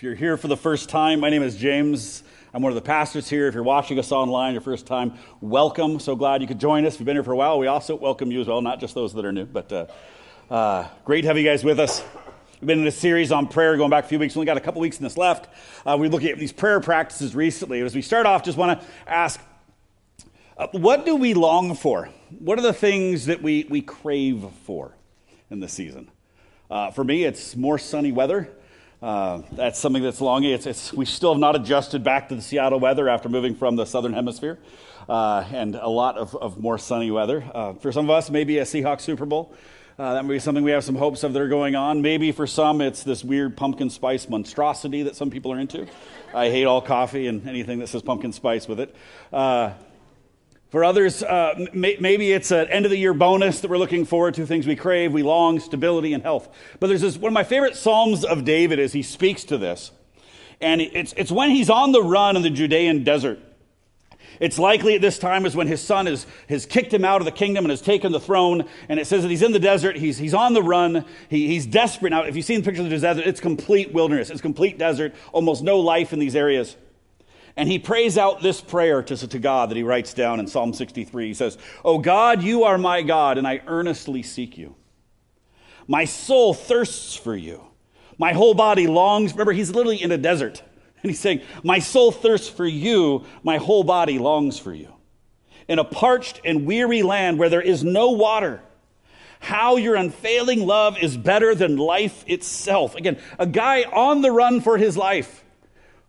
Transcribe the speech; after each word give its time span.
If 0.00 0.04
you're 0.04 0.14
here 0.14 0.38
for 0.38 0.48
the 0.48 0.56
first 0.56 0.88
time, 0.88 1.20
my 1.20 1.28
name 1.28 1.42
is 1.42 1.54
James. 1.56 2.22
I'm 2.54 2.62
one 2.62 2.72
of 2.72 2.74
the 2.74 2.80
pastors 2.80 3.28
here. 3.28 3.48
If 3.48 3.52
you're 3.52 3.62
watching 3.62 3.98
us 3.98 4.12
online, 4.12 4.54
your 4.54 4.62
first 4.62 4.86
time, 4.86 5.12
welcome. 5.42 6.00
So 6.00 6.16
glad 6.16 6.40
you 6.40 6.48
could 6.48 6.58
join 6.58 6.86
us. 6.86 6.94
If 6.94 7.00
you've 7.00 7.04
been 7.04 7.16
here 7.16 7.22
for 7.22 7.32
a 7.32 7.36
while, 7.36 7.58
we 7.58 7.66
also 7.66 7.96
welcome 7.96 8.32
you 8.32 8.40
as 8.40 8.46
well, 8.46 8.62
not 8.62 8.80
just 8.80 8.94
those 8.94 9.12
that 9.12 9.26
are 9.26 9.32
new. 9.32 9.44
But 9.44 9.70
uh, 9.70 9.86
uh, 10.50 10.88
great 11.04 11.20
to 11.20 11.26
have 11.26 11.36
you 11.36 11.44
guys 11.44 11.62
with 11.62 11.78
us. 11.78 12.02
We've 12.62 12.66
been 12.66 12.80
in 12.80 12.86
a 12.86 12.90
series 12.90 13.30
on 13.30 13.46
prayer 13.46 13.76
going 13.76 13.90
back 13.90 14.04
a 14.04 14.08
few 14.08 14.18
weeks. 14.18 14.34
We 14.34 14.38
only 14.38 14.46
got 14.46 14.56
a 14.56 14.60
couple 14.60 14.80
weeks 14.80 14.96
in 14.96 15.04
this 15.04 15.18
left. 15.18 15.50
Uh, 15.84 15.98
we're 16.00 16.08
looking 16.08 16.30
at 16.30 16.38
these 16.38 16.50
prayer 16.50 16.80
practices 16.80 17.34
recently. 17.34 17.82
As 17.82 17.94
we 17.94 18.00
start 18.00 18.24
off, 18.24 18.42
just 18.42 18.56
want 18.56 18.80
to 18.80 18.86
ask 19.06 19.38
uh, 20.56 20.68
what 20.72 21.04
do 21.04 21.14
we 21.14 21.34
long 21.34 21.74
for? 21.74 22.08
What 22.38 22.58
are 22.58 22.62
the 22.62 22.72
things 22.72 23.26
that 23.26 23.42
we, 23.42 23.66
we 23.68 23.82
crave 23.82 24.46
for 24.64 24.96
in 25.50 25.60
this 25.60 25.74
season? 25.74 26.10
Uh, 26.70 26.90
for 26.90 27.04
me, 27.04 27.24
it's 27.24 27.54
more 27.54 27.78
sunny 27.78 28.12
weather. 28.12 28.50
Uh, 29.02 29.40
that's 29.52 29.78
something 29.78 30.02
that's 30.02 30.20
longing. 30.20 30.52
It's, 30.52 30.66
it's, 30.66 30.92
we 30.92 31.06
still 31.06 31.32
have 31.32 31.40
not 31.40 31.56
adjusted 31.56 32.04
back 32.04 32.28
to 32.28 32.34
the 32.34 32.42
Seattle 32.42 32.78
weather 32.78 33.08
after 33.08 33.30
moving 33.30 33.54
from 33.54 33.76
the 33.76 33.86
southern 33.86 34.12
hemisphere, 34.12 34.58
uh, 35.08 35.44
and 35.52 35.74
a 35.74 35.88
lot 35.88 36.18
of, 36.18 36.36
of 36.36 36.60
more 36.60 36.76
sunny 36.76 37.10
weather. 37.10 37.42
Uh, 37.54 37.72
for 37.74 37.92
some 37.92 38.04
of 38.04 38.10
us, 38.10 38.28
maybe 38.28 38.58
a 38.58 38.64
Seahawks 38.64 39.00
Super 39.00 39.24
Bowl. 39.24 39.54
Uh, 39.98 40.14
that 40.14 40.24
may 40.24 40.34
be 40.34 40.38
something 40.38 40.64
we 40.64 40.70
have 40.70 40.84
some 40.84 40.96
hopes 40.96 41.24
of 41.24 41.32
that 41.32 41.40
are 41.40 41.48
going 41.48 41.76
on. 41.76 42.02
Maybe 42.02 42.32
for 42.32 42.46
some, 42.46 42.80
it's 42.80 43.02
this 43.02 43.24
weird 43.24 43.56
pumpkin 43.56 43.90
spice 43.90 44.28
monstrosity 44.28 45.02
that 45.04 45.16
some 45.16 45.30
people 45.30 45.52
are 45.52 45.58
into. 45.58 45.86
I 46.34 46.48
hate 46.48 46.64
all 46.64 46.80
coffee 46.80 47.26
and 47.26 47.46
anything 47.48 47.80
that 47.80 47.88
says 47.88 48.02
pumpkin 48.02 48.32
spice 48.32 48.68
with 48.68 48.80
it. 48.80 48.94
For 50.70 50.84
others, 50.84 51.24
uh, 51.24 51.66
may, 51.72 51.96
maybe 51.98 52.30
it's 52.30 52.52
an 52.52 52.68
end 52.68 52.84
of 52.84 52.92
the 52.92 52.96
year 52.96 53.12
bonus 53.12 53.60
that 53.60 53.70
we're 53.70 53.78
looking 53.78 54.04
forward 54.04 54.34
to, 54.34 54.46
things 54.46 54.68
we 54.68 54.76
crave, 54.76 55.12
we 55.12 55.24
long, 55.24 55.58
stability 55.58 56.12
and 56.12 56.22
health. 56.22 56.48
But 56.78 56.86
there's 56.86 57.00
this, 57.00 57.16
one 57.18 57.30
of 57.30 57.34
my 57.34 57.42
favorite 57.42 57.74
Psalms 57.74 58.24
of 58.24 58.44
David 58.44 58.78
as 58.78 58.92
he 58.92 59.02
speaks 59.02 59.42
to 59.44 59.58
this. 59.58 59.90
And 60.60 60.80
it's, 60.80 61.12
it's 61.16 61.32
when 61.32 61.50
he's 61.50 61.70
on 61.70 61.90
the 61.90 62.02
run 62.02 62.36
in 62.36 62.42
the 62.42 62.50
Judean 62.50 63.02
desert. 63.02 63.40
It's 64.38 64.58
likely 64.58 64.94
at 64.94 65.00
this 65.00 65.18
time 65.18 65.44
is 65.44 65.56
when 65.56 65.66
his 65.66 65.82
son 65.82 66.06
has, 66.06 66.26
has 66.48 66.66
kicked 66.66 66.94
him 66.94 67.04
out 67.04 67.20
of 67.20 67.24
the 67.24 67.32
kingdom 67.32 67.64
and 67.64 67.70
has 67.70 67.82
taken 67.82 68.12
the 68.12 68.20
throne. 68.20 68.64
And 68.88 69.00
it 69.00 69.06
says 69.06 69.22
that 69.22 69.28
he's 69.28 69.42
in 69.42 69.52
the 69.52 69.58
desert, 69.58 69.96
he's, 69.96 70.18
he's 70.18 70.34
on 70.34 70.54
the 70.54 70.62
run, 70.62 71.04
he, 71.28 71.48
he's 71.48 71.66
desperate. 71.66 72.10
Now, 72.10 72.22
if 72.22 72.36
you've 72.36 72.46
seen 72.46 72.62
pictures 72.62 72.84
of 72.84 72.90
the 72.90 72.98
desert, 72.98 73.26
it's 73.26 73.40
complete 73.40 73.92
wilderness, 73.92 74.30
it's 74.30 74.40
complete 74.40 74.78
desert, 74.78 75.14
almost 75.32 75.64
no 75.64 75.80
life 75.80 76.12
in 76.12 76.20
these 76.20 76.36
areas. 76.36 76.76
And 77.56 77.68
he 77.68 77.78
prays 77.78 78.16
out 78.16 78.42
this 78.42 78.60
prayer 78.60 79.02
to, 79.02 79.28
to 79.28 79.38
God 79.38 79.70
that 79.70 79.76
he 79.76 79.82
writes 79.82 80.14
down 80.14 80.40
in 80.40 80.46
Psalm 80.46 80.72
63. 80.72 81.28
He 81.28 81.34
says, 81.34 81.58
Oh 81.84 81.98
God, 81.98 82.42
you 82.42 82.64
are 82.64 82.78
my 82.78 83.02
God, 83.02 83.38
and 83.38 83.46
I 83.46 83.62
earnestly 83.66 84.22
seek 84.22 84.56
you. 84.56 84.76
My 85.86 86.04
soul 86.04 86.54
thirsts 86.54 87.16
for 87.16 87.34
you. 87.34 87.64
My 88.16 88.32
whole 88.32 88.54
body 88.54 88.86
longs. 88.86 89.32
Remember, 89.32 89.52
he's 89.52 89.70
literally 89.70 90.00
in 90.00 90.12
a 90.12 90.18
desert. 90.18 90.62
And 91.02 91.10
he's 91.10 91.20
saying, 91.20 91.40
My 91.64 91.78
soul 91.78 92.12
thirsts 92.12 92.48
for 92.48 92.66
you. 92.66 93.24
My 93.42 93.56
whole 93.56 93.82
body 93.82 94.18
longs 94.18 94.58
for 94.58 94.72
you. 94.72 94.94
In 95.66 95.78
a 95.78 95.84
parched 95.84 96.40
and 96.44 96.66
weary 96.66 97.02
land 97.02 97.38
where 97.38 97.48
there 97.48 97.62
is 97.62 97.82
no 97.82 98.10
water, 98.10 98.60
how 99.40 99.76
your 99.76 99.96
unfailing 99.96 100.66
love 100.66 100.98
is 100.98 101.16
better 101.16 101.54
than 101.54 101.76
life 101.76 102.24
itself. 102.26 102.94
Again, 102.94 103.18
a 103.38 103.46
guy 103.46 103.84
on 103.84 104.20
the 104.20 104.30
run 104.30 104.60
for 104.60 104.76
his 104.76 104.96
life 104.96 105.44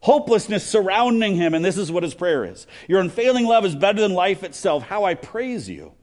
hopelessness 0.02 0.66
surrounding 0.66 1.36
him. 1.36 1.54
And 1.54 1.64
this 1.64 1.78
is 1.78 1.92
what 1.92 2.04
his 2.04 2.14
prayer 2.14 2.46
is 2.46 2.68
Your 2.88 3.00
unfailing 3.00 3.46
love 3.46 3.66
is 3.66 3.76
better 3.76 4.02
than 4.02 4.14
life 4.14 4.44
itself. 4.44 4.84
How 4.84 5.06
I 5.06 5.14
praise 5.14 5.70
you. 5.70 5.94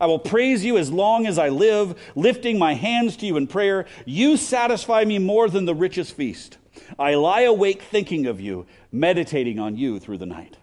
I 0.00 0.06
will 0.06 0.18
praise 0.18 0.64
you 0.64 0.78
as 0.78 0.92
long 0.92 1.26
as 1.26 1.38
I 1.38 1.48
live, 1.48 1.98
lifting 2.14 2.58
my 2.58 2.74
hands 2.74 3.16
to 3.18 3.26
you 3.26 3.36
in 3.36 3.46
prayer. 3.46 3.86
You 4.04 4.36
satisfy 4.36 5.04
me 5.04 5.18
more 5.18 5.48
than 5.48 5.64
the 5.64 5.74
richest 5.74 6.14
feast. 6.14 6.58
I 6.98 7.14
lie 7.14 7.42
awake 7.42 7.82
thinking 7.82 8.26
of 8.26 8.40
you, 8.40 8.66
meditating 8.92 9.58
on 9.58 9.76
you 9.76 9.98
through 9.98 10.18
the 10.18 10.26
night. 10.26 10.56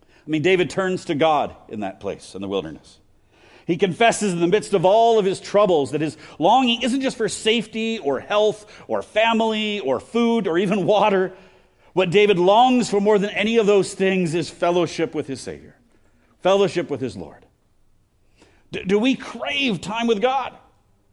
I 0.00 0.30
mean, 0.30 0.42
David 0.42 0.70
turns 0.70 1.04
to 1.04 1.14
God 1.14 1.54
in 1.68 1.80
that 1.80 2.00
place 2.00 2.34
in 2.34 2.40
the 2.40 2.48
wilderness. 2.48 2.98
He 3.66 3.76
confesses 3.76 4.32
in 4.32 4.40
the 4.40 4.46
midst 4.46 4.74
of 4.74 4.84
all 4.84 5.18
of 5.18 5.24
his 5.24 5.40
troubles 5.40 5.90
that 5.90 6.00
his 6.00 6.16
longing 6.38 6.82
isn't 6.82 7.00
just 7.00 7.16
for 7.16 7.28
safety 7.28 7.98
or 7.98 8.20
health 8.20 8.66
or 8.86 9.02
family 9.02 9.80
or 9.80 9.98
food 9.98 10.46
or 10.46 10.56
even 10.56 10.86
water, 10.86 11.32
what 11.96 12.10
David 12.10 12.38
longs 12.38 12.90
for 12.90 13.00
more 13.00 13.18
than 13.18 13.30
any 13.30 13.56
of 13.56 13.64
those 13.64 13.94
things 13.94 14.34
is 14.34 14.50
fellowship 14.50 15.14
with 15.14 15.26
his 15.26 15.40
Savior, 15.40 15.74
fellowship 16.42 16.90
with 16.90 17.00
his 17.00 17.16
Lord. 17.16 17.46
D- 18.70 18.84
do 18.84 18.98
we 18.98 19.14
crave 19.14 19.80
time 19.80 20.06
with 20.06 20.20
God? 20.20 20.54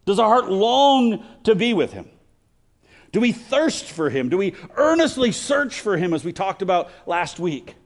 Does 0.04 0.18
our 0.18 0.28
heart 0.28 0.50
long 0.50 1.24
to 1.44 1.54
be 1.54 1.72
with 1.72 1.94
him? 1.94 2.10
Do 3.12 3.20
we 3.20 3.32
thirst 3.32 3.86
for 3.86 4.10
him? 4.10 4.28
Do 4.28 4.36
we 4.36 4.56
earnestly 4.76 5.32
search 5.32 5.80
for 5.80 5.96
him 5.96 6.12
as 6.12 6.22
we 6.22 6.34
talked 6.34 6.60
about 6.60 6.90
last 7.06 7.40
week? 7.40 7.76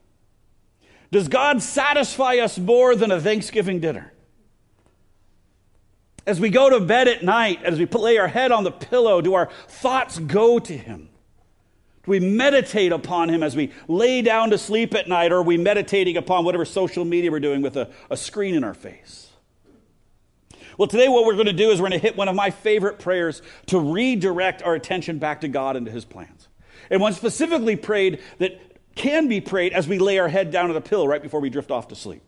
Does 1.13 1.29
God 1.29 1.63
satisfy 1.63 2.39
us 2.39 2.59
more 2.59 2.97
than 2.97 3.13
a 3.13 3.21
Thanksgiving 3.21 3.79
dinner? 3.79 4.13
As 6.27 6.41
we 6.41 6.51
go 6.51 6.69
to 6.69 6.81
bed 6.81 7.07
at 7.07 7.23
night, 7.23 7.63
as 7.63 7.79
we 7.79 7.87
lay 7.87 8.19
our 8.19 8.27
head 8.27 8.51
on 8.51 8.65
the 8.65 8.73
pillow, 8.73 9.21
do 9.21 9.35
our 9.35 9.51
thoughts 9.69 10.19
go 10.19 10.59
to 10.59 10.77
him? 10.77 11.11
We 12.09 12.21
meditate 12.21 12.93
upon 12.93 13.29
him 13.29 13.43
as 13.43 13.55
we 13.55 13.73
lay 13.87 14.23
down 14.23 14.51
to 14.51 14.59
sleep 14.59 14.95
at 14.95 15.09
night, 15.09 15.33
or 15.33 15.37
are 15.37 15.43
we 15.43 15.57
meditating 15.57 16.17
upon 16.17 16.45
whatever 16.45 16.65
social 16.65 17.05
media 17.05 17.31
we're 17.31 17.41
doing 17.41 17.63
with 17.63 17.77
a, 17.77 17.91
a 18.11 18.17
screen 18.17 18.55
in 18.55 18.65
our 18.65 18.75
face? 18.75 19.29
Well, 20.77 20.89
today, 20.89 21.09
what 21.09 21.25
we're 21.25 21.35
going 21.35 21.47
to 21.47 21.53
do 21.53 21.71
is 21.71 21.81
we're 21.81 21.89
going 21.89 22.01
to 22.01 22.07
hit 22.07 22.17
one 22.17 22.29
of 22.29 22.37
my 22.37 22.51
favorite 22.51 23.01
prayers 23.01 23.43
to 23.67 23.81
redirect 23.81 24.63
our 24.63 24.75
attention 24.75 25.19
back 25.19 25.41
to 25.41 25.49
God 25.49 25.75
and 25.75 25.87
to 25.87 25.93
his 25.93 26.05
plans. 26.05 26.49
And 26.89 27.01
one 27.01 27.13
specifically 27.13 27.75
prayed 27.75 28.21
that 28.39 28.61
can 28.95 29.29
be 29.29 29.41
prayed 29.41 29.73
as 29.73 29.89
we 29.89 29.99
lay 29.99 30.19
our 30.19 30.29
head 30.29 30.51
down 30.51 30.67
on 30.67 30.75
the 30.75 30.81
pillow 30.81 31.07
right 31.07 31.23
before 31.23 31.41
we 31.41 31.51
drift 31.51 31.71
off 31.71 31.89
to 31.89 31.97
sleep. 31.97 32.23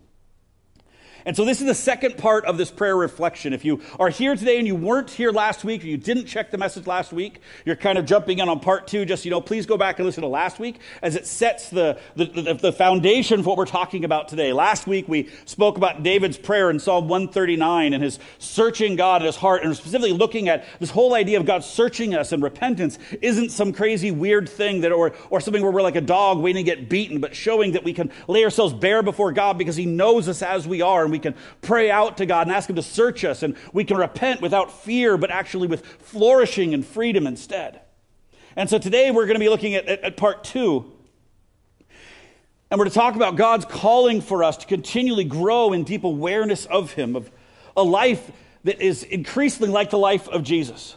And 1.24 1.36
so 1.36 1.44
this 1.44 1.60
is 1.60 1.66
the 1.66 1.74
second 1.74 2.16
part 2.16 2.44
of 2.44 2.56
this 2.56 2.70
prayer 2.70 2.96
reflection. 2.96 3.52
If 3.52 3.64
you 3.64 3.80
are 3.98 4.08
here 4.08 4.36
today 4.36 4.58
and 4.58 4.66
you 4.66 4.74
weren't 4.74 5.10
here 5.10 5.32
last 5.32 5.64
week 5.64 5.84
or 5.84 5.86
you 5.86 5.96
didn't 5.96 6.26
check 6.26 6.50
the 6.50 6.58
message 6.58 6.86
last 6.86 7.12
week, 7.12 7.40
you're 7.64 7.76
kind 7.76 7.98
of 7.98 8.06
jumping 8.06 8.38
in 8.38 8.48
on 8.48 8.60
part 8.60 8.86
two. 8.86 9.04
Just, 9.04 9.24
you 9.24 9.30
know, 9.30 9.40
please 9.40 9.66
go 9.66 9.76
back 9.76 9.98
and 9.98 10.06
listen 10.06 10.22
to 10.22 10.28
last 10.28 10.58
week 10.58 10.78
as 11.02 11.16
it 11.16 11.26
sets 11.26 11.70
the, 11.70 11.98
the, 12.16 12.24
the, 12.24 12.54
the 12.54 12.72
foundation 12.72 13.42
for 13.42 13.50
what 13.50 13.58
we're 13.58 13.66
talking 13.66 14.04
about 14.04 14.28
today. 14.28 14.52
Last 14.52 14.86
week 14.86 15.08
we 15.08 15.28
spoke 15.44 15.76
about 15.76 16.02
David's 16.02 16.38
prayer 16.38 16.70
in 16.70 16.78
Psalm 16.78 17.08
139 17.08 17.92
and 17.92 18.02
his 18.02 18.18
searching 18.38 18.96
God 18.96 19.22
in 19.22 19.26
his 19.26 19.36
heart 19.36 19.62
and 19.62 19.76
specifically 19.76 20.12
looking 20.12 20.48
at 20.48 20.64
this 20.78 20.90
whole 20.90 21.14
idea 21.14 21.38
of 21.38 21.46
God 21.46 21.64
searching 21.64 22.14
us 22.14 22.32
and 22.32 22.42
repentance 22.42 22.98
isn't 23.20 23.50
some 23.50 23.72
crazy 23.72 24.10
weird 24.10 24.48
thing 24.48 24.80
that, 24.80 24.92
or, 24.92 25.12
or 25.28 25.40
something 25.40 25.62
where 25.62 25.72
we're 25.72 25.82
like 25.82 25.96
a 25.96 26.00
dog 26.00 26.38
waiting 26.38 26.64
to 26.64 26.70
get 26.76 26.88
beaten, 26.88 27.20
but 27.20 27.34
showing 27.34 27.72
that 27.72 27.84
we 27.84 27.92
can 27.92 28.10
lay 28.28 28.44
ourselves 28.44 28.72
bare 28.72 29.02
before 29.02 29.32
God 29.32 29.58
because 29.58 29.76
he 29.76 29.86
knows 29.86 30.28
us 30.28 30.42
as 30.42 30.66
we 30.66 30.80
are 30.80 31.09
and 31.10 31.12
we 31.12 31.18
can 31.18 31.34
pray 31.60 31.90
out 31.90 32.18
to 32.18 32.26
God 32.26 32.46
and 32.46 32.54
ask 32.54 32.70
Him 32.70 32.76
to 32.76 32.82
search 32.82 33.24
us, 33.24 33.42
and 33.42 33.56
we 33.72 33.84
can 33.84 33.96
repent 33.96 34.40
without 34.40 34.72
fear, 34.72 35.16
but 35.16 35.30
actually 35.30 35.66
with 35.66 35.84
flourishing 35.84 36.72
and 36.72 36.86
freedom 36.86 37.26
instead. 37.26 37.80
And 38.56 38.70
so 38.70 38.78
today 38.78 39.10
we're 39.10 39.26
going 39.26 39.34
to 39.34 39.40
be 39.40 39.48
looking 39.48 39.74
at, 39.74 39.86
at, 39.86 40.00
at 40.02 40.16
part 40.16 40.44
two. 40.44 40.92
And 42.70 42.78
we're 42.78 42.84
to 42.84 42.90
talk 42.90 43.16
about 43.16 43.36
God's 43.36 43.64
calling 43.64 44.20
for 44.20 44.44
us 44.44 44.58
to 44.58 44.66
continually 44.66 45.24
grow 45.24 45.72
in 45.72 45.84
deep 45.84 46.04
awareness 46.04 46.66
of 46.66 46.92
Him, 46.92 47.16
of 47.16 47.30
a 47.76 47.82
life 47.82 48.30
that 48.64 48.80
is 48.80 49.02
increasingly 49.02 49.70
like 49.70 49.90
the 49.90 49.98
life 49.98 50.28
of 50.28 50.42
Jesus. 50.42 50.96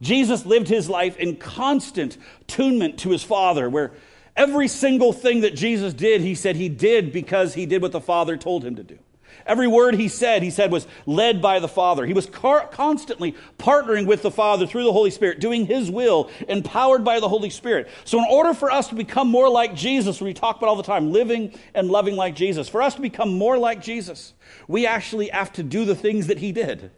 Jesus 0.00 0.44
lived 0.44 0.68
his 0.68 0.88
life 0.88 1.16
in 1.16 1.36
constant 1.36 2.18
tunement 2.46 2.98
to 3.00 3.10
his 3.10 3.22
Father, 3.22 3.70
where 3.70 3.92
every 4.36 4.68
single 4.68 5.12
thing 5.12 5.40
that 5.42 5.54
Jesus 5.54 5.94
did, 5.94 6.20
he 6.20 6.34
said 6.34 6.56
he 6.56 6.68
did 6.68 7.12
because 7.12 7.54
he 7.54 7.66
did 7.66 7.82
what 7.82 7.92
the 7.92 8.00
Father 8.00 8.36
told 8.36 8.64
him 8.64 8.76
to 8.76 8.82
do. 8.82 8.98
Every 9.46 9.66
word 9.66 9.94
he 9.94 10.08
said, 10.08 10.42
he 10.42 10.50
said, 10.50 10.72
was 10.72 10.86
led 11.04 11.42
by 11.42 11.58
the 11.58 11.68
Father. 11.68 12.06
He 12.06 12.14
was 12.14 12.26
car- 12.26 12.66
constantly 12.68 13.34
partnering 13.58 14.06
with 14.06 14.22
the 14.22 14.30
Father 14.30 14.66
through 14.66 14.84
the 14.84 14.92
Holy 14.92 15.10
Spirit, 15.10 15.40
doing 15.40 15.66
his 15.66 15.90
will, 15.90 16.30
empowered 16.48 17.04
by 17.04 17.20
the 17.20 17.28
Holy 17.28 17.50
Spirit. 17.50 17.88
So, 18.04 18.18
in 18.18 18.26
order 18.30 18.54
for 18.54 18.70
us 18.70 18.88
to 18.88 18.94
become 18.94 19.28
more 19.28 19.50
like 19.50 19.74
Jesus, 19.74 20.20
we 20.20 20.32
talk 20.32 20.56
about 20.56 20.68
all 20.68 20.76
the 20.76 20.82
time, 20.82 21.12
living 21.12 21.52
and 21.74 21.90
loving 21.90 22.16
like 22.16 22.34
Jesus, 22.34 22.68
for 22.68 22.80
us 22.80 22.94
to 22.94 23.02
become 23.02 23.36
more 23.36 23.58
like 23.58 23.82
Jesus, 23.82 24.32
we 24.66 24.86
actually 24.86 25.28
have 25.28 25.52
to 25.54 25.62
do 25.62 25.84
the 25.84 25.94
things 25.94 26.28
that 26.28 26.38
he 26.38 26.52
did. 26.52 26.90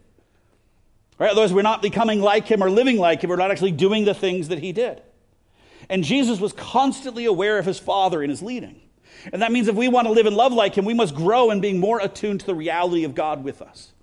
Right? 1.19 1.31
Otherwise, 1.31 1.53
we're 1.53 1.63
not 1.63 1.81
becoming 1.81 2.21
like 2.21 2.45
him 2.45 2.63
or 2.63 2.69
living 2.69 2.97
like 2.97 3.23
him. 3.23 3.29
We're 3.29 3.37
not 3.37 3.51
actually 3.51 3.71
doing 3.71 4.05
the 4.05 4.13
things 4.13 4.49
that 4.49 4.59
he 4.59 4.71
did. 4.71 5.01
And 5.89 6.03
Jesus 6.03 6.39
was 6.39 6.53
constantly 6.53 7.25
aware 7.25 7.57
of 7.57 7.65
his 7.65 7.79
Father 7.79 8.21
in 8.21 8.29
his 8.29 8.41
leading. 8.41 8.81
And 9.31 9.41
that 9.41 9.51
means 9.51 9.67
if 9.67 9.75
we 9.75 9.87
want 9.87 10.07
to 10.07 10.11
live 10.11 10.25
and 10.25 10.35
love 10.35 10.53
like 10.53 10.75
him, 10.75 10.85
we 10.85 10.93
must 10.93 11.15
grow 11.15 11.51
in 11.51 11.61
being 11.61 11.79
more 11.79 11.99
attuned 11.99 12.41
to 12.41 12.45
the 12.45 12.55
reality 12.55 13.03
of 13.03 13.15
God 13.15 13.43
with 13.43 13.61
us, 13.61 13.93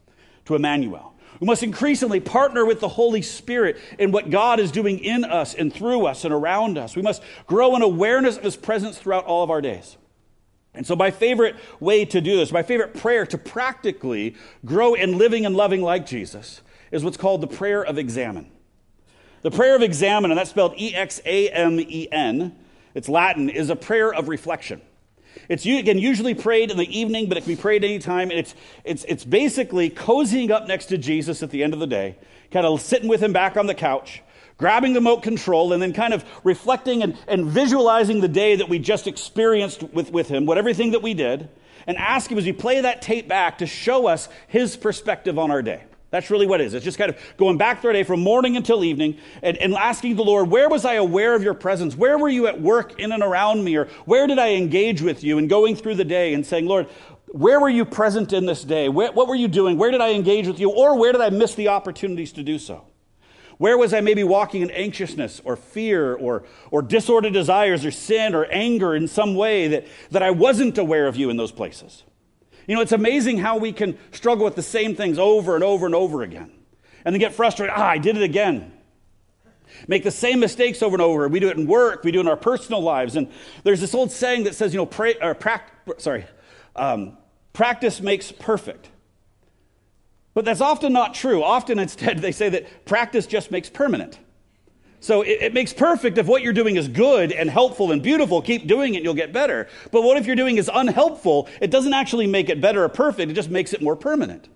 to 0.46 0.54
Emmanuel. 0.54 1.14
We 1.40 1.46
must 1.46 1.62
increasingly 1.62 2.20
partner 2.20 2.64
with 2.64 2.80
the 2.80 2.88
Holy 2.88 3.22
Spirit 3.22 3.76
in 3.98 4.12
what 4.12 4.30
God 4.30 4.60
is 4.60 4.70
doing 4.70 4.98
in 5.00 5.24
us 5.24 5.54
and 5.54 5.72
through 5.72 6.06
us 6.06 6.24
and 6.24 6.32
around 6.32 6.78
us. 6.78 6.94
We 6.94 7.02
must 7.02 7.22
grow 7.46 7.74
in 7.74 7.82
awareness 7.82 8.36
of 8.36 8.44
his 8.44 8.56
presence 8.56 8.98
throughout 8.98 9.24
all 9.24 9.42
of 9.42 9.50
our 9.50 9.60
days. 9.60 9.96
And 10.74 10.86
so, 10.86 10.96
my 10.96 11.10
favorite 11.10 11.56
way 11.80 12.04
to 12.04 12.20
do 12.20 12.36
this, 12.36 12.50
my 12.50 12.62
favorite 12.62 12.94
prayer 12.94 13.24
to 13.26 13.38
practically 13.38 14.34
grow 14.64 14.94
in 14.94 15.18
living 15.18 15.46
and 15.46 15.56
loving 15.56 15.82
like 15.82 16.04
Jesus, 16.04 16.62
is 16.90 17.04
what's 17.04 17.16
called 17.16 17.40
the 17.40 17.46
prayer 17.46 17.84
of 17.84 17.96
examen. 17.98 18.50
The 19.42 19.50
prayer 19.50 19.76
of 19.76 19.82
examen, 19.82 20.30
and 20.30 20.38
that's 20.38 20.50
spelled 20.50 20.74
E 20.78 20.94
X 20.94 21.20
A 21.24 21.48
M 21.50 21.78
E 21.78 22.08
N, 22.10 22.56
it's 22.94 23.08
Latin, 23.08 23.50
is 23.50 23.70
a 23.70 23.76
prayer 23.76 24.12
of 24.12 24.28
reflection. 24.28 24.80
It's 25.48 25.66
again 25.66 25.98
usually 25.98 26.34
prayed 26.34 26.70
in 26.70 26.76
the 26.76 26.98
evening, 26.98 27.28
but 27.28 27.36
it 27.38 27.42
can 27.42 27.54
be 27.54 27.60
prayed 27.60 27.84
anytime. 27.84 28.30
And 28.30 28.38
it's, 28.38 28.54
it's, 28.84 29.04
it's 29.04 29.24
basically 29.24 29.90
cozying 29.90 30.50
up 30.50 30.66
next 30.66 30.86
to 30.86 30.98
Jesus 30.98 31.42
at 31.42 31.50
the 31.50 31.62
end 31.62 31.74
of 31.74 31.80
the 31.80 31.86
day, 31.86 32.16
kind 32.50 32.66
of 32.66 32.80
sitting 32.80 33.08
with 33.08 33.22
him 33.22 33.32
back 33.32 33.56
on 33.56 33.66
the 33.66 33.74
couch, 33.74 34.22
grabbing 34.58 34.92
the 34.92 35.00
remote 35.00 35.22
control, 35.22 35.72
and 35.72 35.82
then 35.82 35.92
kind 35.92 36.14
of 36.14 36.24
reflecting 36.44 37.02
and, 37.02 37.16
and 37.26 37.46
visualizing 37.46 38.20
the 38.20 38.28
day 38.28 38.56
that 38.56 38.68
we 38.68 38.78
just 38.78 39.06
experienced 39.06 39.82
with, 39.82 40.10
with 40.10 40.28
him, 40.28 40.46
what 40.46 40.58
everything 40.58 40.92
that 40.92 41.02
we 41.02 41.14
did, 41.14 41.48
and 41.86 41.96
ask 41.96 42.30
him 42.30 42.38
as 42.38 42.44
we 42.44 42.52
play 42.52 42.80
that 42.80 43.02
tape 43.02 43.28
back 43.28 43.58
to 43.58 43.66
show 43.66 44.06
us 44.06 44.28
his 44.48 44.76
perspective 44.76 45.38
on 45.38 45.50
our 45.50 45.62
day. 45.62 45.82
That's 46.14 46.30
really 46.30 46.46
what 46.46 46.60
it 46.60 46.66
is. 46.68 46.74
It's 46.74 46.84
just 46.84 46.96
kind 46.96 47.10
of 47.10 47.18
going 47.36 47.58
back 47.58 47.80
through 47.80 47.88
our 47.88 47.94
day 47.94 48.04
from 48.04 48.20
morning 48.20 48.56
until 48.56 48.84
evening 48.84 49.18
and, 49.42 49.56
and, 49.56 49.74
asking 49.74 50.14
the 50.14 50.22
Lord, 50.22 50.48
where 50.48 50.68
was 50.68 50.84
I 50.84 50.94
aware 50.94 51.34
of 51.34 51.42
your 51.42 51.54
presence? 51.54 51.96
Where 51.96 52.16
were 52.16 52.28
you 52.28 52.46
at 52.46 52.60
work 52.60 53.00
in 53.00 53.10
and 53.10 53.20
around 53.20 53.64
me? 53.64 53.74
Or 53.74 53.86
where 54.04 54.28
did 54.28 54.38
I 54.38 54.50
engage 54.50 55.02
with 55.02 55.24
you? 55.24 55.38
And 55.38 55.48
going 55.48 55.74
through 55.74 55.96
the 55.96 56.04
day 56.04 56.32
and 56.32 56.46
saying, 56.46 56.66
Lord, 56.66 56.86
where 57.32 57.58
were 57.58 57.68
you 57.68 57.84
present 57.84 58.32
in 58.32 58.46
this 58.46 58.62
day? 58.62 58.88
Where, 58.88 59.10
what 59.10 59.26
were 59.26 59.34
you 59.34 59.48
doing? 59.48 59.76
Where 59.76 59.90
did 59.90 60.00
I 60.00 60.12
engage 60.12 60.46
with 60.46 60.60
you? 60.60 60.70
Or 60.70 60.96
where 60.96 61.10
did 61.10 61.20
I 61.20 61.30
miss 61.30 61.56
the 61.56 61.66
opportunities 61.66 62.30
to 62.34 62.44
do 62.44 62.60
so? 62.60 62.84
Where 63.58 63.76
was 63.76 63.92
I 63.92 64.00
maybe 64.00 64.22
walking 64.22 64.62
in 64.62 64.70
anxiousness 64.70 65.40
or 65.44 65.56
fear 65.56 66.14
or, 66.14 66.44
or 66.70 66.80
disordered 66.80 67.32
desires 67.32 67.84
or 67.84 67.90
sin 67.90 68.36
or 68.36 68.44
anger 68.52 68.94
in 68.94 69.08
some 69.08 69.34
way 69.34 69.66
that, 69.66 69.88
that 70.12 70.22
I 70.22 70.30
wasn't 70.30 70.78
aware 70.78 71.08
of 71.08 71.16
you 71.16 71.28
in 71.28 71.36
those 71.36 71.50
places? 71.50 72.04
You 72.66 72.74
know, 72.74 72.80
it's 72.80 72.92
amazing 72.92 73.38
how 73.38 73.56
we 73.56 73.72
can 73.72 73.98
struggle 74.12 74.44
with 74.44 74.56
the 74.56 74.62
same 74.62 74.96
things 74.96 75.18
over 75.18 75.54
and 75.54 75.64
over 75.64 75.86
and 75.86 75.94
over 75.94 76.22
again. 76.22 76.50
And 77.04 77.14
then 77.14 77.20
get 77.20 77.34
frustrated. 77.34 77.74
Ah, 77.76 77.88
I 77.88 77.98
did 77.98 78.16
it 78.16 78.22
again. 78.22 78.72
Make 79.88 80.04
the 80.04 80.10
same 80.10 80.40
mistakes 80.40 80.82
over 80.82 80.94
and 80.94 81.02
over. 81.02 81.28
We 81.28 81.40
do 81.40 81.48
it 81.48 81.56
in 81.56 81.66
work, 81.66 82.04
we 82.04 82.12
do 82.12 82.18
it 82.18 82.22
in 82.22 82.28
our 82.28 82.36
personal 82.36 82.80
lives. 82.80 83.16
And 83.16 83.28
there's 83.64 83.80
this 83.80 83.94
old 83.94 84.10
saying 84.10 84.44
that 84.44 84.54
says, 84.54 84.72
you 84.72 84.78
know, 84.78 84.86
pray, 84.86 85.14
or 85.20 85.34
pract- 85.34 86.00
sorry, 86.00 86.26
um, 86.76 87.18
practice 87.52 88.00
makes 88.00 88.32
perfect. 88.32 88.88
But 90.32 90.44
that's 90.44 90.60
often 90.60 90.92
not 90.92 91.14
true. 91.14 91.42
Often 91.42 91.78
instead, 91.78 92.18
they 92.20 92.32
say 92.32 92.48
that 92.50 92.84
practice 92.84 93.26
just 93.26 93.50
makes 93.50 93.68
permanent. 93.68 94.18
So 95.04 95.20
it, 95.20 95.42
it, 95.42 95.52
makes 95.52 95.74
perfect 95.74 96.16
if 96.16 96.26
what 96.26 96.40
you're 96.40 96.54
doing 96.54 96.76
is 96.76 96.88
good 96.88 97.30
and 97.30 97.50
helpful 97.50 97.92
and 97.92 98.02
beautiful. 98.02 98.40
Keep 98.40 98.66
doing 98.66 98.94
it, 98.94 99.02
you'll 99.02 99.12
get 99.12 99.34
better. 99.34 99.68
But 99.92 100.00
what 100.00 100.16
if 100.16 100.24
you're 100.24 100.34
doing 100.34 100.56
is 100.56 100.70
unhelpful? 100.72 101.46
It 101.60 101.70
doesn't 101.70 101.92
actually 101.92 102.26
make 102.26 102.48
it 102.48 102.58
better 102.58 102.82
or 102.82 102.88
perfect, 102.88 103.30
it 103.30 103.34
just 103.34 103.50
makes 103.50 103.74
it 103.74 103.82
more 103.82 103.96
permanent. 103.96 104.48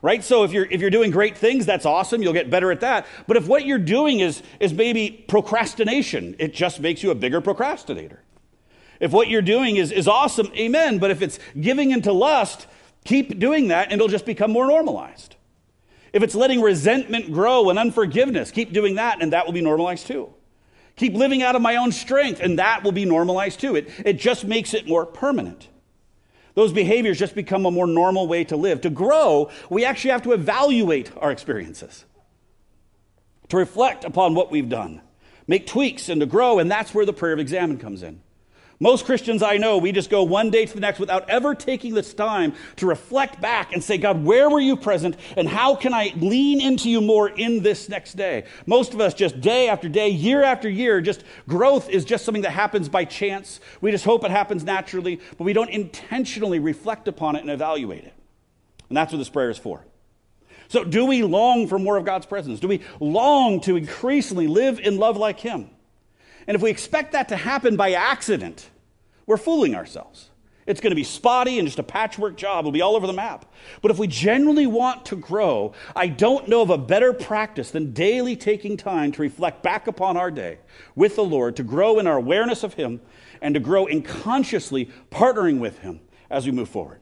Right? 0.00 0.22
So 0.22 0.44
if 0.44 0.52
you're 0.52 0.66
if 0.66 0.80
you're 0.80 0.90
doing 0.90 1.10
great 1.10 1.36
things, 1.36 1.66
that's 1.66 1.84
awesome, 1.84 2.22
you'll 2.22 2.34
get 2.34 2.50
better 2.50 2.70
at 2.70 2.82
that. 2.82 3.04
But 3.26 3.36
if 3.36 3.48
what 3.48 3.66
you're 3.66 3.78
doing 3.78 4.20
is 4.20 4.44
is 4.60 4.72
maybe 4.72 5.24
procrastination, 5.26 6.36
it 6.38 6.54
just 6.54 6.78
makes 6.78 7.02
you 7.02 7.10
a 7.10 7.16
bigger 7.16 7.40
procrastinator. 7.40 8.22
If 9.00 9.10
what 9.10 9.26
you're 9.26 9.42
doing 9.42 9.74
is, 9.74 9.90
is 9.90 10.06
awesome, 10.06 10.52
amen. 10.56 11.00
But 11.00 11.10
if 11.10 11.20
it's 11.20 11.40
giving 11.60 11.90
into 11.90 12.12
lust, 12.12 12.68
keep 13.04 13.40
doing 13.40 13.66
that 13.68 13.86
and 13.86 13.94
it'll 13.94 14.06
just 14.06 14.24
become 14.24 14.52
more 14.52 14.68
normalized. 14.68 15.34
If 16.12 16.22
it's 16.22 16.34
letting 16.34 16.60
resentment 16.60 17.32
grow 17.32 17.70
and 17.70 17.78
unforgiveness, 17.78 18.50
keep 18.50 18.72
doing 18.72 18.96
that 18.96 19.22
and 19.22 19.32
that 19.32 19.46
will 19.46 19.52
be 19.52 19.60
normalized 19.60 20.06
too. 20.06 20.32
Keep 20.96 21.14
living 21.14 21.42
out 21.42 21.56
of 21.56 21.62
my 21.62 21.76
own 21.76 21.92
strength 21.92 22.40
and 22.40 22.58
that 22.58 22.82
will 22.82 22.92
be 22.92 23.04
normalized 23.04 23.60
too. 23.60 23.76
It, 23.76 23.90
it 24.04 24.14
just 24.14 24.44
makes 24.44 24.74
it 24.74 24.86
more 24.86 25.06
permanent. 25.06 25.68
Those 26.54 26.72
behaviors 26.72 27.18
just 27.18 27.34
become 27.34 27.64
a 27.64 27.70
more 27.70 27.86
normal 27.86 28.26
way 28.26 28.44
to 28.44 28.56
live. 28.56 28.80
To 28.82 28.90
grow, 28.90 29.50
we 29.70 29.84
actually 29.84 30.10
have 30.10 30.22
to 30.22 30.32
evaluate 30.32 31.10
our 31.16 31.30
experiences, 31.30 32.04
to 33.48 33.56
reflect 33.56 34.04
upon 34.04 34.34
what 34.34 34.50
we've 34.50 34.68
done, 34.68 35.00
make 35.46 35.66
tweaks, 35.66 36.08
and 36.08 36.20
to 36.20 36.26
grow. 36.26 36.58
And 36.58 36.70
that's 36.70 36.92
where 36.92 37.06
the 37.06 37.12
prayer 37.12 37.32
of 37.32 37.38
examen 37.38 37.78
comes 37.78 38.02
in. 38.02 38.20
Most 38.82 39.04
Christians 39.04 39.42
I 39.42 39.58
know, 39.58 39.76
we 39.76 39.92
just 39.92 40.08
go 40.08 40.22
one 40.22 40.48
day 40.48 40.64
to 40.64 40.74
the 40.74 40.80
next 40.80 40.98
without 40.98 41.28
ever 41.28 41.54
taking 41.54 41.92
this 41.92 42.14
time 42.14 42.54
to 42.76 42.86
reflect 42.86 43.38
back 43.38 43.74
and 43.74 43.84
say, 43.84 43.98
God, 43.98 44.24
where 44.24 44.48
were 44.48 44.58
you 44.58 44.74
present 44.74 45.18
and 45.36 45.46
how 45.46 45.74
can 45.74 45.92
I 45.92 46.14
lean 46.16 46.62
into 46.62 46.88
you 46.88 47.02
more 47.02 47.28
in 47.28 47.62
this 47.62 47.90
next 47.90 48.14
day? 48.14 48.44
Most 48.64 48.94
of 48.94 49.00
us 49.02 49.12
just 49.12 49.38
day 49.42 49.68
after 49.68 49.86
day, 49.86 50.08
year 50.08 50.42
after 50.42 50.66
year, 50.66 51.02
just 51.02 51.24
growth 51.46 51.90
is 51.90 52.06
just 52.06 52.24
something 52.24 52.40
that 52.42 52.52
happens 52.52 52.88
by 52.88 53.04
chance. 53.04 53.60
We 53.82 53.90
just 53.90 54.06
hope 54.06 54.24
it 54.24 54.30
happens 54.30 54.64
naturally, 54.64 55.20
but 55.36 55.44
we 55.44 55.52
don't 55.52 55.70
intentionally 55.70 56.58
reflect 56.58 57.06
upon 57.06 57.36
it 57.36 57.42
and 57.42 57.50
evaluate 57.50 58.04
it. 58.04 58.14
And 58.88 58.96
that's 58.96 59.12
what 59.12 59.18
this 59.18 59.28
prayer 59.28 59.50
is 59.50 59.58
for. 59.58 59.84
So, 60.68 60.84
do 60.84 61.04
we 61.04 61.22
long 61.22 61.66
for 61.66 61.78
more 61.78 61.98
of 61.98 62.06
God's 62.06 62.26
presence? 62.26 62.60
Do 62.60 62.68
we 62.68 62.80
long 62.98 63.60
to 63.62 63.76
increasingly 63.76 64.46
live 64.46 64.78
in 64.78 64.96
love 64.96 65.18
like 65.18 65.38
Him? 65.40 65.68
And 66.50 66.56
if 66.56 66.62
we 66.62 66.70
expect 66.70 67.12
that 67.12 67.28
to 67.28 67.36
happen 67.36 67.76
by 67.76 67.92
accident, 67.92 68.70
we're 69.24 69.36
fooling 69.36 69.76
ourselves. 69.76 70.30
It's 70.66 70.80
going 70.80 70.90
to 70.90 70.96
be 70.96 71.04
spotty 71.04 71.60
and 71.60 71.68
just 71.68 71.78
a 71.78 71.84
patchwork 71.84 72.36
job. 72.36 72.62
It'll 72.62 72.72
be 72.72 72.80
all 72.80 72.96
over 72.96 73.06
the 73.06 73.12
map. 73.12 73.46
But 73.82 73.92
if 73.92 74.00
we 74.00 74.08
genuinely 74.08 74.66
want 74.66 75.04
to 75.04 75.16
grow, 75.16 75.74
I 75.94 76.08
don't 76.08 76.48
know 76.48 76.60
of 76.60 76.70
a 76.70 76.76
better 76.76 77.12
practice 77.12 77.70
than 77.70 77.92
daily 77.92 78.34
taking 78.34 78.76
time 78.76 79.12
to 79.12 79.22
reflect 79.22 79.62
back 79.62 79.86
upon 79.86 80.16
our 80.16 80.32
day 80.32 80.58
with 80.96 81.14
the 81.14 81.22
Lord, 81.22 81.54
to 81.54 81.62
grow 81.62 82.00
in 82.00 82.08
our 82.08 82.16
awareness 82.16 82.64
of 82.64 82.74
Him, 82.74 83.00
and 83.40 83.54
to 83.54 83.60
grow 83.60 83.86
in 83.86 84.02
consciously 84.02 84.90
partnering 85.12 85.60
with 85.60 85.78
Him 85.78 86.00
as 86.30 86.46
we 86.46 86.50
move 86.50 86.68
forward. 86.68 86.98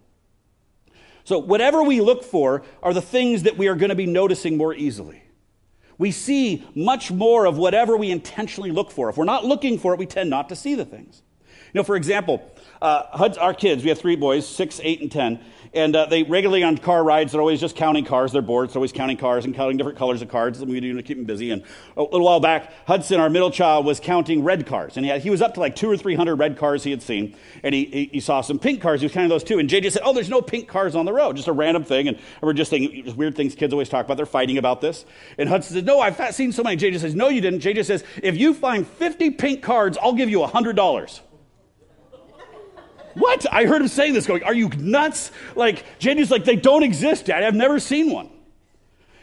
So, 1.25 1.39
whatever 1.39 1.83
we 1.83 2.03
look 2.03 2.23
for 2.23 2.65
are 2.83 2.93
the 2.93 3.01
things 3.01 3.45
that 3.45 3.57
we 3.57 3.69
are 3.69 3.77
going 3.77 3.89
to 3.89 3.95
be 3.95 4.05
noticing 4.05 4.59
more 4.59 4.75
easily 4.75 5.23
we 5.99 6.13
see 6.13 6.67
much 6.75 7.11
more 7.11 7.45
of 7.45 7.59
whatever 7.59 7.97
we 7.97 8.11
intentionally 8.11 8.71
look 8.71 8.91
for. 8.91 9.11
If 9.11 9.17
we're 9.17 9.25
not 9.25 9.45
looking 9.45 9.79
for 9.79 9.93
it, 9.93 9.99
we 9.99 10.07
tend 10.07 10.31
not 10.31 10.49
to 10.49 10.57
see 10.57 10.75
the 10.75 10.85
things. 10.85 11.23
You 11.73 11.81
know, 11.81 11.85
for 11.85 11.97
example, 11.97 12.43
uh, 12.81 13.33
our 13.41 13.55
kids, 13.55 13.83
we 13.83 13.89
have 13.91 13.99
three 13.99 14.17
boys, 14.17 14.47
six, 14.47 14.81
eight, 14.83 15.01
and 15.01 15.11
10, 15.11 15.41
and 15.75 15.95
uh, 15.95 16.07
they 16.07 16.23
regularly 16.23 16.63
on 16.63 16.79
car 16.79 17.05
rides, 17.05 17.33
they're 17.33 17.41
always 17.41 17.61
just 17.61 17.77
counting 17.77 18.05
cars. 18.05 18.33
They're 18.33 18.43
bored, 18.43 18.71
so 18.71 18.75
they're 18.75 18.79
always 18.81 18.93
counting 18.93 19.17
cars 19.17 19.45
and 19.45 19.55
counting 19.55 19.77
different 19.77 19.99
colors 19.99 20.23
of 20.23 20.29
cards. 20.29 20.65
We 20.65 20.81
do 20.81 20.95
to 20.95 21.03
keep 21.03 21.17
them 21.17 21.27
busy. 21.27 21.51
And 21.51 21.63
a 21.97 22.03
little 22.03 22.25
while 22.25 22.41
back, 22.41 22.73
Hudson, 22.87 23.21
our 23.21 23.31
middle 23.31 23.51
child, 23.51 23.85
was 23.85 24.01
counting 24.01 24.45
red 24.45 24.67
cars. 24.67 24.97
And 24.97 25.05
he, 25.05 25.11
had, 25.11 25.23
he 25.23 25.31
was 25.31 25.43
up 25.43 25.55
to 25.55 25.61
like 25.61 25.77
two 25.77 25.91
or 25.91 25.97
three 25.97 26.15
hundred 26.15 26.37
red 26.37 26.57
cars 26.57 26.85
he 26.85 26.91
had 26.91 27.03
seen. 27.03 27.37
And 27.63 27.75
he, 27.75 27.85
he, 27.85 28.05
he, 28.15 28.21
saw 28.21 28.41
some 28.41 28.59
pink 28.59 28.81
cars. 28.81 29.01
He 29.01 29.07
was 29.07 29.13
counting 29.13 29.29
those 29.29 29.45
too. 29.45 29.59
And 29.59 29.69
JJ 29.69 29.93
said, 29.93 30.03
Oh, 30.05 30.13
there's 30.13 30.31
no 30.31 30.41
pink 30.41 30.69
cars 30.69 30.95
on 30.95 31.05
the 31.05 31.13
road. 31.13 31.37
Just 31.37 31.49
a 31.49 31.53
random 31.53 31.85
thing. 31.85 32.09
And 32.09 32.19
we're 32.41 32.53
just 32.53 32.71
saying 32.71 33.05
just 33.05 33.17
weird 33.17 33.37
things 33.37 33.55
kids 33.55 33.73
always 33.73 33.89
talk 33.89 34.05
about. 34.05 34.17
They're 34.17 34.27
fighting 34.27 34.59
about 34.59 34.81
this. 34.81 35.05
And 35.37 35.49
Hudson 35.49 35.75
said, 35.75 35.87
No, 35.87 36.01
I've 36.01 36.35
seen 36.35 36.53
so 36.53 36.63
many. 36.63 36.77
JJ 36.77 37.01
says, 37.01 37.15
No, 37.15 37.29
you 37.29 37.41
didn't. 37.41 37.61
JJ 37.61 37.85
says, 37.85 38.05
If 38.23 38.37
you 38.37 38.55
find 38.55 38.87
50 38.87 39.31
pink 39.31 39.63
cards, 39.63 39.99
I'll 40.01 40.15
give 40.15 40.31
you 40.31 40.39
$100. 40.41 41.21
What? 43.19 43.47
I 43.53 43.67
heard 43.67 43.83
him 43.83 43.89
saying 43.89 44.15
this, 44.15 44.27
going, 44.27 44.45
Are 44.45 44.55
you 44.55 44.69
nuts? 44.69 45.31
Like, 45.55 45.85
JJ's 45.99 46.31
like, 46.31 46.45
They 46.45 46.57
don't 46.57 46.83
exist, 46.83 47.27
Daddy. 47.27 47.45
I've 47.45 47.55
never 47.55 47.79
seen 47.81 48.11
one. 48.11 48.31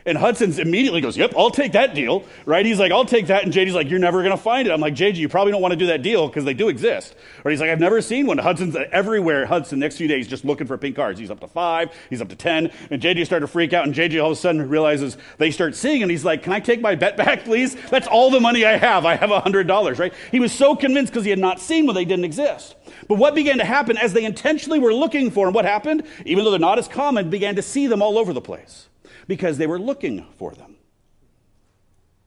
And 0.07 0.19
Hudson's 0.19 0.59
immediately 0.59 1.01
goes, 1.01 1.17
Yep, 1.17 1.33
I'll 1.35 1.49
take 1.49 1.71
that 1.71 1.95
deal, 1.95 2.23
right? 2.45 2.63
He's 2.63 2.77
like, 2.77 2.91
I'll 2.91 3.05
take 3.05 3.27
that. 3.27 3.43
And 3.43 3.51
JJ's 3.51 3.73
like, 3.73 3.89
You're 3.89 3.99
never 3.99 4.21
going 4.21 4.35
to 4.35 4.41
find 4.41 4.67
it. 4.67 4.71
I'm 4.71 4.79
like, 4.79 4.93
JJ, 4.93 5.15
you 5.15 5.27
probably 5.27 5.51
don't 5.51 5.63
want 5.63 5.71
to 5.71 5.77
do 5.77 5.87
that 5.87 6.03
deal 6.03 6.27
because 6.27 6.45
they 6.45 6.53
do 6.53 6.69
exist. 6.69 7.15
Or 7.43 7.49
he's 7.49 7.59
like, 7.59 7.71
I've 7.71 7.79
never 7.79 8.01
seen 8.01 8.27
one. 8.27 8.37
Hudson's 8.37 8.75
uh, 8.75 8.85
everywhere. 8.91 9.47
Hudson, 9.47 9.79
next 9.79 9.97
few 9.97 10.07
days, 10.07 10.27
just 10.27 10.45
looking 10.45 10.67
for 10.67 10.77
pink 10.77 10.95
cards. 10.95 11.19
He's 11.19 11.31
up 11.31 11.39
to 11.39 11.47
five, 11.47 11.91
he's 12.11 12.21
up 12.21 12.29
to 12.29 12.35
10. 12.35 12.71
And 12.91 13.01
JJ 13.01 13.25
started 13.25 13.47
to 13.47 13.51
freak 13.51 13.73
out. 13.73 13.85
And 13.85 13.95
JJ 13.95 14.23
all 14.23 14.31
of 14.31 14.37
a 14.37 14.39
sudden 14.39 14.69
realizes 14.69 15.17
they 15.39 15.49
start 15.49 15.73
seeing. 15.75 16.03
And 16.03 16.11
he's 16.11 16.23
like, 16.23 16.43
Can 16.43 16.53
I 16.53 16.59
take 16.59 16.81
my 16.81 16.93
bet 16.93 17.17
back, 17.17 17.43
please? 17.43 17.75
That's 17.89 18.07
all 18.07 18.29
the 18.29 18.39
money 18.39 18.63
I 18.63 18.77
have. 18.77 19.05
I 19.07 19.15
have 19.15 19.31
$100, 19.31 19.99
right? 19.99 20.13
He 20.29 20.39
was 20.39 20.51
so 20.51 20.75
convinced 20.75 21.13
because 21.13 21.23
he 21.23 21.31
had 21.31 21.39
not 21.39 21.59
seen 21.59 21.87
when 21.87 21.95
they 21.95 22.05
didn't 22.05 22.25
exist. 22.25 22.75
But 23.07 23.17
what 23.17 23.33
began 23.33 23.57
to 23.57 23.65
happen 23.65 23.97
as 23.97 24.13
they 24.13 24.23
intentionally 24.23 24.77
were 24.77 24.93
looking 24.93 25.31
for 25.31 25.47
them, 25.47 25.55
what 25.55 25.65
happened? 25.65 26.03
Even 26.25 26.43
though 26.43 26.51
they're 26.51 26.59
not 26.59 26.77
as 26.77 26.87
common, 26.87 27.31
began 27.31 27.55
to 27.55 27.63
see 27.63 27.87
them 27.87 28.03
all 28.03 28.19
over 28.19 28.31
the 28.31 28.41
place 28.41 28.87
because 29.27 29.57
they 29.57 29.67
were 29.67 29.79
looking 29.79 30.25
for 30.37 30.53
them. 30.53 30.75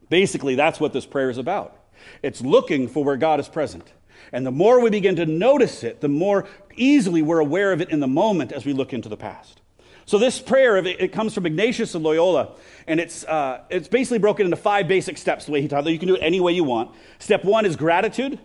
Basically, 0.08 0.54
that's 0.54 0.80
what 0.80 0.92
this 0.92 1.06
prayer 1.06 1.30
is 1.30 1.38
about. 1.38 1.76
It's 2.22 2.40
looking 2.40 2.88
for 2.88 3.04
where 3.04 3.16
God 3.16 3.40
is 3.40 3.48
present. 3.48 3.92
And 4.32 4.46
the 4.46 4.50
more 4.50 4.80
we 4.80 4.90
begin 4.90 5.16
to 5.16 5.26
notice 5.26 5.84
it, 5.84 6.00
the 6.00 6.08
more 6.08 6.46
easily 6.76 7.22
we're 7.22 7.38
aware 7.38 7.72
of 7.72 7.80
it 7.80 7.90
in 7.90 8.00
the 8.00 8.08
moment 8.08 8.52
as 8.52 8.64
we 8.64 8.72
look 8.72 8.92
into 8.92 9.08
the 9.08 9.16
past. 9.16 9.60
So 10.06 10.18
this 10.18 10.40
prayer, 10.40 10.78
it 10.78 11.12
comes 11.12 11.34
from 11.34 11.44
Ignatius 11.44 11.94
of 11.94 12.00
Loyola, 12.00 12.52
and 12.86 12.98
it's, 12.98 13.24
uh, 13.24 13.62
it's 13.68 13.88
basically 13.88 14.18
broken 14.18 14.46
into 14.46 14.56
five 14.56 14.88
basic 14.88 15.18
steps, 15.18 15.44
the 15.44 15.52
way 15.52 15.60
he 15.60 15.68
taught 15.68 15.86
it. 15.86 15.90
You 15.90 15.98
can 15.98 16.08
do 16.08 16.14
it 16.14 16.22
any 16.22 16.40
way 16.40 16.52
you 16.52 16.64
want. 16.64 16.92
Step 17.18 17.44
one 17.44 17.66
is 17.66 17.76
gratitude. 17.76 18.38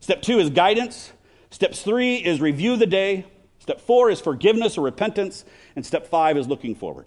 Step 0.00 0.20
two 0.20 0.38
is 0.38 0.50
guidance. 0.50 1.12
Step 1.50 1.74
three 1.74 2.16
is 2.16 2.40
review 2.40 2.76
the 2.76 2.86
day. 2.86 3.24
Step 3.60 3.80
four 3.80 4.10
is 4.10 4.20
forgiveness 4.20 4.76
or 4.76 4.82
repentance. 4.82 5.46
And 5.74 5.86
step 5.86 6.06
five 6.06 6.36
is 6.36 6.46
looking 6.46 6.74
forward. 6.74 7.06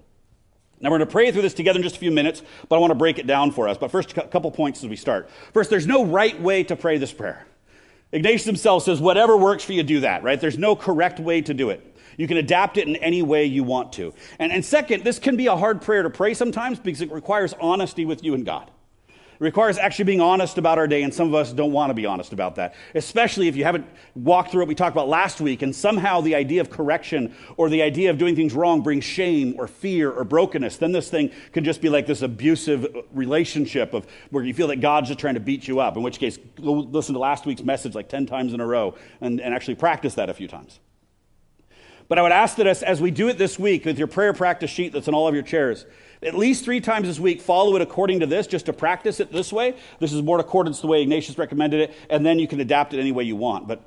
Now, 0.82 0.90
we're 0.90 0.98
going 0.98 1.08
to 1.08 1.12
pray 1.12 1.32
through 1.32 1.42
this 1.42 1.54
together 1.54 1.78
in 1.78 1.84
just 1.84 1.98
a 1.98 2.00
few 2.00 2.12
minutes, 2.12 2.42
but 2.70 2.78
I 2.78 2.80
want 2.80 2.92
to 2.92 2.96
break 2.96 3.20
it 3.20 3.28
down 3.28 3.52
for 3.52 3.68
us. 3.68 3.78
But 3.78 3.92
first, 3.92 4.16
a 4.18 4.28
couple 4.28 4.50
points 4.52 4.82
as 4.84 4.90
we 4.90 4.96
start. 4.96 5.30
First, 5.54 5.70
there's 5.70 5.88
no 5.88 6.06
right 6.06 6.40
way 6.42 6.64
to 6.64 6.76
pray 6.76 6.98
this 6.98 7.12
prayer. 7.12 7.46
Ignatius 8.12 8.46
himself 8.46 8.84
says, 8.84 9.00
whatever 9.00 9.38
works 9.38 9.64
for 9.64 9.74
you, 9.74 9.84
do 9.84 10.00
that, 10.00 10.24
right? 10.24 10.40
There's 10.40 10.58
no 10.58 10.76
correct 10.76 11.20
way 11.20 11.42
to 11.42 11.54
do 11.54 11.70
it. 11.70 11.86
You 12.18 12.28
can 12.28 12.38
adapt 12.38 12.78
it 12.78 12.88
in 12.88 12.96
any 12.98 13.22
way 13.22 13.46
you 13.46 13.64
want 13.64 13.94
to. 13.94 14.14
And, 14.40 14.52
and 14.52 14.64
second, 14.66 15.04
this 15.04 15.20
can 15.20 15.38
be 15.38 15.48
a 15.48 15.56
hard 15.56 15.82
prayer 15.82 16.04
to 16.04 16.10
pray 16.10 16.34
sometimes 16.34 16.80
because 16.80 17.02
it 17.02 17.12
requires 17.12 17.54
honesty 17.62 18.06
with 18.06 18.24
you 18.24 18.34
and 18.34 18.46
God. 18.46 18.72
Requires 19.40 19.78
actually 19.78 20.04
being 20.04 20.20
honest 20.20 20.58
about 20.58 20.78
our 20.78 20.88
day, 20.88 21.02
and 21.02 21.14
some 21.14 21.30
of 21.30 21.34
us 21.34 21.54
don't 21.54 21.72
want 21.72 21.92
to 21.92 21.94
be 21.94 22.06
honest 22.06 22.34
about 22.34 22.56
that, 22.56 22.76
especially 22.94 23.48
if 23.48 23.56
you 23.56 23.64
haven't 23.64 23.88
walked 24.14 24.52
through 24.52 24.60
what 24.60 24.68
we 24.68 24.76
talked 24.76 24.94
about 24.94 25.08
last 25.08 25.40
week, 25.40 25.62
and 25.62 25.74
somehow 25.74 26.20
the 26.20 26.36
idea 26.36 26.60
of 26.60 26.70
correction 26.70 27.34
or 27.56 27.70
the 27.70 27.82
idea 27.82 28.10
of 28.10 28.18
doing 28.18 28.36
things 28.36 28.54
wrong 28.54 28.82
brings 28.82 29.06
shame 29.06 29.56
or 29.58 29.66
fear 29.66 30.12
or 30.12 30.26
brokenness. 30.26 30.76
Then 30.76 30.92
this 30.92 31.10
thing 31.10 31.32
could 31.54 31.64
just 31.64 31.80
be 31.80 31.88
like 31.88 32.06
this 32.06 32.22
abusive 32.22 32.86
relationship 33.14 33.94
of 33.94 34.06
where 34.30 34.44
you 34.44 34.54
feel 34.54 34.68
that 34.68 34.82
God's 34.82 35.08
just 35.08 35.22
trying 35.22 35.36
to 35.36 35.40
beat 35.40 35.70
you 35.70 35.80
up, 35.80 35.96
in 35.96 36.04
which 36.04 36.20
case, 36.20 36.38
listen 36.58 37.14
to 37.14 37.20
last 37.20 37.46
week's 37.46 37.64
message 37.64 37.96
like 37.96 38.10
10 38.10 38.26
times 38.26 38.54
in 38.54 38.60
a 38.60 38.66
row 38.66 38.96
and, 39.22 39.40
and 39.40 39.54
actually 39.54 39.76
practice 39.76 40.16
that 40.16 40.30
a 40.30 40.34
few 40.34 40.50
times. 40.50 40.82
But 42.10 42.18
I 42.18 42.24
would 42.24 42.32
ask 42.32 42.58
that 42.58 42.68
as, 42.68 42.84
as 42.84 43.00
we 43.00 43.12
do 43.12 43.30
it 43.30 43.38
this 43.38 43.58
week 43.58 43.86
with 43.86 44.00
your 44.00 44.08
prayer 44.08 44.34
practice 44.34 44.72
sheet 44.72 44.92
that's 44.92 45.08
in 45.08 45.14
all 45.14 45.28
of 45.28 45.36
your 45.36 45.44
chairs, 45.44 45.86
at 46.22 46.36
least 46.36 46.66
three 46.66 46.82
times 46.82 47.08
this 47.08 47.20
week, 47.20 47.42
follow 47.42 47.76
it 47.76 47.82
according 47.82 48.20
to 48.20 48.26
this, 48.26 48.46
just 48.48 48.66
to 48.66 48.74
practice 48.74 49.20
it 49.20 49.32
this 49.32 49.54
way. 49.54 49.76
This 50.00 50.12
is 50.12 50.22
more 50.22 50.38
in 50.38 50.42
accordance 50.42 50.78
to 50.78 50.82
the 50.82 50.88
way 50.88 51.02
Ignatius 51.02 51.38
recommended 51.38 51.90
it, 51.90 51.96
and 52.10 52.26
then 52.26 52.40
you 52.40 52.48
can 52.48 52.60
adapt 52.60 52.94
it 52.94 53.00
any 53.00 53.12
way 53.12 53.24
you 53.24 53.36
want. 53.36 53.68
But 53.68 53.82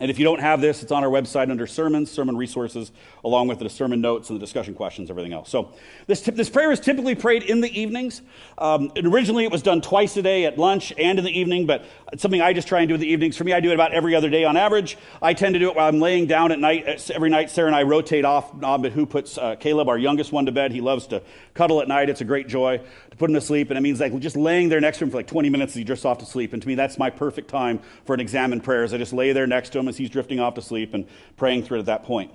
and 0.00 0.10
if 0.10 0.18
you 0.18 0.24
don't 0.24 0.40
have 0.40 0.60
this, 0.60 0.82
it's 0.82 0.92
on 0.92 1.02
our 1.02 1.10
website 1.10 1.50
under 1.50 1.66
sermons, 1.66 2.10
sermon 2.10 2.36
resources, 2.36 2.92
along 3.24 3.48
with 3.48 3.58
the 3.58 3.68
sermon 3.68 4.00
notes 4.00 4.30
and 4.30 4.38
the 4.38 4.44
discussion 4.44 4.74
questions, 4.74 5.10
everything 5.10 5.32
else. 5.32 5.50
So 5.50 5.72
this, 6.06 6.20
this 6.20 6.48
prayer 6.48 6.70
is 6.70 6.78
typically 6.78 7.14
prayed 7.14 7.42
in 7.42 7.60
the 7.60 7.80
evenings. 7.80 8.22
Um, 8.58 8.92
and 8.94 9.06
originally 9.06 9.44
it 9.44 9.50
was 9.50 9.62
done 9.62 9.80
twice 9.80 10.16
a 10.16 10.22
day 10.22 10.44
at 10.44 10.56
lunch 10.56 10.92
and 10.96 11.18
in 11.18 11.24
the 11.24 11.36
evening, 11.36 11.66
but 11.66 11.84
it's 12.12 12.22
something 12.22 12.40
I 12.40 12.52
just 12.52 12.68
try 12.68 12.80
and 12.80 12.88
do 12.88 12.94
in 12.94 13.00
the 13.00 13.08
evenings. 13.08 13.36
For 13.36 13.44
me, 13.44 13.52
I 13.52 13.60
do 13.60 13.70
it 13.70 13.74
about 13.74 13.92
every 13.92 14.14
other 14.14 14.30
day 14.30 14.44
on 14.44 14.56
average. 14.56 14.96
I 15.20 15.34
tend 15.34 15.54
to 15.54 15.58
do 15.58 15.68
it 15.68 15.76
while 15.76 15.88
I'm 15.88 15.98
laying 15.98 16.26
down 16.26 16.52
at 16.52 16.60
night. 16.60 16.88
Uh, 16.88 16.98
every 17.12 17.30
night, 17.30 17.50
Sarah 17.50 17.66
and 17.66 17.76
I 17.76 17.82
rotate 17.82 18.24
off 18.24 18.62
um, 18.62 18.84
who 18.84 19.04
puts 19.04 19.36
uh, 19.36 19.56
Caleb, 19.56 19.88
our 19.88 19.98
youngest 19.98 20.32
one, 20.32 20.46
to 20.46 20.52
bed. 20.52 20.70
He 20.70 20.80
loves 20.80 21.08
to 21.08 21.22
cuddle 21.54 21.80
at 21.82 21.88
night. 21.88 22.08
It's 22.08 22.20
a 22.20 22.24
great 22.24 22.46
joy 22.46 22.80
to 23.10 23.16
put 23.16 23.30
him 23.30 23.34
to 23.34 23.40
sleep. 23.40 23.70
And 23.70 23.76
it 23.76 23.80
means 23.80 24.00
like 24.00 24.16
just 24.20 24.36
laying 24.36 24.68
there 24.68 24.80
next 24.80 24.98
to 24.98 25.04
him 25.04 25.10
for 25.10 25.16
like 25.16 25.26
20 25.26 25.50
minutes 25.50 25.72
as 25.72 25.76
he 25.76 25.84
drifts 25.84 26.04
off 26.04 26.18
to 26.18 26.26
sleep. 26.26 26.52
And 26.52 26.62
to 26.62 26.68
me, 26.68 26.76
that's 26.76 26.98
my 26.98 27.10
perfect 27.10 27.48
time 27.48 27.80
for 28.04 28.14
an 28.14 28.20
examen 28.20 28.60
prayer. 28.60 28.84
As 28.84 28.94
I 28.94 28.98
just 28.98 29.12
lay 29.12 29.32
there 29.32 29.46
next 29.46 29.70
to 29.70 29.78
him 29.78 29.87
as 29.88 29.96
he's 29.96 30.10
drifting 30.10 30.40
off 30.40 30.54
to 30.54 30.62
sleep 30.62 30.94
and 30.94 31.06
praying 31.36 31.64
through 31.64 31.78
it 31.78 31.80
at 31.80 31.86
that 31.86 32.04
point. 32.04 32.32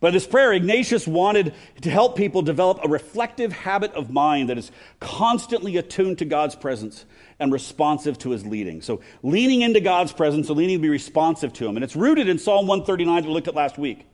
But 0.00 0.12
this 0.12 0.26
prayer, 0.26 0.52
Ignatius 0.52 1.06
wanted 1.06 1.54
to 1.82 1.90
help 1.90 2.16
people 2.16 2.42
develop 2.42 2.80
a 2.82 2.88
reflective 2.88 3.52
habit 3.52 3.92
of 3.94 4.10
mind 4.10 4.50
that 4.50 4.58
is 4.58 4.70
constantly 5.00 5.76
attuned 5.76 6.18
to 6.18 6.24
God's 6.24 6.54
presence 6.54 7.04
and 7.38 7.52
responsive 7.52 8.18
to 8.18 8.30
his 8.30 8.44
leading. 8.44 8.82
So, 8.82 9.00
leaning 9.22 9.62
into 9.62 9.80
God's 9.80 10.12
presence, 10.12 10.48
so 10.48 10.54
leaning 10.54 10.78
to 10.78 10.82
be 10.82 10.88
responsive 10.88 11.52
to 11.54 11.66
him. 11.66 11.76
And 11.76 11.84
it's 11.84 11.96
rooted 11.96 12.28
in 12.28 12.38
Psalm 12.38 12.66
139 12.66 13.22
that 13.22 13.28
we 13.28 13.34
looked 13.34 13.48
at 13.48 13.54
last 13.54 13.78
week. 13.78 14.06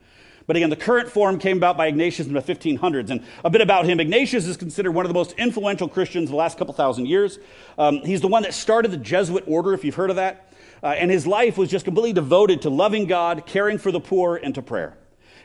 But 0.46 0.56
again, 0.56 0.70
the 0.70 0.76
current 0.76 1.08
form 1.08 1.38
came 1.38 1.58
about 1.58 1.76
by 1.76 1.86
Ignatius 1.86 2.26
in 2.26 2.32
the 2.32 2.40
1500s. 2.40 3.10
And 3.10 3.24
a 3.44 3.50
bit 3.50 3.60
about 3.60 3.84
him 3.84 4.00
Ignatius 4.00 4.46
is 4.46 4.56
considered 4.56 4.92
one 4.92 5.04
of 5.04 5.08
the 5.08 5.14
most 5.14 5.32
influential 5.38 5.88
Christians 5.88 6.24
of 6.24 6.30
the 6.30 6.36
last 6.36 6.58
couple 6.58 6.74
thousand 6.74 7.06
years. 7.06 7.38
Um, 7.78 8.00
he's 8.00 8.20
the 8.20 8.28
one 8.28 8.42
that 8.42 8.54
started 8.54 8.90
the 8.90 8.96
Jesuit 8.96 9.44
order, 9.46 9.74
if 9.74 9.84
you've 9.84 9.94
heard 9.94 10.10
of 10.10 10.16
that. 10.16 10.49
Uh, 10.82 10.88
and 10.88 11.10
his 11.10 11.26
life 11.26 11.58
was 11.58 11.68
just 11.68 11.84
completely 11.84 12.12
devoted 12.12 12.62
to 12.62 12.70
loving 12.70 13.06
God, 13.06 13.44
caring 13.46 13.78
for 13.78 13.92
the 13.92 14.00
poor, 14.00 14.36
and 14.36 14.54
to 14.54 14.62
prayer. 14.62 14.96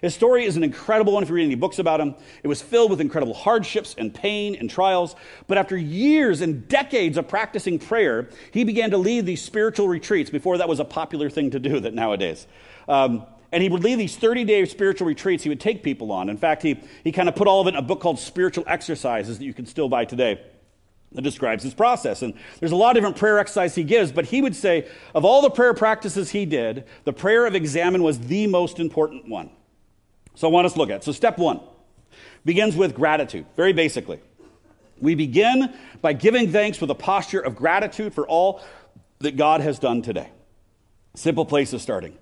His 0.01 0.13
story 0.13 0.46
is 0.46 0.58
an 0.58 0.63
incredible 0.63 1.13
one 1.13 1.24
if 1.24 1.30
you 1.30 1.36
read 1.36 1.46
any 1.46 1.56
books 1.56 1.80
about 1.80 2.00
him. 2.00 2.15
It 2.44 2.48
was 2.48 2.62
filled 2.62 2.92
with 2.92 3.01
incredible 3.01 3.34
hardships 3.34 3.96
and 3.98 4.13
pain 4.13 4.56
and 4.56 4.70
trials. 4.70 5.15
But 5.48 5.58
after 5.58 5.77
years 5.77 6.42
and 6.42 6.68
decades 6.68 7.18
of 7.18 7.27
practicing 7.27 7.80
prayer, 7.80 8.30
he 8.51 8.63
began 8.63 8.92
to 8.92 8.98
lead 8.98 9.25
these 9.25 9.42
spiritual 9.42 9.88
retreats. 9.88 10.30
Before 10.30 10.58
that 10.58 10.70
was 10.70 10.80
a 10.80 10.86
popular 10.86 11.30
thing 11.30 11.51
to 11.51 11.60
do 11.60 11.80
that 11.80 11.94
nowadays. 11.94 12.46
Um, 12.88 13.25
and 13.51 13.63
he 13.63 13.70
would 13.70 13.84
lead 13.84 13.96
these 13.96 14.18
30 14.18 14.44
day 14.44 14.65
spiritual 14.65 15.08
retreats 15.08 15.44
he 15.44 15.50
would 15.50 15.62
take 15.62 15.82
people 15.82 16.12
on. 16.12 16.30
In 16.30 16.38
fact, 16.38 16.62
he, 16.62 16.80
he 17.04 17.12
kind 17.12 17.30
of 17.30 17.36
put 17.36 17.48
all 17.48 17.62
of 17.62 17.68
it 17.68 17.72
in 17.72 17.77
a 17.77 17.82
book 17.82 18.01
called 18.01 18.20
Spiritual 18.20 18.65
Exercises 18.68 19.39
that 19.39 19.46
you 19.46 19.54
can 19.54 19.65
still 19.65 19.88
buy 19.88 20.06
today 20.06 20.42
that 21.15 21.22
describes 21.22 21.63
his 21.63 21.74
process. 21.74 22.22
And 22.22 22.34
there's 22.60 22.72
a 22.72 22.75
lot 22.75 22.91
of 22.91 22.95
different 22.95 23.17
prayer 23.17 23.39
exercises 23.39 23.75
he 23.75 23.84
gives, 23.84 24.12
but 24.12 24.25
he 24.25 24.41
would 24.41 24.55
say 24.55 24.88
of 25.13 25.25
all 25.25 25.41
the 25.41 25.50
prayer 25.50 25.74
practices 25.74 26.31
he 26.31 26.45
did, 26.45 26.86
the 27.03 27.13
prayer 27.13 27.45
of 27.45 27.55
examen 27.55 28.03
was 28.03 28.19
the 28.19 28.48
most 28.48 28.79
important 28.79 29.27
one. 29.27 29.50
So 30.36 30.48
I 30.48 30.51
want 30.51 30.65
us 30.65 30.74
to 30.74 30.79
look 30.79 30.89
at 30.89 30.98
it. 30.98 31.03
So 31.03 31.12
step 31.12 31.38
one 31.38 31.62
begins 32.43 32.75
with 32.75 32.93
gratitude, 32.93 33.45
very 33.55 33.74
basically. 33.74 34.19
We 35.01 35.15
begin 35.15 35.74
by 36.01 36.13
giving 36.13 36.51
thanks 36.51 36.79
with 36.79 36.89
a 36.89 36.95
posture 36.95 37.39
of 37.39 37.55
gratitude 37.55 38.13
for 38.13 38.27
all 38.27 38.62
that 39.19 39.36
God 39.36 39.62
has 39.62 39.79
done 39.79 40.01
today. 40.01 40.29
Simple 41.15 41.45
place 41.45 41.74
of 41.74 41.81
starting. 41.81 42.17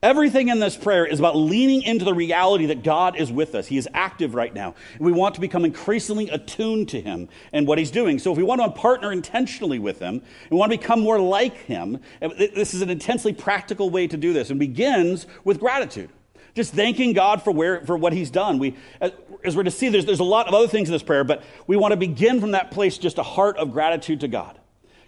Everything 0.00 0.46
in 0.46 0.60
this 0.60 0.76
prayer 0.76 1.04
is 1.04 1.18
about 1.18 1.34
leaning 1.34 1.82
into 1.82 2.04
the 2.04 2.14
reality 2.14 2.66
that 2.66 2.84
God 2.84 3.16
is 3.16 3.32
with 3.32 3.56
us. 3.56 3.66
He 3.66 3.76
is 3.76 3.88
active 3.92 4.32
right 4.32 4.54
now. 4.54 4.76
And 4.94 5.04
we 5.04 5.10
want 5.10 5.34
to 5.34 5.40
become 5.40 5.64
increasingly 5.64 6.30
attuned 6.30 6.88
to 6.90 7.00
Him 7.00 7.28
and 7.52 7.66
what 7.66 7.78
He's 7.78 7.90
doing. 7.90 8.20
So 8.20 8.30
if 8.30 8.38
we 8.38 8.44
want 8.44 8.60
to 8.60 8.70
partner 8.70 9.10
intentionally 9.10 9.80
with 9.80 9.98
Him, 9.98 10.22
we 10.50 10.56
want 10.56 10.70
to 10.70 10.78
become 10.78 11.00
more 11.00 11.18
like 11.18 11.56
Him, 11.64 11.98
this 12.20 12.74
is 12.74 12.82
an 12.82 12.90
intensely 12.90 13.32
practical 13.32 13.90
way 13.90 14.06
to 14.06 14.16
do 14.16 14.32
this 14.32 14.50
and 14.50 14.60
begins 14.60 15.26
with 15.42 15.58
gratitude. 15.58 16.10
Just 16.54 16.74
thanking 16.74 17.12
God 17.12 17.42
for, 17.42 17.50
where, 17.50 17.84
for 17.84 17.96
what 17.96 18.12
He's 18.12 18.30
done. 18.30 18.60
We, 18.60 18.76
uh, 19.00 19.10
as 19.44 19.56
we're 19.56 19.64
to 19.64 19.70
see, 19.70 19.88
there's, 19.88 20.06
there's 20.06 20.20
a 20.20 20.24
lot 20.24 20.46
of 20.46 20.54
other 20.54 20.68
things 20.68 20.88
in 20.88 20.92
this 20.92 21.02
prayer, 21.02 21.24
but 21.24 21.42
we 21.66 21.76
want 21.76 21.90
to 21.90 21.96
begin 21.96 22.40
from 22.40 22.52
that 22.52 22.70
place, 22.70 22.98
just 22.98 23.18
a 23.18 23.24
heart 23.24 23.56
of 23.56 23.72
gratitude 23.72 24.20
to 24.20 24.28
God. 24.28 24.57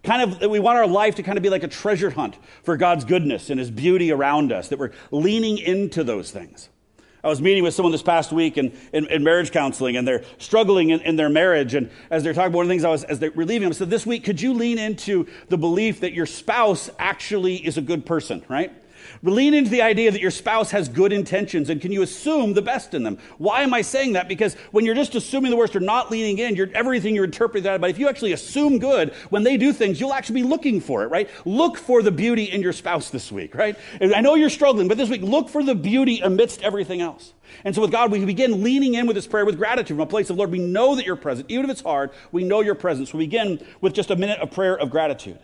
Kind 0.02 0.22
of, 0.22 0.50
we 0.50 0.60
want 0.60 0.78
our 0.78 0.86
life 0.86 1.16
to 1.16 1.22
kind 1.22 1.36
of 1.36 1.42
be 1.42 1.50
like 1.50 1.62
a 1.62 1.68
treasure 1.68 2.10
hunt 2.10 2.38
for 2.62 2.76
God's 2.76 3.04
goodness 3.04 3.50
and 3.50 3.60
His 3.60 3.70
beauty 3.70 4.10
around 4.10 4.50
us, 4.50 4.68
that 4.68 4.78
we're 4.78 4.92
leaning 5.10 5.58
into 5.58 6.02
those 6.04 6.30
things. 6.30 6.70
I 7.22 7.28
was 7.28 7.42
meeting 7.42 7.62
with 7.62 7.74
someone 7.74 7.92
this 7.92 8.02
past 8.02 8.32
week 8.32 8.56
in, 8.56 8.72
in, 8.94 9.06
in 9.08 9.22
marriage 9.22 9.52
counseling, 9.52 9.98
and 9.98 10.08
they're 10.08 10.24
struggling 10.38 10.88
in, 10.88 11.00
in, 11.00 11.16
their 11.16 11.28
marriage. 11.28 11.74
And 11.74 11.90
as 12.10 12.24
they're 12.24 12.32
talking 12.32 12.46
about 12.46 12.56
one 12.56 12.64
of 12.64 12.68
the 12.68 12.72
things 12.72 12.84
I 12.84 12.88
was, 12.88 13.04
as 13.04 13.18
they 13.18 13.28
were 13.28 13.44
leaving, 13.44 13.68
I 13.68 13.72
said, 13.72 13.90
This 13.90 14.06
week, 14.06 14.24
could 14.24 14.40
you 14.40 14.54
lean 14.54 14.78
into 14.78 15.26
the 15.48 15.58
belief 15.58 16.00
that 16.00 16.14
your 16.14 16.24
spouse 16.24 16.88
actually 16.98 17.56
is 17.56 17.76
a 17.76 17.82
good 17.82 18.06
person, 18.06 18.42
right? 18.48 18.72
Lean 19.22 19.54
into 19.54 19.70
the 19.70 19.82
idea 19.82 20.10
that 20.10 20.20
your 20.20 20.30
spouse 20.30 20.70
has 20.70 20.88
good 20.88 21.12
intentions 21.12 21.70
and 21.70 21.80
can 21.80 21.92
you 21.92 22.02
assume 22.02 22.54
the 22.54 22.62
best 22.62 22.94
in 22.94 23.02
them? 23.02 23.18
Why 23.38 23.62
am 23.62 23.74
I 23.74 23.82
saying 23.82 24.14
that? 24.14 24.28
Because 24.28 24.54
when 24.70 24.84
you're 24.84 24.94
just 24.94 25.14
assuming 25.14 25.50
the 25.50 25.56
worst 25.56 25.76
or 25.76 25.80
not 25.80 26.10
leaning 26.10 26.38
in, 26.38 26.56
you're, 26.56 26.68
everything 26.74 27.14
you're 27.14 27.24
interpreting 27.24 27.64
that. 27.64 27.80
But 27.80 27.90
if 27.90 27.98
you 27.98 28.08
actually 28.08 28.32
assume 28.32 28.78
good, 28.78 29.12
when 29.30 29.42
they 29.42 29.56
do 29.56 29.72
things, 29.72 30.00
you'll 30.00 30.14
actually 30.14 30.42
be 30.42 30.48
looking 30.48 30.80
for 30.80 31.02
it, 31.02 31.08
right? 31.08 31.28
Look 31.44 31.76
for 31.76 32.02
the 32.02 32.10
beauty 32.10 32.44
in 32.44 32.62
your 32.62 32.72
spouse 32.72 33.10
this 33.10 33.30
week, 33.30 33.54
right? 33.54 33.76
And 34.00 34.14
I 34.14 34.20
know 34.20 34.34
you're 34.34 34.50
struggling, 34.50 34.88
but 34.88 34.96
this 34.96 35.08
week, 35.08 35.22
look 35.22 35.48
for 35.48 35.62
the 35.62 35.74
beauty 35.74 36.20
amidst 36.20 36.62
everything 36.62 37.00
else. 37.00 37.32
And 37.64 37.74
so 37.74 37.80
with 37.80 37.90
God, 37.90 38.10
we 38.10 38.24
begin 38.24 38.62
leaning 38.62 38.94
in 38.94 39.06
with 39.06 39.16
this 39.16 39.26
prayer 39.26 39.44
with 39.44 39.56
gratitude 39.56 39.96
from 39.96 40.00
a 40.00 40.06
place 40.06 40.30
of, 40.30 40.36
Lord, 40.36 40.50
we 40.50 40.58
know 40.58 40.94
that 40.94 41.04
you're 41.04 41.16
present. 41.16 41.50
Even 41.50 41.64
if 41.64 41.70
it's 41.70 41.80
hard, 41.82 42.10
we 42.32 42.44
know 42.44 42.60
your 42.60 42.74
presence. 42.74 43.10
So 43.10 43.18
we 43.18 43.26
begin 43.26 43.64
with 43.80 43.92
just 43.92 44.10
a 44.10 44.16
minute 44.16 44.40
of 44.40 44.50
prayer 44.50 44.78
of 44.78 44.90
gratitude 44.90 45.38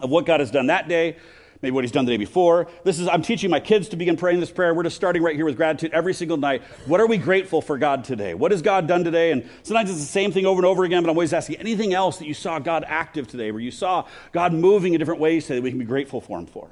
of 0.00 0.10
what 0.10 0.26
God 0.26 0.40
has 0.40 0.50
done 0.50 0.66
that 0.66 0.88
day, 0.88 1.16
maybe 1.62 1.72
what 1.72 1.84
he's 1.84 1.92
done 1.92 2.04
the 2.04 2.12
day 2.12 2.16
before. 2.16 2.66
This 2.84 2.98
is, 2.98 3.06
I'm 3.08 3.22
teaching 3.22 3.48
my 3.48 3.60
kids 3.60 3.88
to 3.90 3.96
begin 3.96 4.16
praying 4.16 4.40
this 4.40 4.50
prayer. 4.50 4.74
We're 4.74 4.82
just 4.82 4.96
starting 4.96 5.22
right 5.22 5.36
here 5.36 5.44
with 5.44 5.56
gratitude 5.56 5.92
every 5.92 6.12
single 6.12 6.36
night. 6.36 6.62
What 6.86 7.00
are 7.00 7.06
we 7.06 7.16
grateful 7.16 7.62
for 7.62 7.78
God 7.78 8.04
today? 8.04 8.34
What 8.34 8.50
has 8.50 8.60
God 8.60 8.88
done 8.88 9.04
today? 9.04 9.30
And 9.30 9.48
sometimes 9.62 9.88
it's 9.88 10.00
the 10.00 10.04
same 10.04 10.32
thing 10.32 10.44
over 10.44 10.58
and 10.58 10.66
over 10.66 10.84
again, 10.84 11.02
but 11.02 11.08
I'm 11.08 11.16
always 11.16 11.32
asking 11.32 11.56
anything 11.56 11.94
else 11.94 12.18
that 12.18 12.26
you 12.26 12.34
saw 12.34 12.58
God 12.58 12.84
active 12.86 13.28
today, 13.28 13.52
where 13.52 13.60
you 13.60 13.70
saw 13.70 14.06
God 14.32 14.52
moving 14.52 14.94
in 14.94 14.98
different 14.98 15.20
ways 15.20 15.44
today 15.46 15.56
that 15.56 15.62
we 15.62 15.70
can 15.70 15.78
be 15.78 15.84
grateful 15.84 16.20
for 16.20 16.38
him 16.38 16.46
for. 16.46 16.68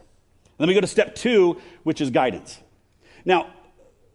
Then 0.59 0.69
we 0.69 0.75
go 0.75 0.81
to 0.81 0.87
step 0.87 1.15
two, 1.15 1.61
which 1.85 2.01
is 2.01 2.11
guidance. 2.11 2.59
Now, 3.25 3.51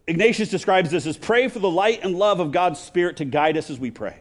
Ignatius 0.06 0.50
describes 0.50 0.90
this 0.90 1.06
as 1.06 1.16
pray 1.16 1.48
for 1.48 1.58
the 1.58 1.70
light 1.70 2.04
and 2.04 2.14
love 2.14 2.38
of 2.38 2.52
God's 2.52 2.78
Spirit 2.78 3.16
to 3.16 3.24
guide 3.24 3.56
us 3.56 3.70
as 3.70 3.80
we 3.80 3.90
pray. 3.90 4.20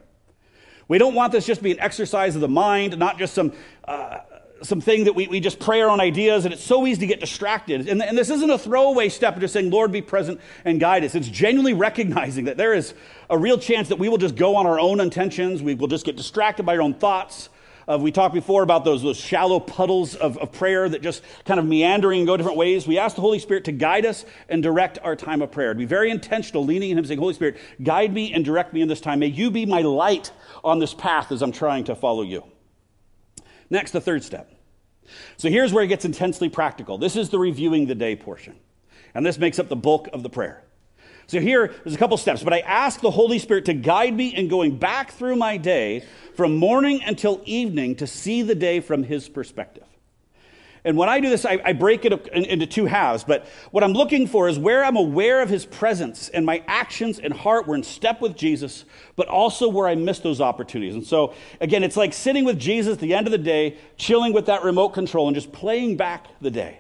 We 0.88 0.98
don't 0.98 1.14
want 1.16 1.32
this 1.32 1.46
just 1.46 1.60
to 1.60 1.64
be 1.64 1.72
an 1.72 1.80
exercise 1.80 2.36
of 2.36 2.42
the 2.42 2.48
mind, 2.48 2.98
not 2.98 3.18
just 3.18 3.34
some 3.34 3.54
uh, 3.88 4.20
something 4.62 5.04
that 5.06 5.14
we, 5.14 5.28
we 5.28 5.40
just 5.40 5.60
pray 5.60 5.82
our 5.82 5.90
own 5.90 6.00
ideas, 6.00 6.46
and 6.46 6.54
it's 6.54 6.64
so 6.64 6.88
easy 6.88 7.02
to 7.02 7.08
get 7.08 7.20
distracted. 7.20 7.88
And, 7.88 8.02
and 8.02 8.18
this 8.18 8.30
isn't 8.30 8.50
a 8.50 8.58
throwaway 8.58 9.10
step 9.10 9.36
of 9.36 9.42
just 9.42 9.54
saying, 9.54 9.70
Lord, 9.70 9.92
be 9.92 10.02
present 10.02 10.40
and 10.64 10.80
guide 10.80 11.04
us. 11.04 11.16
It's 11.16 11.28
genuinely 11.28 11.74
recognizing 11.74 12.46
that 12.46 12.58
there 12.58 12.74
is 12.74 12.94
a 13.30 13.38
real 13.38 13.58
chance 13.58 13.90
that 13.90 14.00
we 14.00 14.10
will 14.10 14.18
just 14.18 14.36
go 14.36 14.56
on 14.56 14.66
our 14.66 14.80
own 14.80 15.00
intentions, 15.00 15.62
we 15.62 15.76
will 15.76 15.88
just 15.88 16.06
get 16.06 16.16
distracted 16.16 16.66
by 16.66 16.76
our 16.76 16.82
own 16.82 16.94
thoughts. 16.94 17.50
Uh, 17.88 18.00
we 18.02 18.12
talked 18.12 18.34
before 18.34 18.64
about 18.64 18.84
those, 18.84 19.04
those 19.04 19.18
shallow 19.18 19.60
puddles 19.60 20.16
of, 20.16 20.40
of 20.40 20.52
prayer 20.52 20.90
that 20.90 21.04
just 21.04 21.22
kind 21.46 21.60
of 21.60 21.68
meandering 21.68 22.22
and 22.22 22.28
go 22.28 22.36
different 22.36 22.58
ways. 22.58 22.88
We 22.88 22.98
ask 22.98 23.16
the 23.16 23.22
Holy 23.22 23.38
Spirit 23.38 23.66
to 23.66 23.72
guide 23.72 24.08
us 24.08 24.26
and 24.50 24.64
direct 24.64 24.98
our 25.04 25.16
time 25.16 25.44
of 25.44 25.52
prayer. 25.52 25.72
To 25.72 25.78
be 25.78 25.86
very 25.86 26.10
intentional, 26.10 26.66
leaning 26.66 26.90
in 26.90 26.98
Him, 26.98 27.06
saying, 27.06 27.20
Holy 27.20 27.36
Spirit, 27.36 27.58
guide 27.84 28.12
me 28.12 28.34
and 28.34 28.44
direct 28.44 28.74
me 28.74 28.82
in 28.82 28.88
this 28.88 29.02
time. 29.02 29.20
May 29.20 29.28
you 29.28 29.52
be 29.52 29.68
my 29.68 29.82
light 29.82 30.32
on 30.64 30.80
this 30.80 30.96
path 30.96 31.32
as 31.32 31.44
I'm 31.44 31.52
trying 31.52 31.84
to 31.84 31.96
follow 31.96 32.24
you. 32.24 32.44
Next, 33.70 33.92
the 33.92 34.02
third 34.02 34.24
step. 34.24 34.52
So 35.38 35.50
here's 35.50 35.74
where 35.74 35.84
it 35.84 35.88
gets 35.88 36.06
intensely 36.06 36.50
practical. 36.50 36.98
This 36.98 37.16
is 37.16 37.30
the 37.30 37.40
reviewing 37.40 37.86
the 37.86 37.96
day 37.96 38.16
portion. 38.16 38.56
And 39.14 39.26
this 39.26 39.38
makes 39.38 39.60
up 39.60 39.70
the 39.70 39.76
bulk 39.76 40.10
of 40.14 40.24
the 40.24 40.30
prayer. 40.30 40.64
So 41.28 41.40
here, 41.40 41.74
there's 41.84 41.96
a 41.96 42.00
couple 42.00 42.18
steps, 42.18 42.44
but 42.44 42.54
I 42.54 42.60
ask 42.60 43.02
the 43.02 43.10
Holy 43.10 43.40
Spirit 43.40 43.66
to 43.66 43.74
guide 43.74 44.14
me 44.14 44.28
in 44.28 44.48
going 44.48 44.78
back 44.78 45.12
through 45.12 45.36
my 45.36 45.58
day 45.58 46.04
from 46.36 46.56
morning 46.56 47.02
until 47.04 47.42
evening 47.46 47.96
to 47.96 48.08
see 48.08 48.44
the 48.44 48.54
day 48.54 48.80
from 48.80 49.04
His 49.04 49.28
perspective. 49.28 49.88
And 50.86 50.96
when 50.96 51.10
I 51.10 51.20
do 51.20 51.30
this, 51.30 51.46
I, 51.46 51.60
I 51.66 51.74
break 51.74 52.06
it 52.06 52.14
in, 52.30 52.46
into 52.46 52.68
two 52.68 52.86
halves. 52.86 53.24
But 53.24 53.48
what 53.72 53.84
I'm 53.84 53.94
looking 53.94 54.28
for 54.28 54.48
is 54.48 54.58
where 54.58 54.86
I'm 54.86 54.96
aware 54.96 55.42
of 55.42 55.50
his 55.50 55.66
presence 55.66 56.30
and 56.30 56.46
my 56.46 56.64
actions 56.68 57.20
and 57.20 57.34
heart 57.34 57.68
were 57.68 57.76
in 57.76 57.84
step 57.84 58.22
with 58.22 58.38
Jesus, 58.38 58.86
but 59.16 59.28
also 59.28 59.68
where 59.68 59.88
I 59.88 59.96
missed 59.96 60.24
those 60.24 60.40
opportunities. 60.40 60.94
And 60.94 61.06
so, 61.06 61.34
again, 61.60 61.84
it's 61.84 61.98
like 61.98 62.14
sitting 62.14 62.46
with 62.46 62.60
Jesus 62.60 62.94
at 62.94 63.00
the 63.00 63.14
end 63.14 63.28
of 63.28 63.32
the 63.32 63.38
day, 63.38 63.78
chilling 63.98 64.32
with 64.32 64.46
that 64.46 64.64
remote 64.64 64.90
control 64.90 65.28
and 65.28 65.36
just 65.36 65.52
playing 65.52 65.98
back 65.98 66.28
the 66.40 66.52
day. 66.52 66.80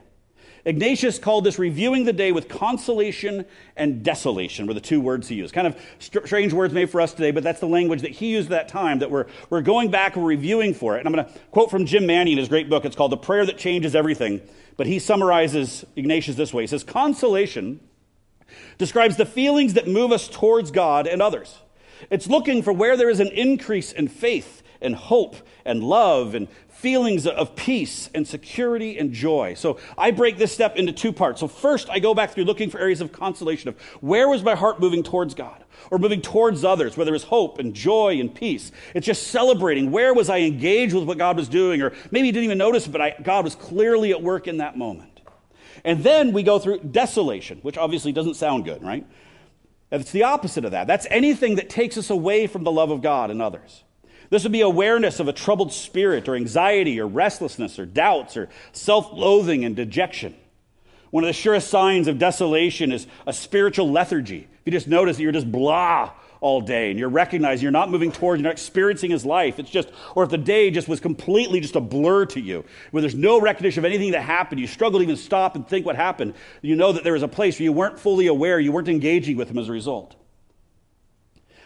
Ignatius 0.65 1.19
called 1.19 1.43
this 1.43 1.59
reviewing 1.59 2.05
the 2.05 2.13
day 2.13 2.31
with 2.31 2.49
consolation 2.49 3.45
and 3.75 4.03
desolation, 4.03 4.65
were 4.65 4.73
the 4.73 4.81
two 4.81 4.99
words 4.99 5.27
he 5.27 5.35
used. 5.35 5.53
Kind 5.53 5.67
of 5.67 5.79
strange 5.99 6.53
words 6.53 6.73
made 6.73 6.89
for 6.89 6.99
us 6.99 7.13
today, 7.13 7.29
but 7.29 7.43
that's 7.43 7.59
the 7.59 7.67
language 7.67 8.01
that 8.01 8.11
he 8.11 8.31
used 8.31 8.49
that 8.49 8.67
time 8.67 8.99
that 8.99 9.11
we're, 9.11 9.27
we're 9.51 9.61
going 9.61 9.91
back 9.91 10.15
and 10.15 10.25
reviewing 10.25 10.73
for 10.73 10.95
it. 10.97 11.05
And 11.05 11.07
I'm 11.07 11.13
going 11.13 11.25
to 11.25 11.39
quote 11.51 11.69
from 11.69 11.85
Jim 11.85 12.07
Manney 12.07 12.31
in 12.31 12.39
his 12.39 12.49
great 12.49 12.67
book. 12.67 12.83
It's 12.83 12.95
called 12.95 13.11
The 13.11 13.17
Prayer 13.17 13.45
That 13.45 13.59
Changes 13.59 13.95
Everything. 13.95 14.41
But 14.75 14.87
he 14.87 14.97
summarizes 14.97 15.85
Ignatius 15.95 16.35
this 16.35 16.53
way 16.53 16.63
He 16.63 16.67
says, 16.67 16.83
Consolation 16.83 17.79
describes 18.77 19.17
the 19.17 19.25
feelings 19.25 19.75
that 19.75 19.87
move 19.87 20.11
us 20.11 20.27
towards 20.27 20.71
God 20.71 21.05
and 21.07 21.21
others. 21.21 21.59
It's 22.09 22.27
looking 22.27 22.61
for 22.61 22.73
where 22.73 22.97
there 22.97 23.09
is 23.09 23.19
an 23.19 23.29
increase 23.29 23.91
in 23.91 24.07
faith 24.07 24.63
and 24.81 24.95
hope 24.95 25.35
and 25.63 25.83
love 25.83 26.35
and 26.35 26.47
feelings 26.85 27.25
of 27.25 27.55
peace 27.55 28.11
and 28.13 28.27
security 28.27 28.99
and 28.99 29.11
joy. 29.11 29.55
So 29.55 29.79
I 29.97 30.11
break 30.11 30.37
this 30.37 30.51
step 30.51 30.75
into 30.75 30.93
two 30.93 31.11
parts. 31.11 31.39
So 31.39 31.47
first, 31.47 31.89
I 31.89 31.97
go 31.97 32.13
back 32.13 32.29
through 32.29 32.43
looking 32.43 32.69
for 32.69 32.79
areas 32.79 33.01
of 33.01 33.11
consolation 33.11 33.69
of 33.69 33.81
where 34.01 34.29
was 34.29 34.43
my 34.43 34.53
heart 34.53 34.79
moving 34.79 35.01
towards 35.01 35.33
God 35.33 35.63
or 35.89 35.97
moving 35.97 36.21
towards 36.21 36.63
others, 36.63 36.95
where 36.95 37.03
there 37.03 37.11
was 37.11 37.23
hope 37.23 37.57
and 37.57 37.73
joy 37.73 38.19
and 38.19 38.35
peace. 38.35 38.71
It's 38.93 39.07
just 39.07 39.29
celebrating 39.29 39.89
where 39.89 40.13
was 40.13 40.29
I 40.29 40.41
engaged 40.41 40.93
with 40.93 41.05
what 41.05 41.17
God 41.17 41.37
was 41.37 41.49
doing, 41.49 41.81
or 41.81 41.91
maybe 42.11 42.27
you 42.27 42.31
didn't 42.31 42.45
even 42.45 42.59
notice 42.59 42.85
but 42.85 43.01
I, 43.01 43.15
God 43.19 43.45
was 43.45 43.55
clearly 43.55 44.11
at 44.11 44.21
work 44.21 44.47
in 44.47 44.57
that 44.57 44.77
moment. 44.77 45.21
And 45.83 46.03
then 46.03 46.33
we 46.33 46.43
go 46.43 46.59
through 46.59 46.81
desolation, 46.81 47.57
which 47.63 47.79
obviously 47.79 48.11
doesn't 48.11 48.35
sound 48.35 48.63
good, 48.63 48.83
right? 48.83 49.07
It's 49.91 50.11
the 50.11 50.21
opposite 50.21 50.65
of 50.65 50.69
that. 50.69 50.85
That's 50.85 51.07
anything 51.09 51.55
that 51.55 51.67
takes 51.67 51.97
us 51.97 52.11
away 52.11 52.45
from 52.45 52.63
the 52.63 52.71
love 52.71 52.91
of 52.91 53.01
God 53.01 53.31
and 53.31 53.41
others. 53.41 53.83
This 54.29 54.43
would 54.43 54.51
be 54.51 54.61
awareness 54.61 55.19
of 55.19 55.27
a 55.27 55.33
troubled 55.33 55.73
spirit 55.73 56.27
or 56.27 56.35
anxiety 56.35 56.99
or 56.99 57.07
restlessness 57.07 57.79
or 57.79 57.85
doubts 57.85 58.37
or 58.37 58.49
self 58.71 59.11
loathing 59.13 59.65
and 59.65 59.75
dejection. 59.75 60.35
One 61.11 61.23
of 61.23 61.27
the 61.27 61.33
surest 61.33 61.69
signs 61.69 62.07
of 62.07 62.19
desolation 62.19 62.91
is 62.91 63.07
a 63.25 63.33
spiritual 63.33 63.89
lethargy. 63.89 64.47
If 64.51 64.59
you 64.65 64.71
just 64.71 64.87
notice 64.87 65.17
that 65.17 65.23
you're 65.23 65.31
just 65.31 65.51
blah 65.51 66.11
all 66.41 66.61
day 66.61 66.89
and 66.89 66.99
you're 66.99 67.09
recognizing 67.09 67.63
you're 67.63 67.71
not 67.71 67.89
moving 67.89 68.11
towards, 68.11 68.41
you're 68.41 68.49
not 68.49 68.51
experiencing 68.51 69.11
his 69.11 69.25
life. 69.25 69.57
It's 69.57 69.69
just, 69.69 69.89
or 70.15 70.23
if 70.23 70.29
the 70.29 70.37
day 70.37 70.69
just 70.71 70.87
was 70.87 70.99
completely 70.99 71.59
just 71.59 71.75
a 71.75 71.79
blur 71.79 72.25
to 72.27 72.41
you, 72.41 72.65
where 72.91 73.01
there's 73.01 73.15
no 73.15 73.39
recognition 73.39 73.79
of 73.79 73.85
anything 73.85 74.11
that 74.11 74.23
happened, 74.23 74.59
you 74.59 74.67
struggle 74.67 74.99
to 74.99 75.03
even 75.03 75.15
stop 75.15 75.55
and 75.55 75.67
think 75.67 75.85
what 75.85 75.95
happened, 75.95 76.33
you 76.61 76.75
know 76.75 76.91
that 76.91 77.03
there 77.03 77.13
was 77.13 77.23
a 77.23 77.27
place 77.27 77.57
where 77.59 77.63
you 77.63 77.73
weren't 77.73 77.99
fully 77.99 78.27
aware, 78.27 78.59
you 78.59 78.71
weren't 78.71 78.89
engaging 78.89 79.37
with 79.37 79.49
him 79.49 79.57
as 79.57 79.69
a 79.69 79.71
result. 79.71 80.15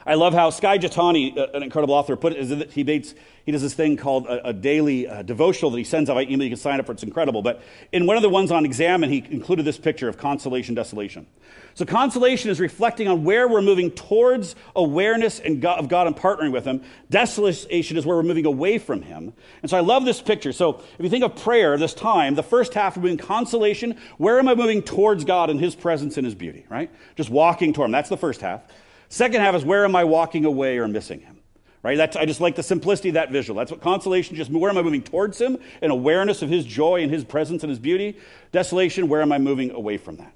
I 0.06 0.16
love 0.16 0.34
how 0.34 0.50
Skye 0.50 0.78
Jethani, 0.78 1.38
uh, 1.38 1.48
an 1.54 1.64
incredible 1.64 1.94
author, 1.94 2.16
put 2.16 2.34
it. 2.34 2.72
He, 2.72 2.84
he 2.84 3.52
does 3.52 3.62
this 3.62 3.74
thing 3.74 3.98
called 3.98 4.28
a, 4.28 4.50
a 4.50 4.54
daily 4.54 5.08
uh, 5.08 5.24
devotional 5.24 5.72
that 5.72 5.78
he 5.78 5.84
sends 5.84 6.10
out 6.10 6.16
by 6.16 6.24
email. 6.24 6.44
You 6.44 6.50
can 6.50 6.58
sign 6.58 6.80
up 6.80 6.86
for 6.86 6.94
it. 6.94 6.96
It's 6.96 7.04
incredible. 7.04 7.42
But 7.42 7.62
in 7.92 8.06
one 8.06 8.16
of 8.16 8.24
the 8.24 8.30
ones 8.30 8.52
on 8.52 8.66
Examen, 8.66 9.10
he 9.10 9.26
included 9.30 9.64
this 9.64 9.78
picture 9.78 10.08
of 10.08 10.18
consolation, 10.18 10.76
desolation. 10.76 11.28
So 11.74 11.86
consolation 11.86 12.50
is 12.50 12.60
reflecting 12.60 13.08
on 13.08 13.24
where 13.24 13.48
we're 13.48 13.62
moving 13.62 13.92
towards 13.92 14.56
awareness 14.76 15.40
and 15.40 15.62
God, 15.62 15.80
of 15.80 15.90
God 15.90 16.08
and 16.08 16.16
partnering 16.16 16.52
with 16.52 16.66
Him. 16.66 16.82
Desolation 17.10 17.98
is 17.98 18.06
where 18.06 18.18
we're 18.18 18.24
moving 18.24 18.46
away 18.46 18.78
from 18.78 19.02
Him. 19.02 19.34
And 19.62 19.70
so 19.70 19.78
I 19.78 19.82
love 19.82 20.06
this 20.06 20.22
picture. 20.22 20.52
So 20.52 20.82
if 20.98 21.00
you 21.00 21.10
think 21.10 21.24
of 21.24 21.36
prayer, 21.36 21.78
this 21.78 21.94
time, 21.94 22.36
the 22.36 22.44
first 22.44 22.74
half 22.74 22.98
we're 22.98 23.04
moving 23.04 23.18
consolation. 23.18 23.98
Where 24.18 24.40
am 24.40 24.48
I 24.48 24.56
moving 24.56 24.82
towards 24.82 25.24
God 25.24 25.50
and 25.50 25.60
His 25.60 25.76
presence 25.76 26.18
and 26.18 26.26
His 26.26 26.36
beauty, 26.36 26.66
right? 26.70 26.92
Just 27.16 27.30
walking 27.30 27.74
toward 27.74 27.88
Him. 27.88 27.94
That's 27.94 28.10
the 28.10 28.18
first 28.18 28.42
half. 28.42 28.64
Second 29.10 29.42
half 29.42 29.56
is 29.56 29.66
where 29.66 29.84
am 29.84 29.96
I 29.96 30.04
walking 30.04 30.46
away 30.46 30.78
or 30.78 30.88
missing 30.88 31.20
him? 31.20 31.40
Right? 31.82 31.98
That's, 31.98 32.16
I 32.16 32.26
just 32.26 32.42
like 32.42 32.56
the 32.56 32.64
simplicity 32.64 33.10
of 33.10 33.14
that 33.16 33.32
visual. 33.32 33.58
That's 33.58 33.72
what 33.72 33.82
consolation 33.82 34.36
just 34.36 34.52
where 34.52 34.70
am 34.70 34.78
I 34.78 34.82
moving 34.82 35.02
towards 35.02 35.40
him? 35.40 35.58
An 35.82 35.92
awareness 35.92 36.42
of 36.42 36.50
his 36.50 36.66
joy 36.66 37.02
and 37.02 37.12
his 37.12 37.24
presence 37.24 37.64
and 37.64 37.70
his 37.70 37.80
beauty. 37.80 38.18
Desolation, 38.52 39.08
where 39.08 39.22
am 39.22 39.32
I 39.32 39.38
moving 39.38 39.72
away 39.72 39.98
from 39.98 40.18
that? 40.18 40.34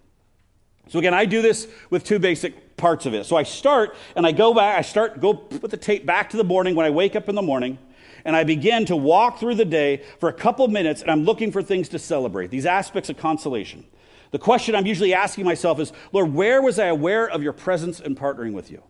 So 0.90 1.00
again, 1.00 1.14
I 1.14 1.26
do 1.26 1.42
this 1.42 1.68
with 1.90 2.04
two 2.04 2.20
basic 2.20 2.78
parts 2.78 3.06
of 3.06 3.14
it. 3.14 3.26
So 3.26 3.36
I 3.36 3.44
start 3.44 3.96
and 4.16 4.26
I 4.26 4.32
go 4.32 4.54
back, 4.54 4.78
I 4.78 4.82
start, 4.82 5.20
go 5.20 5.34
put 5.34 5.72
the 5.72 5.78
tape 5.78 6.06
back 6.06 6.30
to 6.32 6.38
the 6.38 6.44
morning 6.44 6.76
when 6.76 6.86
I 6.86 6.90
wake 6.90 7.16
up 7.16 7.30
in 7.30 7.36
the 7.36 7.42
morning, 7.42 7.78
and 8.26 8.36
I 8.36 8.44
begin 8.44 8.86
to 8.86 8.96
walk 8.96 9.40
through 9.40 9.56
the 9.56 9.66
day 9.66 10.02
for 10.20 10.30
a 10.30 10.34
couple 10.34 10.68
minutes, 10.68 11.02
and 11.02 11.12
I'm 11.12 11.24
looking 11.24 11.52
for 11.52 11.62
things 11.62 11.90
to 11.90 12.00
celebrate, 12.00 12.52
these 12.52 12.66
aspects 12.66 13.10
of 13.10 13.18
consolation. 13.18 13.86
The 14.34 14.40
question 14.40 14.74
I'm 14.74 14.88
usually 14.88 15.14
asking 15.14 15.46
myself 15.46 15.80
is, 15.80 15.94
Lord, 16.12 16.34
where 16.34 16.60
was 16.60 16.80
I 16.80 16.88
aware 16.88 17.30
of 17.30 17.44
your 17.44 17.54
presence 17.54 18.00
and 18.00 18.18
partnering 18.18 18.54
with 18.54 18.72
you? 18.72 18.82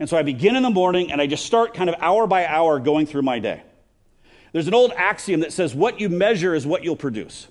And 0.00 0.08
so 0.08 0.16
I 0.16 0.22
begin 0.22 0.56
in 0.56 0.62
the 0.62 0.70
morning 0.70 1.12
and 1.12 1.20
I 1.20 1.26
just 1.26 1.44
start 1.44 1.74
kind 1.74 1.90
of 1.90 1.96
hour 2.00 2.26
by 2.26 2.46
hour 2.46 2.80
going 2.80 3.04
through 3.04 3.22
my 3.22 3.40
day. 3.40 3.62
There's 4.52 4.66
an 4.66 4.72
old 4.72 4.92
axiom 4.92 5.40
that 5.40 5.52
says, 5.52 5.74
what 5.74 6.00
you 6.00 6.08
measure 6.08 6.54
is 6.54 6.66
what 6.66 6.82
you'll 6.82 6.96
produce. 6.96 7.46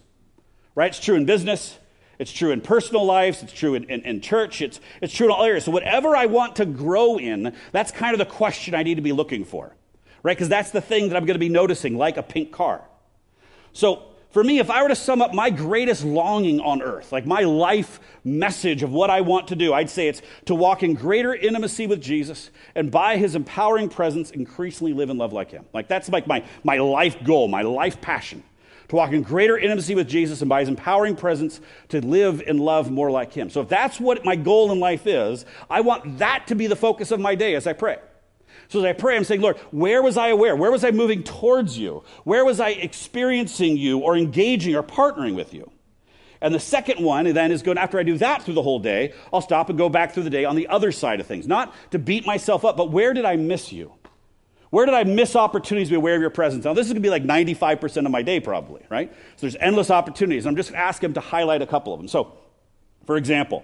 Right? 0.74 0.88
It's 0.88 1.00
true 1.00 1.14
in 1.14 1.28
business. 1.28 1.78
It's 2.18 2.32
true 2.32 2.50
in 2.50 2.62
personal 2.62 3.06
lives. 3.06 3.44
It's 3.44 3.54
true 3.54 3.76
in, 3.76 3.84
in, 3.84 4.02
in, 4.02 4.20
church. 4.20 4.64
It's, 4.64 4.80
it's 5.00 5.14
true 5.14 5.28
in 5.28 5.32
all 5.32 5.44
areas. 5.44 5.66
So, 5.66 5.72
whatever 5.72 6.16
I 6.16 6.26
want 6.26 6.56
to 6.56 6.66
grow 6.66 7.20
in, 7.20 7.56
that's 7.72 7.92
kind 7.92 8.14
of 8.14 8.18
the 8.18 8.26
question 8.26 8.74
I 8.74 8.82
need 8.82 8.96
to 8.96 9.04
be 9.04 9.12
looking 9.12 9.46
for. 9.46 9.76
Right? 10.24 10.36
Because 10.36 10.50
that's 10.50 10.72
the 10.72 10.82
thing 10.82 11.10
that 11.10 11.16
I'm 11.16 11.26
going 11.26 11.36
to 11.36 11.40
be 11.40 11.48
noticing, 11.48 11.96
like 11.96 12.18
a 12.18 12.24
pink 12.24 12.52
car. 12.52 12.82
So, 13.72 14.02
for 14.32 14.44
me, 14.44 14.60
if 14.60 14.70
I 14.70 14.84
were 14.84 14.90
to 14.90 14.96
sum 14.96 15.22
up 15.22 15.34
my 15.34 15.50
greatest 15.50 16.04
longing 16.04 16.60
on 16.60 16.82
earth, 16.82 17.12
like 17.12 17.26
my 17.26 17.42
life 17.42 18.00
message 18.26 18.84
of 18.84 18.92
what 18.92 19.10
I 19.10 19.22
want 19.22 19.48
to 19.48 19.56
do, 19.56 19.74
I'd 19.74 19.90
say 19.90 20.10
it's 20.10 20.22
to 20.46 20.56
walk 20.56 20.84
in 20.84 20.96
greater 20.96 21.34
intimacy 21.34 21.88
with 21.88 22.02
Jesus 22.02 22.52
and 22.76 22.92
by 22.92 23.18
his 23.18 23.36
empowering 23.36 23.88
presence, 23.88 24.32
increasingly 24.32 24.94
live 24.94 25.10
and 25.10 25.18
love 25.18 25.32
like 25.32 25.50
him. 25.50 25.66
Like 25.74 25.88
that's 25.88 26.10
like 26.10 26.28
my, 26.28 26.44
my 26.64 26.78
life 26.78 27.24
goal, 27.24 27.48
my 27.48 27.62
life 27.62 28.02
passion. 28.02 28.44
To 28.90 28.96
walk 28.96 29.12
in 29.12 29.22
greater 29.22 29.58
intimacy 29.58 29.96
with 29.96 30.08
Jesus 30.08 30.42
and 30.42 30.48
by 30.48 30.62
his 30.62 30.70
empowering 30.70 31.16
presence 31.16 31.60
to 31.90 32.06
live 32.06 32.42
and 32.46 32.60
love 32.60 32.92
more 32.92 33.12
like 33.12 33.34
him. 33.34 33.50
So 33.50 33.62
if 33.62 33.70
that's 33.70 34.00
what 34.00 34.24
my 34.24 34.36
goal 34.36 34.72
in 34.72 34.80
life 34.80 35.08
is, 35.08 35.46
I 35.70 35.82
want 35.82 36.20
that 36.20 36.48
to 36.48 36.56
be 36.56 36.68
the 36.68 36.76
focus 36.76 37.12
of 37.12 37.20
my 37.20 37.36
day 37.36 37.56
as 37.56 37.68
I 37.68 37.74
pray. 37.74 37.98
So 38.70 38.80
as 38.80 38.86
I 38.86 38.94
pray, 38.94 39.16
I'm 39.16 39.24
saying, 39.24 39.42
Lord, 39.42 39.58
where 39.72 40.02
was 40.02 40.18
I 40.18 40.30
aware? 40.30 40.56
Where 40.56 40.72
was 40.72 40.84
I 40.84 40.92
moving 40.92 41.24
towards 41.24 41.78
you? 41.78 42.04
Where 42.24 42.44
was 42.46 42.60
I 42.60 42.70
experiencing 42.70 43.78
you 43.78 44.00
or 44.00 44.18
engaging 44.18 44.76
or 44.76 44.84
partnering 44.84 45.36
with 45.36 45.54
you? 45.54 45.72
And 46.42 46.54
the 46.54 46.60
second 46.60 47.04
one 47.04 47.26
then 47.34 47.52
is 47.52 47.64
going, 47.64 47.78
after 47.78 48.00
I 48.00 48.04
do 48.04 48.18
that 48.20 48.44
through 48.44 48.54
the 48.54 48.62
whole 48.62 48.80
day, 48.80 49.14
I'll 49.34 49.42
stop 49.42 49.70
and 49.70 49.78
go 49.78 49.90
back 49.90 50.14
through 50.14 50.24
the 50.24 50.30
day 50.30 50.46
on 50.46 50.56
the 50.56 50.68
other 50.68 50.92
side 50.92 51.20
of 51.20 51.26
things. 51.26 51.48
Not 51.48 51.74
to 51.92 52.00
beat 52.00 52.26
myself 52.26 52.64
up, 52.64 52.78
but 52.78 52.92
where 52.92 53.14
did 53.14 53.26
I 53.26 53.36
miss 53.38 53.72
you? 53.72 53.94
Where 54.70 54.86
did 54.86 54.96
I 54.96 55.06
miss 55.06 55.36
opportunities 55.36 55.88
to 55.88 55.94
be 55.94 55.96
aware 55.96 56.16
of 56.16 56.22
your 56.22 56.30
presence? 56.30 56.66
Now, 56.66 56.74
this 56.74 56.86
is 56.88 56.92
going 56.92 57.02
to 57.02 57.08
be 57.08 57.10
like 57.10 57.24
95% 57.24 58.06
of 58.06 58.12
my 58.12 58.22
day, 58.22 58.40
probably, 58.40 58.82
right? 58.90 59.12
So 59.38 59.42
there's 59.42 59.56
endless 59.60 59.90
opportunities. 59.90 60.46
I'm 60.46 60.58
just 60.58 60.72
going 60.72 60.80
to 60.80 60.86
ask 60.86 61.02
him 61.02 61.14
to 61.14 61.22
highlight 61.22 61.62
a 61.62 61.68
couple 61.68 61.94
of 61.94 62.00
them. 62.00 62.08
So, 62.08 62.34
for 63.06 63.16
example, 63.16 63.64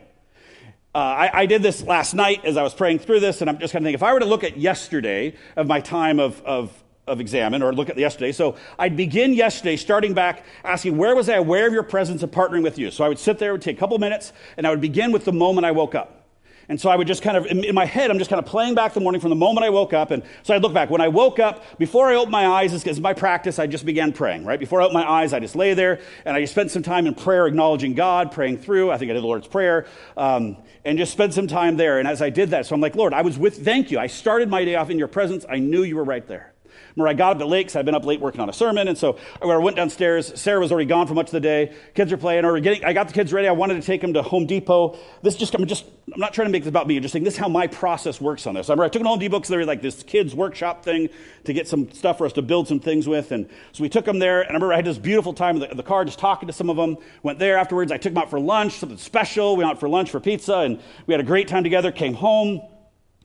uh, 0.96 0.98
I, 0.98 1.42
I, 1.42 1.46
did 1.48 1.64
this 1.64 1.82
last 1.82 2.14
night 2.14 2.46
as 2.46 2.56
I 2.56 2.62
was 2.62 2.74
praying 2.76 3.00
through 3.00 3.20
this, 3.20 3.42
and 3.42 3.50
I'm 3.50 3.58
just 3.58 3.74
kind 3.74 3.84
of 3.84 3.88
thinking 3.88 3.96
if 3.96 4.04
I 4.04 4.14
were 4.14 4.20
to 4.20 4.28
look 4.28 4.44
at 4.44 4.58
yesterday 4.58 5.34
of 5.56 5.66
my 5.66 5.80
time 5.80 6.20
of, 6.20 6.40
of, 6.44 6.72
of 7.08 7.20
examen, 7.20 7.64
or 7.64 7.74
look 7.74 7.90
at 7.90 7.98
yesterday, 7.98 8.32
so 8.32 8.58
I'd 8.78 8.96
begin 8.96 9.34
yesterday 9.34 9.76
starting 9.76 10.14
back 10.14 10.46
asking, 10.64 10.98
where 10.98 11.16
was 11.16 11.30
I 11.30 11.36
aware 11.36 11.66
of 11.66 11.74
your 11.74 11.84
presence 11.84 12.22
and 12.22 12.32
partnering 12.32 12.62
with 12.62 12.78
you? 12.78 12.92
So 12.92 13.04
I 13.04 13.08
would 13.08 13.18
sit 13.18 13.40
there, 13.40 13.50
it 13.50 13.54
would 13.54 13.62
take 13.64 13.78
a 13.78 13.80
couple 13.80 13.98
minutes, 13.98 14.34
and 14.56 14.68
I 14.68 14.70
would 14.70 14.82
begin 14.82 15.12
with 15.12 15.26
the 15.26 15.34
moment 15.34 15.66
I 15.66 15.72
woke 15.72 15.96
up. 15.96 16.23
And 16.70 16.80
so 16.80 16.90
I 16.90 16.96
would 16.96 17.08
just 17.08 17.22
kind 17.22 17.36
of, 17.36 17.46
in, 17.46 17.76
my 17.76 17.86
head, 17.86 18.10
I'm 18.10 18.18
just 18.18 18.30
kind 18.30 18.40
of 18.40 18.46
playing 18.46 18.76
back 18.76 18.94
the 18.94 19.00
morning 19.00 19.20
from 19.20 19.30
the 19.30 19.36
moment 19.36 19.66
I 19.66 19.70
woke 19.70 19.94
up. 19.94 20.12
And 20.12 20.24
so 20.44 20.56
I'd 20.56 20.62
look 20.62 20.74
back. 20.74 20.90
When 20.90 21.02
I 21.02 21.10
woke 21.10 21.40
up, 21.40 21.78
before 21.78 22.10
I 22.10 22.16
opened 22.16 22.32
my 22.32 22.48
eyes, 22.48 22.74
as 22.74 23.00
my 23.00 23.14
practice, 23.14 23.60
I 23.60 23.68
just 23.68 23.86
began 23.86 24.14
praying, 24.14 24.46
right? 24.46 24.60
Before 24.60 24.82
I 24.82 24.86
opened 24.86 25.00
my 25.00 25.10
eyes, 25.10 25.34
I 25.34 25.40
just 25.40 25.56
lay 25.56 25.74
there 25.74 26.00
and 26.26 26.36
I 26.36 26.42
just 26.42 26.54
spent 26.54 26.72
some 26.72 26.84
time 26.84 27.06
in 27.08 27.16
prayer, 27.16 27.48
acknowledging 27.48 27.94
God, 27.94 28.32
praying 28.32 28.60
through. 28.60 28.92
I 28.92 28.98
think 28.98 29.12
I 29.12 29.14
did 29.14 29.24
the 29.24 29.28
Lord's 29.28 29.48
Prayer, 29.48 29.86
um, 30.16 30.58
and 30.86 30.98
just 30.98 31.12
spent 31.12 31.34
some 31.34 31.48
time 31.48 31.78
there. 31.78 32.00
And 32.00 32.08
as 32.08 32.22
I 32.22 32.30
did 32.30 32.52
that, 32.52 32.66
so 32.66 32.76
I'm 32.76 32.82
like, 32.82 32.96
Lord, 32.96 33.14
I 33.14 33.22
was 33.22 33.38
with, 33.38 33.64
thank 33.64 33.92
you. 33.92 34.00
I 34.00 34.08
started 34.08 34.50
my 34.50 34.64
day 34.64 34.76
off 34.76 34.90
in 34.90 34.98
your 34.98 35.08
presence. 35.08 35.46
I 35.50 35.60
knew 35.60 35.84
you 35.84 35.96
were 35.96 36.04
right 36.04 36.26
there. 36.28 36.53
Remember, 36.96 37.10
I 37.10 37.14
got 37.14 37.36
up 37.36 37.42
at 37.42 37.48
late 37.48 37.66
because 37.66 37.76
I'd 37.76 37.86
been 37.86 37.96
up 37.96 38.06
late 38.06 38.20
working 38.20 38.42
on 38.42 38.50
a 38.50 38.54
sermon. 38.54 38.88
And 38.88 38.98
so 38.98 39.18
I 39.42 39.58
went 39.58 39.76
downstairs, 39.76 40.40
Sarah 40.40 40.60
was 40.60 40.72
already 40.72 40.88
gone 40.88 41.08
for 41.08 41.14
much 41.14 41.28
of 41.28 41.32
the 41.32 41.40
day. 41.40 41.76
Kids 41.96 42.12
were 42.12 42.18
playing, 42.18 42.46
or 42.46 42.60
getting, 42.60 42.84
I 42.86 42.94
got 42.94 43.08
the 43.08 43.14
kids 43.14 43.34
ready. 43.34 43.48
I 43.48 43.52
wanted 43.52 43.76
to 43.76 43.82
take 43.82 44.02
them 44.02 44.14
to 44.14 44.22
Home 44.22 44.46
Depot. 44.46 44.98
This 45.22 45.36
just, 45.36 45.56
I'm 45.56 45.66
just, 45.66 45.86
I'm 46.14 46.20
not 46.20 46.34
trying 46.34 46.48
to 46.48 46.52
make 46.52 46.64
this 46.64 46.70
about 46.70 46.88
me. 46.88 46.98
I'm 46.98 47.02
just 47.02 47.14
saying 47.14 47.24
this 47.24 47.34
is 47.34 47.40
how 47.40 47.48
my 47.48 47.66
process 47.68 48.22
works 48.22 48.46
on 48.46 48.54
this. 48.54 48.70
I 48.70 48.74
remember 48.74 48.86
I 48.86 48.88
took 48.90 49.00
them 49.00 49.06
to 49.06 49.10
Home 49.10 49.20
Depot 49.20 49.40
because 49.40 49.50
they 49.50 49.58
were 49.58 49.66
like 49.66 49.82
this 49.82 50.04
kids' 50.04 50.36
workshop 50.36 50.84
thing 50.84 51.10
to 51.46 51.54
get 51.54 51.68
some 51.68 51.92
stuff 51.92 52.18
for 52.20 52.26
us 52.26 52.34
to 52.34 52.42
build 52.42 52.68
some 52.68 52.80
things 52.80 53.08
with. 53.08 53.32
And 53.32 53.50
so 53.72 53.82
we 53.82 53.90
took 53.90 54.06
them 54.06 54.20
there. 54.20 54.42
And 54.42 54.52
I 54.52 54.54
remember 54.54 54.74
I 54.74 54.78
had 54.78 54.86
this 54.86 54.98
beautiful 54.98 55.34
time 55.34 55.56
in 55.56 55.70
the, 55.70 55.76
the 55.76 55.84
car 55.84 56.06
just 56.06 56.20
talking 56.20 56.48
to 56.48 56.54
some 56.54 56.70
of 56.70 56.78
them. 56.78 56.98
Went 57.24 57.40
there 57.40 57.58
afterwards. 57.58 57.92
I 57.92 57.98
took 57.98 58.14
them 58.14 58.22
out 58.22 58.30
for 58.30 58.40
lunch, 58.40 58.80
something 58.80 58.98
special. 58.98 59.56
We 59.56 59.64
went 59.64 59.72
out 59.72 59.80
for 59.80 59.90
lunch 59.90 60.12
for 60.12 60.20
pizza. 60.20 60.58
And 60.58 60.80
we 61.08 61.14
had 61.14 61.22
a 61.22 61.26
great 61.26 61.48
time 61.48 61.64
together. 61.64 61.92
Came 61.92 62.14
home. 62.14 62.62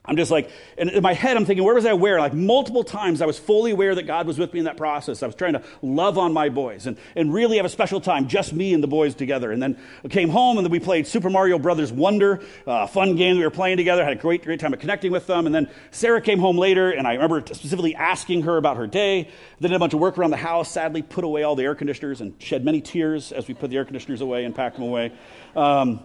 I'm 0.08 0.16
just 0.16 0.30
like, 0.30 0.50
and 0.78 0.88
in 0.88 1.02
my 1.02 1.12
head, 1.12 1.36
I'm 1.36 1.44
thinking, 1.44 1.64
where 1.64 1.74
was 1.74 1.84
I 1.84 1.90
aware? 1.90 2.18
Like 2.18 2.32
multiple 2.32 2.82
times, 2.82 3.20
I 3.20 3.26
was 3.26 3.38
fully 3.38 3.72
aware 3.72 3.94
that 3.94 4.04
God 4.04 4.26
was 4.26 4.38
with 4.38 4.52
me 4.54 4.60
in 4.60 4.64
that 4.64 4.78
process. 4.78 5.22
I 5.22 5.26
was 5.26 5.34
trying 5.34 5.52
to 5.52 5.62
love 5.82 6.16
on 6.16 6.32
my 6.32 6.48
boys 6.48 6.86
and, 6.86 6.96
and 7.14 7.32
really 7.32 7.58
have 7.58 7.66
a 7.66 7.68
special 7.68 8.00
time, 8.00 8.26
just 8.26 8.54
me 8.54 8.72
and 8.72 8.82
the 8.82 8.88
boys 8.88 9.14
together. 9.14 9.52
And 9.52 9.62
then 9.62 9.78
I 10.02 10.08
came 10.08 10.30
home 10.30 10.56
and 10.56 10.64
then 10.64 10.72
we 10.72 10.80
played 10.80 11.06
Super 11.06 11.28
Mario 11.28 11.58
Brothers 11.58 11.92
Wonder, 11.92 12.40
uh, 12.66 12.86
fun 12.86 13.16
game 13.16 13.36
we 13.36 13.44
were 13.44 13.50
playing 13.50 13.76
together. 13.76 14.02
Had 14.02 14.14
a 14.14 14.16
great, 14.16 14.44
great 14.44 14.60
time 14.60 14.72
of 14.72 14.80
connecting 14.80 15.12
with 15.12 15.26
them. 15.26 15.44
And 15.44 15.54
then 15.54 15.68
Sarah 15.90 16.22
came 16.22 16.38
home 16.38 16.56
later, 16.56 16.90
and 16.90 17.06
I 17.06 17.12
remember 17.12 17.40
specifically 17.46 17.94
asking 17.94 18.42
her 18.42 18.56
about 18.56 18.78
her 18.78 18.86
day. 18.86 19.28
Then 19.60 19.70
did 19.70 19.76
a 19.76 19.78
bunch 19.78 19.92
of 19.92 20.00
work 20.00 20.16
around 20.16 20.30
the 20.30 20.38
house. 20.38 20.70
Sadly, 20.70 21.02
put 21.02 21.24
away 21.24 21.42
all 21.42 21.54
the 21.54 21.64
air 21.64 21.74
conditioners 21.74 22.22
and 22.22 22.34
shed 22.38 22.64
many 22.64 22.80
tears 22.80 23.30
as 23.30 23.46
we 23.46 23.52
put 23.52 23.68
the 23.68 23.76
air 23.76 23.84
conditioners 23.84 24.22
away 24.22 24.44
and 24.44 24.54
packed 24.54 24.76
them 24.76 24.84
away. 24.84 25.12
Um, 25.54 26.00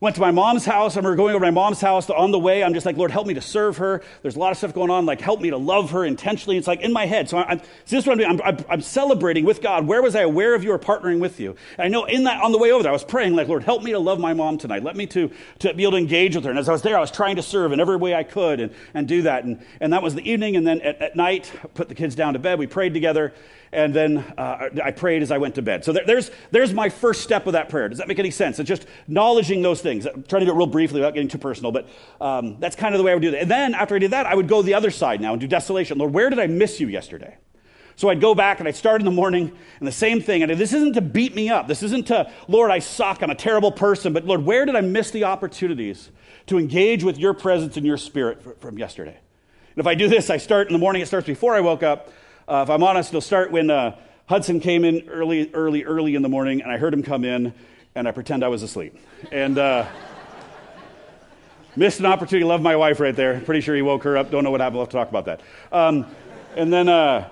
Went 0.00 0.16
to 0.16 0.20
my 0.20 0.32
mom's 0.32 0.64
house. 0.64 0.96
I 0.96 0.98
remember 0.98 1.16
going 1.16 1.34
over 1.34 1.44
to 1.44 1.52
my 1.52 1.54
mom's 1.54 1.80
house. 1.80 2.10
On 2.10 2.32
the 2.32 2.38
way, 2.38 2.64
I'm 2.64 2.74
just 2.74 2.84
like, 2.84 2.96
Lord, 2.96 3.12
help 3.12 3.28
me 3.28 3.34
to 3.34 3.40
serve 3.40 3.76
her. 3.76 4.02
There's 4.22 4.34
a 4.34 4.40
lot 4.40 4.50
of 4.50 4.58
stuff 4.58 4.74
going 4.74 4.90
on. 4.90 5.06
Like, 5.06 5.20
help 5.20 5.40
me 5.40 5.50
to 5.50 5.56
love 5.56 5.92
her 5.92 6.04
intentionally. 6.04 6.58
It's 6.58 6.66
like 6.66 6.80
in 6.80 6.92
my 6.92 7.06
head. 7.06 7.28
So, 7.28 7.38
I'm, 7.38 7.60
so 7.60 7.64
this 7.88 8.00
is 8.00 8.06
what 8.06 8.14
I'm 8.14 8.18
doing. 8.18 8.30
I'm, 8.30 8.40
I'm, 8.42 8.64
I'm, 8.68 8.80
celebrating 8.80 9.44
with 9.44 9.62
God. 9.62 9.86
Where 9.86 10.02
was 10.02 10.16
I 10.16 10.22
aware 10.22 10.56
of 10.56 10.64
you 10.64 10.72
or 10.72 10.80
partnering 10.80 11.20
with 11.20 11.38
you? 11.38 11.54
And 11.78 11.84
I 11.86 11.88
know 11.88 12.06
in 12.06 12.24
that, 12.24 12.42
on 12.42 12.50
the 12.50 12.58
way 12.58 12.72
over 12.72 12.82
there, 12.82 12.90
I 12.90 12.92
was 12.92 13.04
praying, 13.04 13.36
like, 13.36 13.46
Lord, 13.46 13.62
help 13.62 13.84
me 13.84 13.92
to 13.92 13.98
love 14.00 14.18
my 14.18 14.34
mom 14.34 14.58
tonight. 14.58 14.82
Let 14.82 14.96
me 14.96 15.06
to, 15.06 15.30
to 15.60 15.72
be 15.72 15.84
able 15.84 15.92
to 15.92 15.98
engage 15.98 16.34
with 16.34 16.44
her. 16.44 16.50
And 16.50 16.58
as 16.58 16.68
I 16.68 16.72
was 16.72 16.82
there, 16.82 16.96
I 16.96 17.00
was 17.00 17.12
trying 17.12 17.36
to 17.36 17.42
serve 17.42 17.70
in 17.70 17.78
every 17.78 17.96
way 17.96 18.14
I 18.14 18.24
could 18.24 18.58
and, 18.58 18.74
and 18.94 19.06
do 19.06 19.22
that. 19.22 19.44
And, 19.44 19.64
and 19.80 19.92
that 19.92 20.02
was 20.02 20.16
the 20.16 20.28
evening. 20.28 20.56
And 20.56 20.66
then 20.66 20.80
at, 20.80 21.00
at 21.00 21.16
night, 21.16 21.52
put 21.74 21.88
the 21.88 21.94
kids 21.94 22.16
down 22.16 22.32
to 22.32 22.40
bed. 22.40 22.58
We 22.58 22.66
prayed 22.66 22.94
together 22.94 23.32
and 23.74 23.92
then 23.92 24.18
uh, 24.38 24.70
I 24.82 24.90
prayed 24.92 25.22
as 25.22 25.30
I 25.30 25.38
went 25.38 25.56
to 25.56 25.62
bed. 25.62 25.84
So 25.84 25.92
there, 25.92 26.04
there's, 26.06 26.30
there's 26.50 26.72
my 26.72 26.88
first 26.88 27.22
step 27.22 27.46
of 27.46 27.52
that 27.52 27.68
prayer. 27.68 27.88
Does 27.88 27.98
that 27.98 28.08
make 28.08 28.18
any 28.18 28.30
sense? 28.30 28.58
It's 28.58 28.68
just 28.68 28.86
acknowledging 29.06 29.62
those 29.62 29.80
things. 29.80 30.06
I'm 30.06 30.22
trying 30.22 30.40
to 30.40 30.46
do 30.46 30.52
it 30.52 30.56
real 30.56 30.66
briefly 30.66 31.00
without 31.00 31.14
getting 31.14 31.28
too 31.28 31.38
personal, 31.38 31.72
but 31.72 31.88
um, 32.20 32.56
that's 32.60 32.76
kind 32.76 32.94
of 32.94 32.98
the 32.98 33.04
way 33.04 33.12
I 33.12 33.14
would 33.14 33.22
do 33.22 33.32
that. 33.32 33.42
And 33.42 33.50
then 33.50 33.74
after 33.74 33.96
I 33.96 33.98
did 33.98 34.12
that, 34.12 34.26
I 34.26 34.34
would 34.34 34.48
go 34.48 34.62
the 34.62 34.74
other 34.74 34.90
side 34.90 35.20
now 35.20 35.32
and 35.32 35.40
do 35.40 35.46
desolation. 35.46 35.98
Lord, 35.98 36.12
where 36.12 36.30
did 36.30 36.38
I 36.38 36.46
miss 36.46 36.80
you 36.80 36.88
yesterday? 36.88 37.36
So 37.96 38.08
I'd 38.08 38.20
go 38.20 38.34
back 38.34 38.58
and 38.58 38.68
I'd 38.68 38.74
start 38.74 39.00
in 39.00 39.04
the 39.04 39.12
morning 39.12 39.52
and 39.78 39.86
the 39.86 39.92
same 39.92 40.20
thing. 40.20 40.42
And 40.42 40.50
this 40.52 40.72
isn't 40.72 40.94
to 40.94 41.00
beat 41.00 41.34
me 41.34 41.48
up. 41.48 41.68
This 41.68 41.82
isn't 41.82 42.08
to, 42.08 42.30
Lord, 42.48 42.70
I 42.70 42.80
suck. 42.80 43.22
I'm 43.22 43.30
a 43.30 43.36
terrible 43.36 43.70
person. 43.70 44.12
But 44.12 44.24
Lord, 44.24 44.44
where 44.44 44.64
did 44.64 44.74
I 44.74 44.80
miss 44.80 45.10
the 45.10 45.24
opportunities 45.24 46.10
to 46.46 46.58
engage 46.58 47.04
with 47.04 47.18
your 47.18 47.34
presence 47.34 47.76
and 47.76 47.86
your 47.86 47.96
spirit 47.96 48.60
from 48.60 48.78
yesterday? 48.78 49.16
And 49.76 49.80
if 49.80 49.86
I 49.86 49.94
do 49.94 50.08
this, 50.08 50.28
I 50.30 50.38
start 50.38 50.66
in 50.66 50.72
the 50.72 50.78
morning. 50.78 51.02
It 51.02 51.06
starts 51.06 51.26
before 51.26 51.54
I 51.54 51.60
woke 51.60 51.82
up. 51.82 52.10
Uh, 52.46 52.62
if 52.62 52.70
I'm 52.70 52.82
honest, 52.82 53.10
it'll 53.10 53.22
start 53.22 53.50
when 53.50 53.70
uh, 53.70 53.96
Hudson 54.26 54.60
came 54.60 54.84
in 54.84 55.08
early, 55.08 55.50
early, 55.54 55.84
early 55.84 56.14
in 56.14 56.20
the 56.20 56.28
morning, 56.28 56.60
and 56.60 56.70
I 56.70 56.76
heard 56.76 56.92
him 56.92 57.02
come 57.02 57.24
in, 57.24 57.54
and 57.94 58.06
I 58.06 58.10
pretend 58.10 58.44
I 58.44 58.48
was 58.48 58.62
asleep. 58.62 58.98
And 59.32 59.56
uh, 59.56 59.86
missed 61.74 62.00
an 62.00 62.06
opportunity 62.06 62.44
love 62.44 62.60
my 62.60 62.76
wife 62.76 63.00
right 63.00 63.16
there. 63.16 63.40
Pretty 63.40 63.62
sure 63.62 63.74
he 63.74 63.80
woke 63.80 64.02
her 64.04 64.18
up. 64.18 64.30
Don't 64.30 64.44
know 64.44 64.50
what 64.50 64.60
happened. 64.60 64.76
We'll 64.76 64.84
have 64.84 64.90
to 64.90 64.96
talk 64.96 65.08
about 65.08 65.24
that. 65.24 65.40
Um, 65.72 66.06
and 66.54 66.70
then 66.70 66.90
uh, 66.90 67.30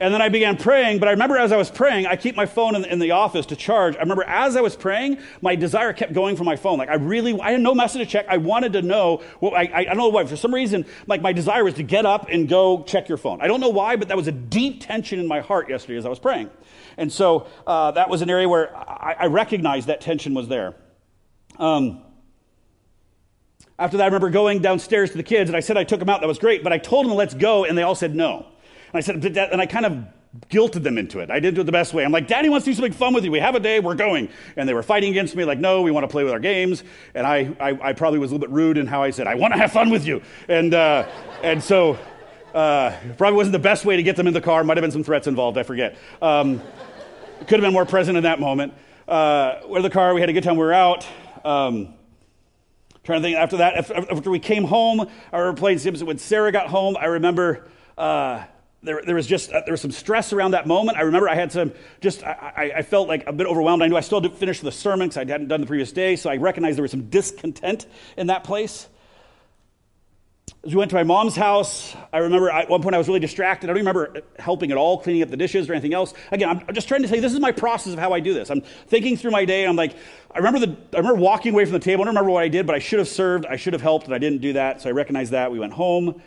and 0.00 0.12
then 0.12 0.20
I 0.20 0.28
began 0.28 0.56
praying, 0.56 0.98
but 0.98 1.08
I 1.08 1.12
remember 1.12 1.36
as 1.36 1.52
I 1.52 1.56
was 1.56 1.70
praying, 1.70 2.06
I 2.06 2.16
keep 2.16 2.34
my 2.34 2.46
phone 2.46 2.74
in, 2.74 2.84
in, 2.84 2.98
the 2.98 3.12
office 3.12 3.46
to 3.46 3.56
charge. 3.56 3.94
I 3.96 4.00
remember 4.00 4.24
as 4.24 4.56
I 4.56 4.60
was 4.60 4.74
praying, 4.74 5.18
my 5.40 5.54
desire 5.54 5.92
kept 5.92 6.12
going 6.12 6.36
for 6.36 6.44
my 6.44 6.56
phone. 6.56 6.78
Like 6.78 6.88
I 6.88 6.94
really, 6.94 7.38
I 7.40 7.52
had 7.52 7.60
no 7.60 7.74
message 7.74 8.00
to 8.00 8.06
check. 8.06 8.26
I 8.28 8.38
wanted 8.38 8.72
to 8.72 8.82
know 8.82 9.22
what, 9.38 9.54
I, 9.54 9.70
I, 9.72 9.78
I 9.80 9.84
don't 9.84 9.98
know 9.98 10.08
why. 10.08 10.24
For 10.24 10.36
some 10.36 10.52
reason, 10.52 10.86
like 11.06 11.22
my 11.22 11.32
desire 11.32 11.62
was 11.62 11.74
to 11.74 11.82
get 11.82 12.04
up 12.04 12.28
and 12.28 12.48
go 12.48 12.82
check 12.82 13.08
your 13.08 13.18
phone. 13.18 13.40
I 13.40 13.46
don't 13.46 13.60
know 13.60 13.68
why, 13.68 13.96
but 13.96 14.08
that 14.08 14.16
was 14.16 14.26
a 14.26 14.32
deep 14.32 14.84
tension 14.84 15.20
in 15.20 15.28
my 15.28 15.40
heart 15.40 15.68
yesterday 15.68 15.98
as 15.98 16.06
I 16.06 16.08
was 16.08 16.18
praying. 16.18 16.50
And 16.96 17.12
so 17.12 17.46
uh, 17.66 17.92
that 17.92 18.08
was 18.08 18.22
an 18.22 18.30
area 18.30 18.48
where 18.48 18.76
I, 18.76 19.16
I 19.20 19.26
recognized 19.26 19.86
that 19.86 20.00
tension 20.00 20.34
was 20.34 20.48
there. 20.48 20.74
Um, 21.58 22.02
after 23.78 23.96
that, 23.96 24.04
I 24.04 24.06
remember 24.06 24.30
going 24.30 24.60
downstairs 24.60 25.10
to 25.10 25.16
the 25.16 25.22
kids, 25.22 25.50
and 25.50 25.56
I 25.56 25.60
said 25.60 25.76
I 25.76 25.84
took 25.84 26.00
them 26.00 26.08
out. 26.08 26.20
That 26.20 26.26
was 26.26 26.38
great, 26.38 26.62
but 26.62 26.72
I 26.72 26.78
told 26.78 27.06
them, 27.06 27.14
let's 27.14 27.34
go, 27.34 27.64
and 27.64 27.76
they 27.76 27.82
all 27.82 27.94
said 27.94 28.14
no. 28.14 28.46
And 28.92 28.98
I 28.98 29.00
said, 29.00 29.24
and 29.36 29.60
I 29.60 29.66
kind 29.66 29.86
of 29.86 30.04
guilted 30.48 30.82
them 30.82 30.96
into 30.96 31.18
it. 31.18 31.30
I 31.30 31.40
didn't 31.40 31.56
do 31.56 31.60
it 31.60 31.64
the 31.64 31.72
best 31.72 31.92
way. 31.92 32.04
I'm 32.04 32.12
like, 32.12 32.26
Daddy 32.26 32.48
wants 32.48 32.64
to 32.64 32.70
do 32.70 32.74
something 32.74 32.92
fun 32.92 33.12
with 33.12 33.24
you. 33.24 33.30
We 33.30 33.40
have 33.40 33.54
a 33.54 33.60
day, 33.60 33.80
we're 33.80 33.94
going. 33.94 34.30
And 34.56 34.66
they 34.68 34.72
were 34.72 34.82
fighting 34.82 35.10
against 35.10 35.36
me, 35.36 35.44
like, 35.44 35.58
no, 35.58 35.82
we 35.82 35.90
want 35.90 36.04
to 36.04 36.08
play 36.08 36.24
with 36.24 36.32
our 36.32 36.38
games. 36.38 36.84
And 37.14 37.26
I, 37.26 37.54
I, 37.60 37.88
I 37.88 37.92
probably 37.92 38.18
was 38.18 38.30
a 38.30 38.34
little 38.34 38.46
bit 38.46 38.54
rude 38.54 38.78
in 38.78 38.86
how 38.86 39.02
I 39.02 39.10
said, 39.10 39.26
I 39.26 39.34
want 39.34 39.52
to 39.52 39.58
have 39.58 39.72
fun 39.72 39.90
with 39.90 40.06
you. 40.06 40.22
And, 40.48 40.72
uh, 40.72 41.06
and 41.42 41.62
so, 41.62 41.98
uh, 42.54 42.96
probably 43.18 43.36
wasn't 43.36 43.52
the 43.52 43.58
best 43.58 43.84
way 43.84 43.96
to 43.96 44.02
get 44.02 44.16
them 44.16 44.26
in 44.26 44.34
the 44.34 44.40
car. 44.40 44.64
Might 44.64 44.76
have 44.76 44.82
been 44.82 44.90
some 44.90 45.04
threats 45.04 45.26
involved, 45.26 45.58
I 45.58 45.62
forget. 45.64 45.96
Um, 46.20 46.60
could 47.40 47.50
have 47.50 47.60
been 47.60 47.72
more 47.72 47.86
present 47.86 48.16
in 48.16 48.22
that 48.22 48.40
moment. 48.40 48.74
Uh, 49.08 49.60
we're 49.66 49.78
in 49.78 49.82
the 49.82 49.90
car, 49.90 50.14
we 50.14 50.20
had 50.20 50.30
a 50.30 50.32
good 50.32 50.44
time, 50.44 50.56
we 50.56 50.64
were 50.64 50.72
out. 50.72 51.06
Um, 51.44 51.94
trying 53.04 53.20
to 53.20 53.22
think 53.22 53.36
after 53.36 53.58
that, 53.58 53.90
after 53.90 54.30
we 54.30 54.38
came 54.38 54.64
home, 54.64 55.08
I 55.32 55.38
remember. 55.38 56.04
When 56.04 56.18
Sarah 56.18 56.52
got 56.52 56.68
home, 56.68 56.96
I 56.96 57.06
remember 57.06 57.68
uh, 57.98 58.44
there, 58.82 59.00
there 59.04 59.14
was 59.14 59.26
just 59.26 59.52
uh, 59.52 59.62
there 59.64 59.72
was 59.72 59.80
some 59.80 59.92
stress 59.92 60.32
around 60.32 60.52
that 60.52 60.66
moment. 60.66 60.98
I 60.98 61.02
remember 61.02 61.28
I 61.28 61.34
had 61.34 61.52
some 61.52 61.72
just 62.00 62.24
I, 62.24 62.72
I 62.76 62.82
felt 62.82 63.08
like 63.08 63.26
a 63.26 63.32
bit 63.32 63.46
overwhelmed. 63.46 63.82
I 63.82 63.88
knew 63.88 63.96
I 63.96 64.00
still 64.00 64.20
didn't 64.20 64.38
finish 64.38 64.60
the 64.60 64.72
sermon 64.72 65.08
because 65.08 65.18
I 65.18 65.30
hadn't 65.30 65.48
done 65.48 65.60
the 65.60 65.66
previous 65.66 65.92
day, 65.92 66.16
so 66.16 66.30
I 66.30 66.36
recognized 66.36 66.76
there 66.76 66.82
was 66.82 66.90
some 66.90 67.08
discontent 67.08 67.86
in 68.16 68.26
that 68.26 68.44
place. 68.44 68.88
As 70.64 70.72
we 70.72 70.78
went 70.78 70.90
to 70.90 70.96
my 70.96 71.02
mom's 71.02 71.34
house, 71.34 71.96
I 72.12 72.18
remember 72.18 72.48
at 72.48 72.68
one 72.68 72.82
point 72.82 72.94
I 72.94 72.98
was 72.98 73.08
really 73.08 73.18
distracted. 73.18 73.68
I 73.68 73.72
don't 73.72 73.78
remember 73.78 74.22
helping 74.38 74.70
at 74.70 74.76
all, 74.76 74.98
cleaning 74.98 75.22
up 75.22 75.28
the 75.28 75.36
dishes 75.36 75.68
or 75.68 75.72
anything 75.72 75.92
else. 75.92 76.14
Again, 76.30 76.48
I'm 76.48 76.74
just 76.74 76.86
trying 76.86 77.02
to 77.02 77.08
say 77.08 77.18
this 77.18 77.32
is 77.32 77.40
my 77.40 77.50
process 77.50 77.92
of 77.92 77.98
how 77.98 78.12
I 78.12 78.20
do 78.20 78.32
this. 78.32 78.48
I'm 78.48 78.60
thinking 78.86 79.16
through 79.16 79.32
my 79.32 79.44
day. 79.44 79.64
I'm 79.64 79.74
like, 79.74 79.96
I 80.30 80.38
remember 80.38 80.60
the, 80.60 80.76
I 80.92 80.98
remember 80.98 81.20
walking 81.20 81.52
away 81.52 81.64
from 81.64 81.72
the 81.72 81.80
table. 81.80 82.02
I 82.02 82.04
don't 82.04 82.14
remember 82.14 82.30
what 82.30 82.44
I 82.44 82.48
did, 82.48 82.66
but 82.66 82.76
I 82.76 82.78
should 82.78 83.00
have 83.00 83.08
served. 83.08 83.44
I 83.46 83.56
should 83.56 83.72
have 83.72 83.82
helped, 83.82 84.06
and 84.06 84.14
I 84.14 84.18
didn't 84.18 84.40
do 84.40 84.52
that. 84.52 84.82
So 84.82 84.88
I 84.88 84.92
recognized 84.92 85.32
that. 85.32 85.50
We 85.50 85.58
went 85.58 85.72
home 85.72 86.22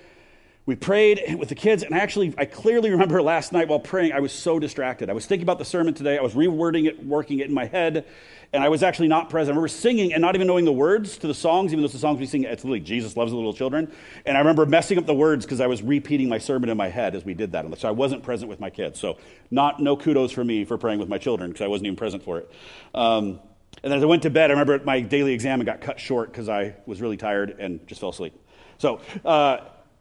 we 0.66 0.76
prayed 0.76 1.36
with 1.38 1.50
the 1.50 1.56
kids, 1.56 1.84
and 1.84 1.94
actually, 1.94 2.34
I 2.40 2.46
clearly 2.46 2.90
remember 2.90 3.22
last 3.22 3.52
night 3.52 3.68
while 3.68 3.80
praying, 3.80 4.14
I 4.14 4.20
was 4.20 4.32
so 4.32 4.58
distracted. 4.58 5.10
I 5.10 5.14
was 5.14 5.28
thinking 5.28 5.44
about 5.44 5.60
the 5.60 5.66
sermon 5.66 5.94
today, 5.94 6.18
I 6.18 6.22
was 6.22 6.34
rewording 6.34 6.88
it, 6.88 7.06
working 7.06 7.40
it 7.40 7.48
in 7.48 7.54
my 7.54 7.66
head, 7.66 8.06
and 8.52 8.64
I 8.64 8.70
was 8.70 8.82
actually 8.82 9.08
not 9.08 9.30
present. 9.30 9.50
I 9.50 9.52
remember 9.52 9.68
singing 9.68 10.14
and 10.14 10.22
not 10.22 10.34
even 10.34 10.48
knowing 10.48 10.66
the 10.66 10.74
words 10.74 11.18
to 11.20 11.28
the 11.28 11.36
songs, 11.36 11.72
even 11.72 11.82
though 11.82 11.86
it's 11.86 11.94
the 11.94 12.00
songs 12.00 12.20
we 12.20 12.26
sing, 12.26 12.44
it's 12.44 12.64
literally 12.64 12.80
Jesus 12.80 13.16
loves 13.16 13.32
the 13.32 13.36
little 13.36 13.54
children. 13.54 13.92
And 14.26 14.38
I 14.38 14.40
remember 14.40 14.66
messing 14.66 14.98
up 14.98 15.06
the 15.06 15.14
words 15.14 15.46
because 15.46 15.62
I 15.62 15.68
was 15.68 15.84
repeating 15.84 16.30
my 16.30 16.40
sermon 16.40 16.70
in 16.70 16.78
my 16.78 16.90
head 16.90 17.16
as 17.16 17.26
we 17.26 17.34
did 17.34 17.52
that. 17.52 17.66
So 17.78 17.88
I 17.88 17.92
wasn't 17.92 18.24
present 18.24 18.50
with 18.50 18.60
my 18.60 18.70
kids. 18.70 19.00
So, 19.00 19.18
not 19.52 19.80
no 19.80 19.96
kudos 19.96 20.32
for 20.32 20.44
me 20.44 20.66
for 20.66 20.78
praying 20.78 21.00
with 21.00 21.10
my 21.10 21.18
children 21.18 21.52
because 21.52 21.64
I 21.64 21.68
wasn't 21.68 21.88
even 21.88 21.98
present 21.98 22.24
for 22.24 22.40
it. 22.40 22.52
Um, 22.94 23.40
and 23.84 23.92
then 23.92 23.98
as 23.98 24.04
I 24.04 24.08
went 24.08 24.24
to 24.24 24.30
bed, 24.30 24.50
I 24.50 24.54
remember 24.54 24.80
my 24.84 25.02
daily 25.02 25.34
exam 25.34 25.64
got 25.64 25.82
cut 25.82 26.00
short 26.00 26.32
because 26.32 26.50
I 26.50 26.76
was 26.86 27.02
really 27.02 27.18
tired 27.18 27.58
and 27.60 27.86
just 27.88 28.00
fell 28.00 28.10
asleep. 28.10 28.34
So, 28.78 29.02
uh, 29.24 29.58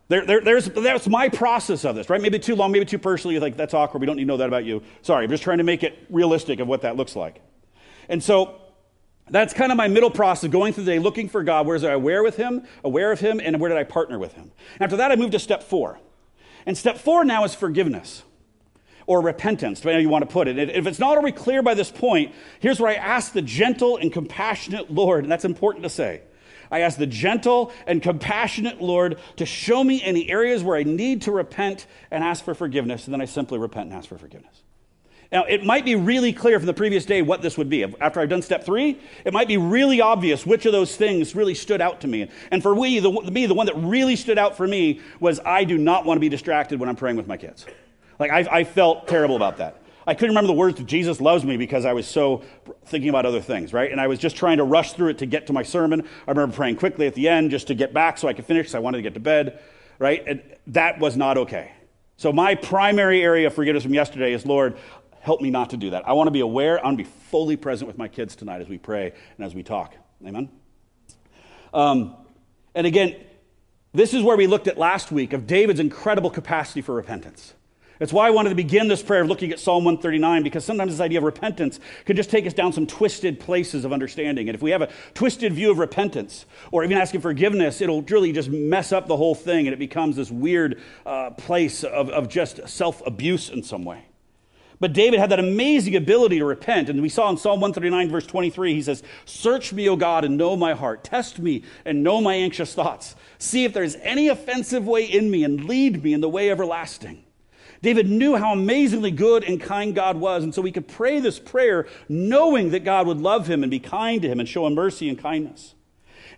there, 0.08 0.26
there, 0.26 0.40
there's, 0.40 0.66
that's 0.66 1.08
my 1.08 1.28
process 1.28 1.84
of 1.84 1.94
this, 1.94 2.10
right? 2.10 2.20
Maybe 2.20 2.38
too 2.38 2.54
long, 2.54 2.72
maybe 2.72 2.84
too 2.84 2.98
personal. 2.98 3.32
You're 3.32 3.40
like, 3.40 3.56
that's 3.56 3.72
awkward. 3.72 4.00
We 4.00 4.06
don't 4.06 4.16
need 4.16 4.24
to 4.24 4.28
know 4.28 4.36
that 4.36 4.48
about 4.48 4.64
you. 4.64 4.82
Sorry, 5.02 5.24
I'm 5.24 5.30
just 5.30 5.42
trying 5.42 5.58
to 5.58 5.64
make 5.64 5.82
it 5.82 5.98
realistic 6.10 6.60
of 6.60 6.68
what 6.68 6.82
that 6.82 6.96
looks 6.96 7.16
like. 7.16 7.40
And 8.08 8.22
so 8.22 8.60
that's 9.30 9.54
kind 9.54 9.72
of 9.72 9.78
my 9.78 9.88
middle 9.88 10.10
process 10.10 10.50
going 10.50 10.74
through 10.74 10.84
the 10.84 10.92
day, 10.92 10.98
looking 10.98 11.28
for 11.28 11.42
God. 11.42 11.66
Where 11.66 11.76
is 11.76 11.84
I 11.84 11.92
aware 11.92 12.22
with 12.22 12.36
Him, 12.36 12.66
aware 12.84 13.12
of 13.12 13.20
Him, 13.20 13.40
and 13.42 13.58
where 13.58 13.70
did 13.70 13.78
I 13.78 13.84
partner 13.84 14.18
with 14.18 14.34
Him? 14.34 14.52
After 14.78 14.98
that, 14.98 15.10
I 15.10 15.16
moved 15.16 15.32
to 15.32 15.38
step 15.38 15.62
four. 15.62 15.98
And 16.66 16.76
step 16.76 16.98
four 16.98 17.24
now 17.24 17.44
is 17.44 17.54
forgiveness 17.54 18.22
or 19.06 19.20
repentance, 19.20 19.80
depending 19.80 20.02
you 20.02 20.08
want 20.08 20.26
to 20.26 20.32
put 20.32 20.48
it. 20.48 20.58
If 20.58 20.86
it's 20.86 20.98
not 20.98 21.16
already 21.16 21.36
clear 21.36 21.62
by 21.62 21.74
this 21.74 21.90
point, 21.90 22.34
here's 22.60 22.80
where 22.80 22.90
I 22.90 22.94
ask 22.94 23.32
the 23.32 23.42
gentle 23.42 23.96
and 23.96 24.12
compassionate 24.12 24.90
Lord, 24.90 25.24
and 25.24 25.32
that's 25.32 25.44
important 25.44 25.84
to 25.84 25.90
say. 25.90 26.22
I 26.74 26.80
ask 26.80 26.98
the 26.98 27.06
gentle 27.06 27.70
and 27.86 28.02
compassionate 28.02 28.82
Lord 28.82 29.20
to 29.36 29.46
show 29.46 29.84
me 29.84 30.02
any 30.02 30.28
areas 30.28 30.64
where 30.64 30.76
I 30.76 30.82
need 30.82 31.22
to 31.22 31.30
repent 31.30 31.86
and 32.10 32.24
ask 32.24 32.44
for 32.44 32.52
forgiveness, 32.52 33.04
and 33.04 33.14
then 33.14 33.20
I 33.20 33.26
simply 33.26 33.60
repent 33.60 33.90
and 33.90 33.94
ask 33.94 34.08
for 34.08 34.18
forgiveness. 34.18 34.60
Now, 35.30 35.44
it 35.44 35.64
might 35.64 35.84
be 35.84 35.94
really 35.94 36.32
clear 36.32 36.58
from 36.58 36.66
the 36.66 36.74
previous 36.74 37.06
day 37.06 37.22
what 37.22 37.42
this 37.42 37.56
would 37.56 37.70
be. 37.70 37.84
After 37.84 38.18
I've 38.18 38.28
done 38.28 38.42
step 38.42 38.64
three, 38.64 38.98
it 39.24 39.32
might 39.32 39.46
be 39.46 39.56
really 39.56 40.00
obvious 40.00 40.44
which 40.44 40.66
of 40.66 40.72
those 40.72 40.96
things 40.96 41.36
really 41.36 41.54
stood 41.54 41.80
out 41.80 42.00
to 42.00 42.08
me. 42.08 42.28
And 42.50 42.60
for 42.60 42.74
we, 42.74 42.98
the, 42.98 43.12
me, 43.12 43.46
the 43.46 43.54
one 43.54 43.66
that 43.66 43.76
really 43.76 44.16
stood 44.16 44.36
out 44.36 44.56
for 44.56 44.66
me 44.66 45.00
was 45.20 45.38
I 45.46 45.62
do 45.62 45.78
not 45.78 46.04
want 46.04 46.16
to 46.16 46.20
be 46.20 46.28
distracted 46.28 46.80
when 46.80 46.88
I'm 46.88 46.96
praying 46.96 47.16
with 47.16 47.28
my 47.28 47.36
kids. 47.36 47.66
Like, 48.18 48.32
I, 48.32 48.48
I 48.50 48.64
felt 48.64 49.06
terrible 49.06 49.36
about 49.36 49.58
that. 49.58 49.80
I 50.06 50.14
couldn't 50.14 50.30
remember 50.30 50.48
the 50.48 50.58
words 50.58 50.76
to 50.78 50.84
Jesus 50.84 51.20
loves 51.20 51.44
me 51.44 51.56
because 51.56 51.84
I 51.84 51.92
was 51.92 52.06
so 52.06 52.42
thinking 52.86 53.08
about 53.08 53.26
other 53.26 53.40
things, 53.40 53.72
right? 53.72 53.90
And 53.90 54.00
I 54.00 54.06
was 54.06 54.18
just 54.18 54.36
trying 54.36 54.58
to 54.58 54.64
rush 54.64 54.92
through 54.92 55.08
it 55.08 55.18
to 55.18 55.26
get 55.26 55.46
to 55.46 55.52
my 55.52 55.62
sermon. 55.62 56.06
I 56.26 56.30
remember 56.30 56.54
praying 56.54 56.76
quickly 56.76 57.06
at 57.06 57.14
the 57.14 57.28
end 57.28 57.50
just 57.50 57.68
to 57.68 57.74
get 57.74 57.94
back 57.94 58.18
so 58.18 58.28
I 58.28 58.34
could 58.34 58.44
finish 58.44 58.64
because 58.64 58.74
I 58.74 58.80
wanted 58.80 58.98
to 58.98 59.02
get 59.02 59.14
to 59.14 59.20
bed, 59.20 59.60
right? 59.98 60.22
And 60.26 60.42
that 60.68 60.98
was 60.98 61.16
not 61.16 61.38
okay. 61.38 61.72
So 62.16 62.32
my 62.32 62.54
primary 62.54 63.22
area 63.22 63.46
of 63.46 63.54
forgiveness 63.54 63.82
from 63.82 63.94
yesterday 63.94 64.32
is, 64.32 64.46
Lord, 64.46 64.76
help 65.20 65.40
me 65.40 65.50
not 65.50 65.70
to 65.70 65.76
do 65.76 65.90
that. 65.90 66.06
I 66.06 66.12
want 66.12 66.26
to 66.26 66.32
be 66.32 66.40
aware. 66.40 66.78
I 66.78 66.84
want 66.84 66.98
to 66.98 67.04
be 67.04 67.10
fully 67.30 67.56
present 67.56 67.88
with 67.88 67.98
my 67.98 68.08
kids 68.08 68.36
tonight 68.36 68.60
as 68.60 68.68
we 68.68 68.78
pray 68.78 69.12
and 69.36 69.46
as 69.46 69.54
we 69.54 69.62
talk. 69.62 69.94
Amen? 70.24 70.50
Um, 71.72 72.14
and 72.74 72.86
again, 72.86 73.16
this 73.92 74.12
is 74.12 74.22
where 74.22 74.36
we 74.36 74.46
looked 74.46 74.68
at 74.68 74.76
last 74.76 75.10
week 75.10 75.32
of 75.32 75.46
David's 75.46 75.80
incredible 75.80 76.30
capacity 76.30 76.82
for 76.82 76.94
repentance. 76.94 77.54
That's 78.04 78.12
why 78.12 78.26
I 78.26 78.32
wanted 78.32 78.50
to 78.50 78.54
begin 78.54 78.86
this 78.86 79.02
prayer 79.02 79.24
looking 79.24 79.50
at 79.50 79.58
Psalm 79.58 79.82
139, 79.82 80.42
because 80.42 80.62
sometimes 80.62 80.92
this 80.92 81.00
idea 81.00 81.16
of 81.16 81.24
repentance 81.24 81.80
can 82.04 82.16
just 82.16 82.28
take 82.28 82.46
us 82.46 82.52
down 82.52 82.70
some 82.70 82.86
twisted 82.86 83.40
places 83.40 83.86
of 83.86 83.94
understanding. 83.94 84.46
And 84.46 84.54
if 84.54 84.60
we 84.60 84.72
have 84.72 84.82
a 84.82 84.90
twisted 85.14 85.54
view 85.54 85.70
of 85.70 85.78
repentance, 85.78 86.44
or 86.70 86.84
even 86.84 86.98
asking 86.98 87.22
forgiveness, 87.22 87.80
it'll 87.80 88.02
really 88.02 88.30
just 88.30 88.50
mess 88.50 88.92
up 88.92 89.06
the 89.06 89.16
whole 89.16 89.34
thing, 89.34 89.66
and 89.66 89.72
it 89.72 89.78
becomes 89.78 90.16
this 90.16 90.30
weird 90.30 90.82
uh, 91.06 91.30
place 91.30 91.82
of, 91.82 92.10
of 92.10 92.28
just 92.28 92.68
self 92.68 93.00
abuse 93.06 93.48
in 93.48 93.62
some 93.62 93.86
way. 93.86 94.04
But 94.80 94.92
David 94.92 95.18
had 95.18 95.30
that 95.30 95.40
amazing 95.40 95.96
ability 95.96 96.40
to 96.40 96.44
repent. 96.44 96.90
And 96.90 97.00
we 97.00 97.08
saw 97.08 97.30
in 97.30 97.38
Psalm 97.38 97.62
139, 97.62 98.10
verse 98.10 98.26
23, 98.26 98.74
he 98.74 98.82
says, 98.82 99.02
Search 99.24 99.72
me, 99.72 99.88
O 99.88 99.96
God, 99.96 100.26
and 100.26 100.36
know 100.36 100.56
my 100.56 100.74
heart. 100.74 101.04
Test 101.04 101.38
me 101.38 101.62
and 101.86 102.02
know 102.02 102.20
my 102.20 102.34
anxious 102.34 102.74
thoughts. 102.74 103.16
See 103.38 103.64
if 103.64 103.72
there's 103.72 103.96
any 104.02 104.28
offensive 104.28 104.86
way 104.86 105.06
in 105.06 105.30
me 105.30 105.42
and 105.42 105.64
lead 105.64 106.04
me 106.04 106.12
in 106.12 106.20
the 106.20 106.28
way 106.28 106.50
everlasting. 106.50 107.23
David 107.84 108.08
knew 108.08 108.36
how 108.36 108.52
amazingly 108.52 109.10
good 109.10 109.44
and 109.44 109.60
kind 109.60 109.94
God 109.94 110.16
was. 110.16 110.42
And 110.42 110.54
so 110.54 110.62
he 110.62 110.72
could 110.72 110.88
pray 110.88 111.20
this 111.20 111.38
prayer 111.38 111.86
knowing 112.08 112.70
that 112.70 112.84
God 112.84 113.06
would 113.06 113.20
love 113.20 113.46
him 113.48 113.62
and 113.62 113.70
be 113.70 113.78
kind 113.78 114.22
to 114.22 114.28
him 114.28 114.40
and 114.40 114.48
show 114.48 114.66
him 114.66 114.74
mercy 114.74 115.08
and 115.08 115.18
kindness. 115.18 115.74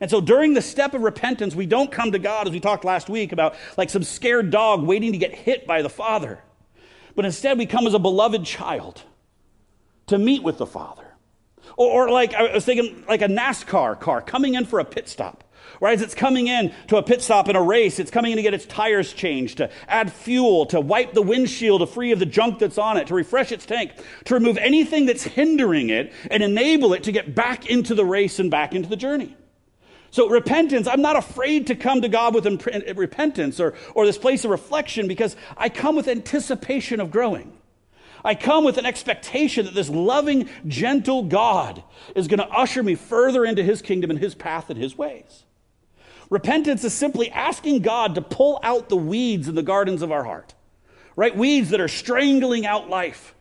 And 0.00 0.10
so 0.10 0.20
during 0.20 0.52
the 0.52 0.60
step 0.60 0.92
of 0.92 1.00
repentance, 1.00 1.54
we 1.54 1.64
don't 1.64 1.90
come 1.90 2.12
to 2.12 2.18
God, 2.18 2.46
as 2.46 2.52
we 2.52 2.60
talked 2.60 2.84
last 2.84 3.08
week 3.08 3.32
about 3.32 3.54
like 3.78 3.88
some 3.88 4.02
scared 4.02 4.50
dog 4.50 4.82
waiting 4.82 5.12
to 5.12 5.18
get 5.18 5.34
hit 5.34 5.66
by 5.66 5.80
the 5.80 5.88
Father 5.88 6.40
but 7.16 7.24
instead 7.24 7.58
we 7.58 7.66
come 7.66 7.86
as 7.86 7.94
a 7.94 7.98
beloved 7.98 8.44
child 8.44 9.02
to 10.06 10.18
meet 10.18 10.42
with 10.44 10.58
the 10.58 10.66
Father. 10.66 11.02
Or, 11.76 12.06
or, 12.06 12.10
like 12.10 12.34
I 12.34 12.54
was 12.54 12.64
thinking, 12.64 13.04
like 13.08 13.22
a 13.22 13.26
NASCAR 13.26 13.98
car 13.98 14.22
coming 14.22 14.54
in 14.54 14.66
for 14.66 14.78
a 14.78 14.84
pit 14.84 15.08
stop. 15.08 15.42
Right 15.80 15.94
as 15.94 16.02
it's 16.02 16.14
coming 16.14 16.46
in 16.46 16.72
to 16.88 16.96
a 16.96 17.02
pit 17.02 17.22
stop 17.22 17.48
in 17.48 17.56
a 17.56 17.62
race, 17.62 17.98
it's 17.98 18.10
coming 18.10 18.32
in 18.32 18.36
to 18.36 18.42
get 18.42 18.54
its 18.54 18.66
tires 18.66 19.12
changed, 19.12 19.58
to 19.58 19.70
add 19.88 20.12
fuel, 20.12 20.66
to 20.66 20.80
wipe 20.80 21.12
the 21.12 21.22
windshield 21.22 21.80
to 21.80 21.86
free 21.86 22.12
of 22.12 22.18
the 22.18 22.26
junk 22.26 22.58
that's 22.58 22.78
on 22.78 22.96
it, 22.96 23.08
to 23.08 23.14
refresh 23.14 23.52
its 23.52 23.66
tank, 23.66 23.92
to 24.24 24.34
remove 24.34 24.56
anything 24.58 25.06
that's 25.06 25.24
hindering 25.24 25.90
it 25.90 26.12
and 26.30 26.42
enable 26.42 26.92
it 26.92 27.02
to 27.04 27.12
get 27.12 27.34
back 27.34 27.66
into 27.66 27.94
the 27.94 28.04
race 28.04 28.38
and 28.38 28.50
back 28.50 28.74
into 28.74 28.88
the 28.88 28.96
journey. 28.96 29.36
So, 30.10 30.28
repentance, 30.28 30.86
I'm 30.86 31.02
not 31.02 31.16
afraid 31.16 31.66
to 31.66 31.74
come 31.74 32.00
to 32.00 32.08
God 32.08 32.34
with 32.34 32.46
repentance 32.96 33.60
or, 33.60 33.74
or 33.94 34.06
this 34.06 34.16
place 34.16 34.44
of 34.44 34.50
reflection 34.50 35.08
because 35.08 35.36
I 35.56 35.68
come 35.68 35.96
with 35.96 36.08
anticipation 36.08 37.00
of 37.00 37.10
growing. 37.10 37.52
I 38.24 38.34
come 38.34 38.64
with 38.64 38.78
an 38.78 38.86
expectation 38.86 39.66
that 39.66 39.74
this 39.74 39.88
loving, 39.88 40.48
gentle 40.66 41.22
God 41.24 41.82
is 42.14 42.28
going 42.28 42.38
to 42.38 42.48
usher 42.48 42.82
me 42.82 42.94
further 42.94 43.44
into 43.44 43.62
his 43.62 43.82
kingdom 43.82 44.10
and 44.10 44.18
his 44.18 44.34
path 44.34 44.70
and 44.70 44.80
his 44.80 44.96
ways. 44.96 45.44
Repentance 46.30 46.82
is 46.84 46.92
simply 46.92 47.30
asking 47.30 47.82
God 47.82 48.16
to 48.16 48.22
pull 48.22 48.58
out 48.62 48.88
the 48.88 48.96
weeds 48.96 49.48
in 49.48 49.54
the 49.54 49.62
gardens 49.62 50.02
of 50.02 50.10
our 50.10 50.24
heart, 50.24 50.54
right? 51.14 51.36
Weeds 51.36 51.70
that 51.70 51.80
are 51.80 51.88
strangling 51.88 52.66
out 52.66 52.88
life. 52.88 53.34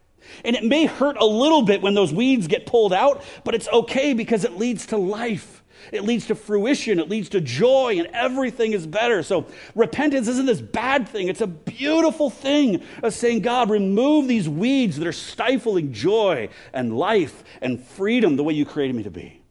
And 0.44 0.56
it 0.56 0.64
may 0.64 0.86
hurt 0.86 1.18
a 1.18 1.26
little 1.26 1.62
bit 1.64 1.82
when 1.82 1.94
those 1.94 2.14
weeds 2.14 2.48
get 2.48 2.66
pulled 2.66 2.94
out, 2.94 3.24
but 3.44 3.56
it's 3.56 3.68
okay 3.68 4.14
because 4.14 4.44
it 4.44 4.58
leads 4.58 4.88
to 4.88 4.98
life. 4.98 5.64
It 5.92 6.04
leads 6.04 6.28
to 6.28 6.36
fruition. 6.36 7.00
It 7.00 7.10
leads 7.10 7.30
to 7.30 7.42
joy, 7.42 7.98
and 8.00 8.08
everything 8.08 8.74
is 8.74 8.88
better. 8.88 9.22
So, 9.22 9.46
repentance 9.76 10.28
isn't 10.28 10.46
this 10.46 10.62
bad 10.62 11.08
thing. 11.08 11.28
It's 11.28 11.42
a 11.42 11.48
beautiful 11.48 12.30
thing 12.30 12.82
of 13.04 13.14
saying, 13.14 13.42
God, 13.42 13.70
remove 13.70 14.28
these 14.28 14.50
weeds 14.50 14.98
that 14.98 15.08
are 15.08 15.14
stifling 15.14 15.94
joy 15.94 16.50
and 16.74 16.98
life 16.98 17.44
and 17.62 17.84
freedom 17.84 18.36
the 18.36 18.44
way 18.44 18.54
you 18.54 18.66
created 18.66 18.96
me 18.96 19.04
to 19.04 19.12
be. 19.12 19.42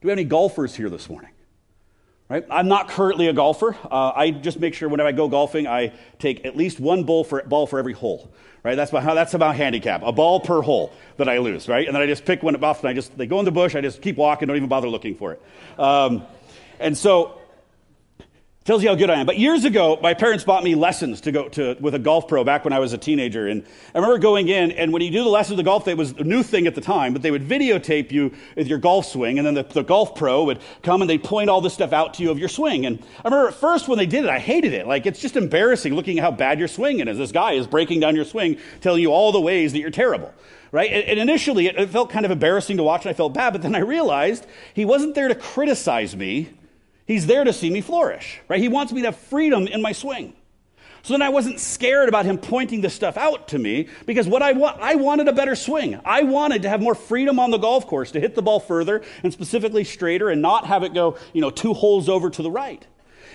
Do 0.00 0.08
we 0.08 0.10
have 0.10 0.18
any 0.18 0.24
golfers 0.24 0.74
here 0.74 0.88
this 0.88 1.08
morning? 1.08 1.30
Right? 2.32 2.46
I'm 2.48 2.66
not 2.66 2.88
currently 2.88 3.28
a 3.28 3.34
golfer. 3.34 3.76
Uh, 3.90 4.10
I 4.16 4.30
just 4.30 4.58
make 4.58 4.72
sure 4.72 4.88
whenever 4.88 5.10
I 5.10 5.12
go 5.12 5.28
golfing, 5.28 5.66
I 5.66 5.92
take 6.18 6.46
at 6.46 6.56
least 6.56 6.80
one 6.80 7.04
ball 7.04 7.24
for, 7.24 7.42
ball 7.42 7.66
for 7.66 7.78
every 7.78 7.92
hole 7.92 8.32
right? 8.64 8.76
That's 8.76 8.90
about 8.90 9.02
how 9.02 9.14
that's 9.14 9.34
about 9.34 9.56
handicap. 9.56 10.02
A 10.04 10.12
ball 10.12 10.38
per 10.38 10.62
hole 10.62 10.92
that 11.16 11.28
I 11.28 11.38
lose, 11.38 11.68
right? 11.68 11.84
And 11.84 11.94
then 11.94 12.00
I 12.00 12.06
just 12.06 12.24
pick 12.24 12.44
one 12.44 12.54
off 12.62 12.78
and 12.80 12.88
I 12.88 12.92
just 12.92 13.18
they 13.18 13.26
go 13.26 13.40
in 13.40 13.44
the 13.44 13.50
bush. 13.50 13.74
I 13.74 13.80
just 13.80 14.00
keep 14.00 14.16
walking, 14.16 14.46
don't 14.46 14.56
even 14.56 14.68
bother 14.68 14.88
looking 14.88 15.16
for 15.16 15.32
it. 15.32 15.42
Um, 15.80 16.22
and 16.78 16.96
so 16.96 17.41
Tells 18.64 18.84
you 18.84 18.90
how 18.90 18.94
good 18.94 19.10
I 19.10 19.18
am. 19.18 19.26
But 19.26 19.40
years 19.40 19.64
ago, 19.64 19.98
my 20.00 20.14
parents 20.14 20.44
bought 20.44 20.62
me 20.62 20.76
lessons 20.76 21.22
to 21.22 21.32
go 21.32 21.48
to 21.48 21.76
with 21.80 21.96
a 21.96 21.98
golf 21.98 22.28
pro 22.28 22.44
back 22.44 22.62
when 22.62 22.72
I 22.72 22.78
was 22.78 22.92
a 22.92 22.98
teenager. 22.98 23.48
And 23.48 23.64
I 23.92 23.98
remember 23.98 24.18
going 24.18 24.46
in, 24.46 24.70
and 24.70 24.92
when 24.92 25.02
you 25.02 25.10
do 25.10 25.24
the 25.24 25.30
lessons 25.30 25.58
of 25.58 25.64
golf, 25.64 25.88
it 25.88 25.96
was 25.96 26.12
a 26.12 26.22
new 26.22 26.44
thing 26.44 26.68
at 26.68 26.76
the 26.76 26.80
time, 26.80 27.12
but 27.12 27.22
they 27.22 27.32
would 27.32 27.42
videotape 27.42 28.12
you 28.12 28.32
with 28.54 28.68
your 28.68 28.78
golf 28.78 29.06
swing, 29.06 29.38
and 29.38 29.44
then 29.44 29.54
the, 29.54 29.64
the 29.64 29.82
golf 29.82 30.14
pro 30.14 30.44
would 30.44 30.60
come 30.84 31.00
and 31.00 31.10
they'd 31.10 31.24
point 31.24 31.50
all 31.50 31.60
this 31.60 31.74
stuff 31.74 31.92
out 31.92 32.14
to 32.14 32.22
you 32.22 32.30
of 32.30 32.38
your 32.38 32.48
swing. 32.48 32.86
And 32.86 33.00
I 33.24 33.28
remember 33.28 33.48
at 33.48 33.54
first 33.54 33.88
when 33.88 33.98
they 33.98 34.06
did 34.06 34.22
it, 34.22 34.30
I 34.30 34.38
hated 34.38 34.74
it. 34.74 34.86
Like, 34.86 35.06
it's 35.06 35.18
just 35.18 35.34
embarrassing 35.34 35.96
looking 35.96 36.18
at 36.18 36.22
how 36.22 36.30
bad 36.30 36.60
your 36.60 36.68
swing 36.68 37.00
is. 37.00 37.18
This 37.18 37.32
guy 37.32 37.54
is 37.54 37.66
breaking 37.66 37.98
down 37.98 38.14
your 38.14 38.24
swing, 38.24 38.58
telling 38.80 39.02
you 39.02 39.10
all 39.10 39.32
the 39.32 39.40
ways 39.40 39.72
that 39.72 39.80
you're 39.80 39.90
terrible 39.90 40.32
right? 40.70 40.90
And, 40.90 41.18
initially, 41.20 41.66
it, 41.66 41.90
felt 41.90 42.08
kind 42.08 42.24
of 42.24 42.30
embarrassing 42.30 42.78
to 42.78 42.82
watch, 42.82 43.04
and 43.04 43.10
I 43.10 43.12
felt 43.12 43.34
bad. 43.34 43.52
But 43.52 43.60
then 43.60 43.74
I 43.74 43.80
realized 43.80 44.46
he 44.72 44.86
wasn't 44.86 45.14
there 45.14 45.28
to 45.28 45.34
criticize 45.34 46.16
me. 46.16 46.48
He's 47.12 47.26
there 47.26 47.44
to 47.44 47.52
see 47.52 47.68
me 47.68 47.82
flourish, 47.82 48.40
right? 48.48 48.58
He 48.58 48.68
wants 48.68 48.90
me 48.90 49.02
to 49.02 49.08
have 49.08 49.16
freedom 49.18 49.66
in 49.66 49.82
my 49.82 49.92
swing. 49.92 50.32
So 51.02 51.12
then 51.12 51.20
I 51.20 51.28
wasn't 51.28 51.60
scared 51.60 52.08
about 52.08 52.24
him 52.24 52.38
pointing 52.38 52.80
this 52.80 52.94
stuff 52.94 53.18
out 53.18 53.48
to 53.48 53.58
me 53.58 53.88
because 54.06 54.26
what 54.26 54.40
I 54.40 54.52
want, 54.52 54.80
I 54.80 54.94
wanted 54.94 55.28
a 55.28 55.32
better 55.34 55.54
swing. 55.54 56.00
I 56.06 56.22
wanted 56.22 56.62
to 56.62 56.70
have 56.70 56.80
more 56.80 56.94
freedom 56.94 57.38
on 57.38 57.50
the 57.50 57.58
golf 57.58 57.86
course 57.86 58.12
to 58.12 58.20
hit 58.20 58.34
the 58.34 58.40
ball 58.40 58.60
further 58.60 59.02
and 59.22 59.30
specifically 59.30 59.84
straighter 59.84 60.30
and 60.30 60.40
not 60.40 60.66
have 60.66 60.84
it 60.84 60.94
go, 60.94 61.18
you 61.34 61.42
know, 61.42 61.50
two 61.50 61.74
holes 61.74 62.08
over 62.08 62.30
to 62.30 62.42
the 62.42 62.50
right. 62.50 62.86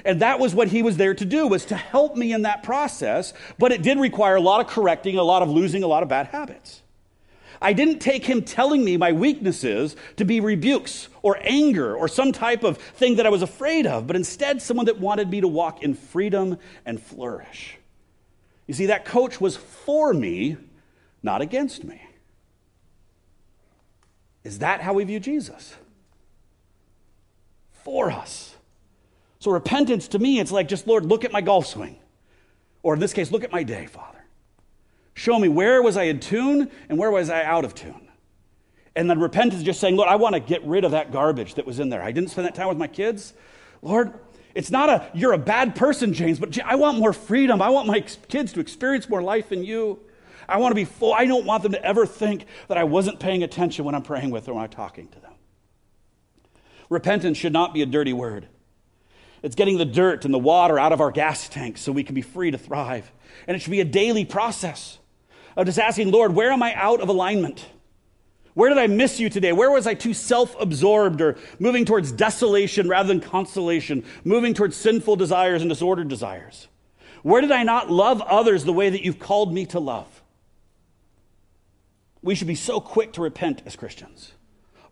And 0.04 0.24
that 0.24 0.40
was 0.40 0.56
what 0.56 0.70
he 0.70 0.82
was 0.82 0.98
there 0.98 1.14
to 1.14 1.26
do, 1.26 1.48
was 1.48 1.66
to 1.66 1.76
help 1.76 2.16
me 2.16 2.34
in 2.34 2.42
that 2.42 2.64
process. 2.64 3.32
But 3.60 3.72
it 3.72 3.84
did 3.84 4.00
require 4.00 4.38
a 4.38 4.42
lot 4.42 4.60
of 4.60 4.66
correcting, 4.66 5.20
a 5.20 5.24
lot 5.24 5.44
of 5.44 5.52
losing, 5.52 5.84
a 5.84 5.88
lot 5.88 6.02
of 6.02 6.10
bad 6.10 6.28
habits. 6.28 6.82
I 7.62 7.74
didn't 7.74 8.00
take 8.00 8.26
him 8.26 8.44
telling 8.44 8.84
me 8.84 8.98
my 8.98 9.12
weaknesses 9.12 9.96
to 10.18 10.26
be 10.26 10.40
rebukes 10.40 11.10
or 11.22 11.38
anger 11.42 11.96
or 11.96 12.08
some 12.08 12.32
type 12.32 12.64
of 12.64 12.78
thing 12.78 13.16
that 13.16 13.26
I 13.26 13.30
was 13.30 13.42
afraid 13.42 13.86
of, 13.86 14.08
but 14.08 14.16
instead 14.16 14.62
someone 14.62 14.86
that 14.86 15.00
wanted 15.00 15.30
me 15.30 15.42
to 15.42 15.48
walk 15.48 15.84
in 15.84 15.94
freedom 15.94 16.58
and 16.86 17.02
flourish. 17.02 17.78
You 18.68 18.74
see, 18.74 18.88
that 18.88 19.06
coach 19.06 19.40
was 19.40 19.56
for 19.56 20.14
me, 20.14 20.58
not 21.24 21.42
against 21.42 21.84
me. 21.84 22.02
Is 24.44 24.60
that 24.60 24.82
how 24.82 24.94
we 24.94 25.04
view 25.04 25.20
Jesus? 25.20 25.76
For 27.84 28.12
us. 28.12 28.56
So 29.40 29.52
repentance 29.52 30.10
to 30.10 30.20
me, 30.20 30.40
it's 30.40 30.52
like 30.52 30.68
just, 30.68 30.88
Lord, 30.88 31.06
look 31.06 31.26
at 31.26 31.32
my 31.32 31.42
golf 31.42 31.68
swing. 31.68 31.98
Or 32.84 32.94
in 32.94 33.00
this 33.00 33.14
case, 33.14 33.32
look 33.32 33.44
at 33.44 33.52
my 33.52 33.64
day, 33.64 33.86
Father. 33.86 34.17
Show 35.18 35.40
me 35.40 35.50
where 35.50 35.82
was 35.82 35.98
I 35.98 36.04
in 36.04 36.20
tune 36.20 36.70
and 36.90 37.00
where 37.00 37.10
was 37.10 37.32
I 37.32 37.44
out 37.44 37.66
of 37.66 37.74
tune. 37.74 38.08
And 38.96 39.10
then 39.10 39.20
repentance 39.20 39.56
is 39.56 39.64
just 39.64 39.80
saying, 39.80 39.96
Lord, 39.96 40.08
I 40.08 40.16
want 40.16 40.36
to 40.36 40.40
get 40.40 40.64
rid 40.64 40.84
of 40.84 40.92
that 40.92 41.12
garbage 41.12 41.56
that 41.56 41.66
was 41.66 41.80
in 41.80 41.90
there. 41.90 42.04
I 42.04 42.12
didn't 42.12 42.30
spend 42.30 42.46
that 42.46 42.54
time 42.54 42.68
with 42.68 42.78
my 42.78 42.86
kids. 42.86 43.34
Lord, 43.82 44.14
it's 44.54 44.70
not 44.70 44.90
a, 44.90 45.10
you're 45.16 45.34
a 45.34 45.40
bad 45.40 45.76
person, 45.76 46.14
James, 46.14 46.38
but 46.38 46.60
I 46.64 46.76
want 46.76 47.00
more 47.00 47.14
freedom. 47.14 47.64
I 47.64 47.70
want 47.70 47.88
my 47.88 48.02
kids 48.02 48.54
to 48.54 48.60
experience 48.60 49.10
more 49.10 49.24
life 49.24 49.52
in 49.52 49.64
you. 49.64 50.00
I 50.48 50.58
want 50.60 50.70
to 50.70 50.76
be 50.76 50.86
full. 50.86 51.16
I 51.16 51.26
don't 51.26 51.48
want 51.48 51.64
them 51.64 51.72
to 51.72 51.84
ever 51.84 52.06
think 52.06 52.46
that 52.68 52.78
I 52.78 52.84
wasn't 52.84 53.20
paying 53.20 53.42
attention 53.42 53.86
when 53.86 53.96
I'm 53.96 54.04
praying 54.04 54.30
with 54.30 54.46
them 54.46 54.52
or 54.52 54.58
when 54.58 54.66
I'm 54.66 54.70
talking 54.70 55.08
to 55.08 55.20
them. 55.20 55.34
Repentance 56.92 57.40
should 57.40 57.54
not 57.54 57.74
be 57.74 57.82
a 57.82 57.88
dirty 57.88 58.14
word. 58.14 58.48
It's 59.42 59.56
getting 59.56 59.80
the 59.80 59.86
dirt 59.86 60.26
and 60.26 60.34
the 60.34 60.38
water 60.38 60.78
out 60.78 60.94
of 60.94 61.02
our 61.02 61.10
gas 61.10 61.50
tanks 61.50 61.82
so 61.82 61.92
we 61.92 62.04
can 62.04 62.14
be 62.14 62.22
free 62.22 62.52
to 62.52 62.58
thrive. 62.60 63.12
And 63.48 63.56
it 63.56 63.62
should 63.62 63.72
be 63.72 63.82
a 63.82 63.86
daily 63.86 64.24
process 64.24 65.00
of 65.58 65.66
just 65.66 65.80
asking, 65.80 66.12
Lord, 66.12 66.34
where 66.34 66.52
am 66.52 66.62
I 66.62 66.74
out 66.76 67.02
of 67.02 67.10
alignment? 67.10 67.66
Where 68.54 68.70
did 68.70 68.78
I 68.78 68.88
miss 68.88 69.20
you 69.20 69.30
today? 69.30 69.52
Where 69.52 69.72
was 69.72 69.86
I 69.86 69.96
too 69.96 70.14
self 70.14 70.56
absorbed 70.60 71.20
or 71.20 71.36
moving 71.60 71.84
towards 71.84 72.12
desolation 72.12 72.88
rather 72.88 73.08
than 73.08 73.20
consolation, 73.20 74.06
moving 74.24 74.54
towards 74.54 74.76
sinful 74.76 75.16
desires 75.16 75.62
and 75.62 75.70
disordered 75.70 76.08
desires? 76.08 76.68
Where 77.24 77.42
did 77.42 77.52
I 77.52 77.64
not 77.64 77.92
love 77.92 78.22
others 78.22 78.64
the 78.64 78.74
way 78.74 78.90
that 78.90 79.04
you've 79.04 79.20
called 79.20 79.54
me 79.54 79.66
to 79.68 79.80
love? 79.80 80.08
We 82.22 82.36
should 82.36 82.48
be 82.48 82.56
so 82.56 82.80
quick 82.80 83.14
to 83.14 83.22
repent 83.22 83.64
as 83.66 83.76
Christians. 83.76 84.34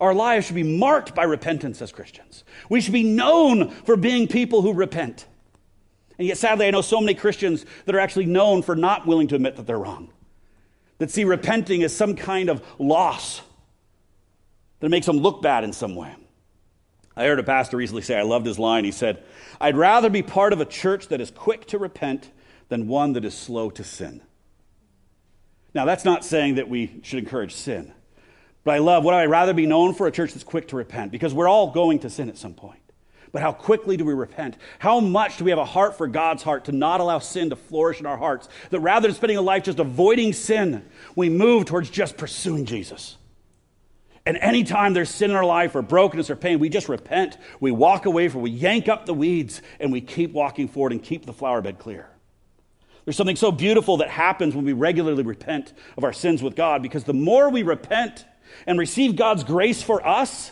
Our 0.00 0.14
lives 0.14 0.46
should 0.46 0.56
be 0.56 0.62
marked 0.62 1.14
by 1.14 1.24
repentance 1.24 1.80
as 1.80 1.92
Christians. 1.92 2.44
We 2.68 2.80
should 2.80 2.92
be 2.92 3.02
known 3.02 3.70
for 3.70 3.96
being 3.96 4.28
people 4.28 4.62
who 4.62 4.74
repent. 4.74 5.26
And 6.18 6.28
yet, 6.28 6.38
sadly, 6.38 6.66
I 6.66 6.70
know 6.70 6.82
so 6.82 7.00
many 7.00 7.14
Christians 7.14 7.64
that 7.84 7.94
are 7.94 8.00
actually 8.00 8.26
known 8.26 8.62
for 8.62 8.76
not 8.76 9.06
willing 9.06 9.28
to 9.28 9.34
admit 9.34 9.56
that 9.56 9.66
they're 9.66 9.78
wrong 9.78 10.10
that 10.98 11.10
see 11.10 11.24
repenting 11.24 11.82
as 11.82 11.94
some 11.94 12.14
kind 12.14 12.48
of 12.48 12.64
loss 12.78 13.42
that 14.80 14.88
makes 14.88 15.06
them 15.06 15.18
look 15.18 15.42
bad 15.42 15.64
in 15.64 15.72
some 15.72 15.94
way. 15.94 16.14
I 17.16 17.24
heard 17.24 17.38
a 17.38 17.42
pastor 17.42 17.78
recently 17.78 18.02
say, 18.02 18.18
I 18.18 18.22
loved 18.22 18.46
his 18.46 18.58
line. 18.58 18.84
He 18.84 18.92
said, 18.92 19.22
I'd 19.60 19.76
rather 19.76 20.10
be 20.10 20.22
part 20.22 20.52
of 20.52 20.60
a 20.60 20.66
church 20.66 21.08
that 21.08 21.20
is 21.20 21.30
quick 21.30 21.66
to 21.68 21.78
repent 21.78 22.30
than 22.68 22.88
one 22.88 23.14
that 23.14 23.24
is 23.24 23.36
slow 23.36 23.70
to 23.70 23.84
sin. 23.84 24.20
Now, 25.72 25.84
that's 25.84 26.04
not 26.04 26.24
saying 26.24 26.56
that 26.56 26.68
we 26.68 27.00
should 27.02 27.18
encourage 27.18 27.54
sin. 27.54 27.92
But 28.64 28.74
I 28.74 28.78
love, 28.78 29.04
what 29.04 29.14
I'd 29.14 29.30
rather 29.30 29.54
be 29.54 29.66
known 29.66 29.94
for 29.94 30.06
a 30.06 30.10
church 30.10 30.32
that's 30.32 30.44
quick 30.44 30.68
to 30.68 30.76
repent? 30.76 31.12
Because 31.12 31.32
we're 31.32 31.48
all 31.48 31.70
going 31.70 32.00
to 32.00 32.10
sin 32.10 32.28
at 32.28 32.36
some 32.36 32.54
point. 32.54 32.80
But 33.32 33.42
how 33.42 33.52
quickly 33.52 33.96
do 33.96 34.04
we 34.04 34.14
repent? 34.14 34.56
How 34.78 35.00
much 35.00 35.36
do 35.36 35.44
we 35.44 35.50
have 35.50 35.58
a 35.58 35.64
heart 35.64 35.96
for 35.96 36.06
God's 36.06 36.42
heart 36.42 36.66
to 36.66 36.72
not 36.72 37.00
allow 37.00 37.18
sin 37.18 37.50
to 37.50 37.56
flourish 37.56 38.00
in 38.00 38.06
our 38.06 38.16
hearts? 38.16 38.48
That 38.70 38.80
rather 38.80 39.08
than 39.08 39.14
spending 39.14 39.36
a 39.36 39.42
life 39.42 39.64
just 39.64 39.78
avoiding 39.78 40.32
sin, 40.32 40.84
we 41.14 41.28
move 41.28 41.66
towards 41.66 41.90
just 41.90 42.16
pursuing 42.16 42.64
Jesus. 42.64 43.16
And 44.26 44.36
anytime 44.38 44.92
there's 44.92 45.10
sin 45.10 45.30
in 45.30 45.36
our 45.36 45.44
life 45.44 45.76
or 45.76 45.82
brokenness 45.82 46.30
or 46.30 46.36
pain, 46.36 46.58
we 46.58 46.68
just 46.68 46.88
repent. 46.88 47.38
We 47.60 47.70
walk 47.70 48.06
away 48.06 48.28
from. 48.28 48.42
We 48.42 48.50
yank 48.50 48.88
up 48.88 49.06
the 49.06 49.14
weeds 49.14 49.62
and 49.78 49.92
we 49.92 50.00
keep 50.00 50.32
walking 50.32 50.66
forward 50.66 50.92
and 50.92 51.02
keep 51.02 51.26
the 51.26 51.32
flower 51.32 51.62
bed 51.62 51.78
clear. 51.78 52.08
There's 53.04 53.16
something 53.16 53.36
so 53.36 53.52
beautiful 53.52 53.98
that 53.98 54.10
happens 54.10 54.56
when 54.56 54.64
we 54.64 54.72
regularly 54.72 55.22
repent 55.22 55.72
of 55.96 56.02
our 56.02 56.12
sins 56.12 56.42
with 56.42 56.56
God 56.56 56.82
because 56.82 57.04
the 57.04 57.14
more 57.14 57.50
we 57.50 57.62
repent 57.62 58.24
and 58.66 58.80
receive 58.80 59.14
God's 59.14 59.44
grace 59.44 59.80
for 59.80 60.04
us, 60.04 60.50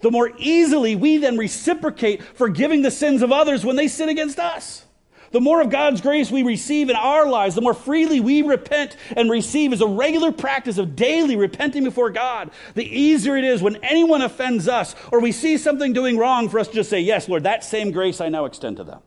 the 0.00 0.10
more 0.10 0.32
easily 0.38 0.96
we 0.96 1.18
then 1.18 1.38
reciprocate 1.38 2.22
forgiving 2.22 2.82
the 2.82 2.90
sins 2.90 3.22
of 3.22 3.32
others 3.32 3.64
when 3.64 3.76
they 3.76 3.88
sin 3.88 4.08
against 4.08 4.38
us. 4.38 4.86
The 5.32 5.40
more 5.40 5.60
of 5.60 5.70
God's 5.70 6.00
grace 6.00 6.30
we 6.30 6.42
receive 6.42 6.88
in 6.88 6.96
our 6.96 7.26
lives, 7.28 7.54
the 7.54 7.60
more 7.60 7.74
freely 7.74 8.20
we 8.20 8.42
repent 8.42 8.96
and 9.16 9.30
receive 9.30 9.72
as 9.72 9.80
a 9.80 9.86
regular 9.86 10.32
practice 10.32 10.78
of 10.78 10.96
daily 10.96 11.36
repenting 11.36 11.84
before 11.84 12.10
God, 12.10 12.50
the 12.74 12.84
easier 12.84 13.36
it 13.36 13.44
is 13.44 13.60
when 13.60 13.76
anyone 13.76 14.22
offends 14.22 14.68
us 14.68 14.94
or 15.10 15.20
we 15.20 15.32
see 15.32 15.58
something 15.58 15.92
doing 15.92 16.16
wrong 16.16 16.48
for 16.48 16.58
us 16.58 16.68
to 16.68 16.74
just 16.74 16.90
say, 16.90 17.00
Yes, 17.00 17.28
Lord, 17.28 17.42
that 17.42 17.64
same 17.64 17.90
grace 17.90 18.20
I 18.20 18.28
now 18.28 18.44
extend 18.44 18.76
to 18.78 18.84
them. 18.84 19.00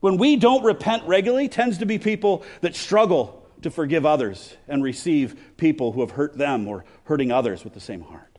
When 0.00 0.16
we 0.16 0.36
don't 0.36 0.64
repent 0.64 1.04
regularly, 1.04 1.48
tends 1.48 1.78
to 1.78 1.86
be 1.86 1.98
people 1.98 2.44
that 2.60 2.74
struggle 2.74 3.46
to 3.62 3.70
forgive 3.70 4.04
others 4.04 4.56
and 4.68 4.82
receive 4.82 5.56
people 5.56 5.92
who 5.92 6.00
have 6.00 6.10
hurt 6.10 6.36
them 6.36 6.68
or 6.68 6.84
hurting 7.04 7.32
others 7.32 7.64
with 7.64 7.72
the 7.72 7.80
same 7.80 8.02
heart. 8.02 8.33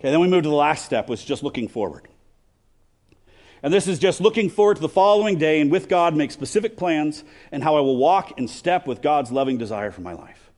Okay, 0.00 0.10
then 0.10 0.20
we 0.20 0.28
move 0.28 0.44
to 0.44 0.48
the 0.48 0.54
last 0.54 0.86
step, 0.86 1.10
which 1.10 1.20
is 1.20 1.26
just 1.26 1.42
looking 1.42 1.68
forward. 1.68 2.08
And 3.62 3.72
this 3.72 3.86
is 3.86 3.98
just 3.98 4.22
looking 4.22 4.48
forward 4.48 4.76
to 4.76 4.80
the 4.80 4.88
following 4.88 5.36
day 5.36 5.60
and 5.60 5.70
with 5.70 5.90
God 5.90 6.16
make 6.16 6.30
specific 6.30 6.78
plans 6.78 7.22
and 7.52 7.62
how 7.62 7.76
I 7.76 7.80
will 7.80 7.98
walk 7.98 8.38
in 8.38 8.48
step 8.48 8.86
with 8.86 9.02
God's 9.02 9.30
loving 9.30 9.58
desire 9.58 9.90
for 9.90 10.00
my 10.00 10.14
life. 10.14 10.50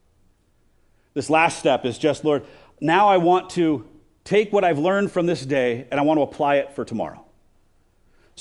This 1.14 1.28
last 1.28 1.58
step 1.58 1.84
is 1.84 1.98
just, 1.98 2.24
Lord, 2.24 2.44
now 2.80 3.08
I 3.08 3.16
want 3.16 3.50
to 3.50 3.84
take 4.22 4.52
what 4.52 4.62
I've 4.62 4.78
learned 4.78 5.10
from 5.10 5.26
this 5.26 5.44
day 5.44 5.88
and 5.90 5.98
I 5.98 6.04
want 6.04 6.18
to 6.18 6.22
apply 6.22 6.56
it 6.56 6.76
for 6.76 6.84
tomorrow. 6.84 7.24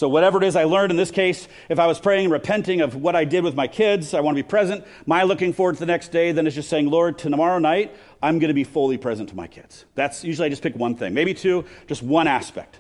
So, 0.02 0.10
whatever 0.10 0.42
it 0.42 0.48
is 0.48 0.56
I 0.56 0.64
learned 0.64 0.90
in 0.90 0.98
this 0.98 1.12
case, 1.12 1.48
if 1.70 1.78
I 1.78 1.86
was 1.86 2.00
praying 2.00 2.26
and 2.26 2.34
repenting 2.34 2.82
of 2.82 2.96
what 2.96 3.16
I 3.16 3.24
did 3.24 3.44
with 3.44 3.54
my 3.54 3.68
kids, 3.68 4.16
I 4.16 4.22
want 4.22 4.36
to 4.36 4.44
be 4.44 4.48
present. 4.50 4.84
My 5.06 5.22
looking 5.22 5.54
forward 5.54 5.74
to 5.74 5.80
the 5.80 5.86
next 5.86 6.08
day, 6.08 6.32
then 6.32 6.48
it's 6.48 6.56
just 6.56 6.70
saying, 6.70 6.90
Lord, 6.90 7.20
tomorrow 7.20 7.60
night, 7.60 7.96
I'm 8.20 8.40
going 8.40 8.48
to 8.48 8.56
be 8.56 8.64
fully 8.64 8.98
present 8.98 9.30
to 9.30 9.36
my 9.36 9.46
kids. 9.46 9.86
That's 9.94 10.24
usually 10.24 10.48
I 10.48 10.50
just 10.50 10.64
pick 10.64 10.76
one 10.76 10.96
thing, 10.96 11.14
maybe 11.14 11.36
two, 11.36 11.66
just 11.86 12.02
one 12.02 12.26
aspect 12.26 12.80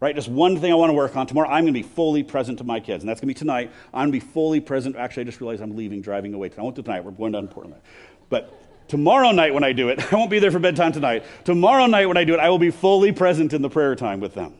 right? 0.00 0.16
Just 0.16 0.28
one 0.28 0.58
thing 0.58 0.72
I 0.72 0.74
want 0.74 0.90
to 0.90 0.94
work 0.94 1.16
on. 1.16 1.26
Tomorrow, 1.26 1.48
I'm 1.48 1.64
going 1.64 1.74
to 1.74 1.80
be 1.80 1.82
fully 1.82 2.22
present 2.22 2.58
to 2.58 2.64
my 2.64 2.78
kids. 2.78 3.02
And 3.02 3.08
that's 3.08 3.20
going 3.20 3.28
to 3.28 3.34
be 3.34 3.38
tonight. 3.38 3.72
I'm 3.92 4.10
going 4.10 4.20
to 4.20 4.26
be 4.26 4.32
fully 4.32 4.60
present. 4.60 4.94
Actually, 4.94 5.22
I 5.22 5.24
just 5.24 5.40
realized 5.40 5.60
I'm 5.60 5.74
leaving, 5.74 6.00
driving 6.00 6.34
away. 6.34 6.48
tonight. 6.48 6.62
I 6.62 6.64
won't 6.64 6.76
do 6.76 6.82
tonight. 6.82 7.04
We're 7.04 7.10
going 7.10 7.32
down 7.32 7.48
to 7.48 7.52
Portland. 7.52 7.82
But 8.28 8.52
tomorrow 8.86 9.32
night 9.32 9.54
when 9.54 9.64
I 9.64 9.72
do 9.72 9.88
it, 9.88 10.00
I 10.12 10.16
won't 10.16 10.30
be 10.30 10.38
there 10.38 10.52
for 10.52 10.60
bedtime 10.60 10.92
tonight. 10.92 11.24
Tomorrow 11.44 11.86
night 11.86 12.06
when 12.06 12.16
I 12.16 12.22
do 12.22 12.34
it, 12.34 12.38
I 12.38 12.48
will 12.48 12.60
be 12.60 12.70
fully 12.70 13.10
present 13.10 13.52
in 13.52 13.60
the 13.60 13.70
prayer 13.70 13.96
time 13.96 14.20
with 14.20 14.34
them. 14.34 14.54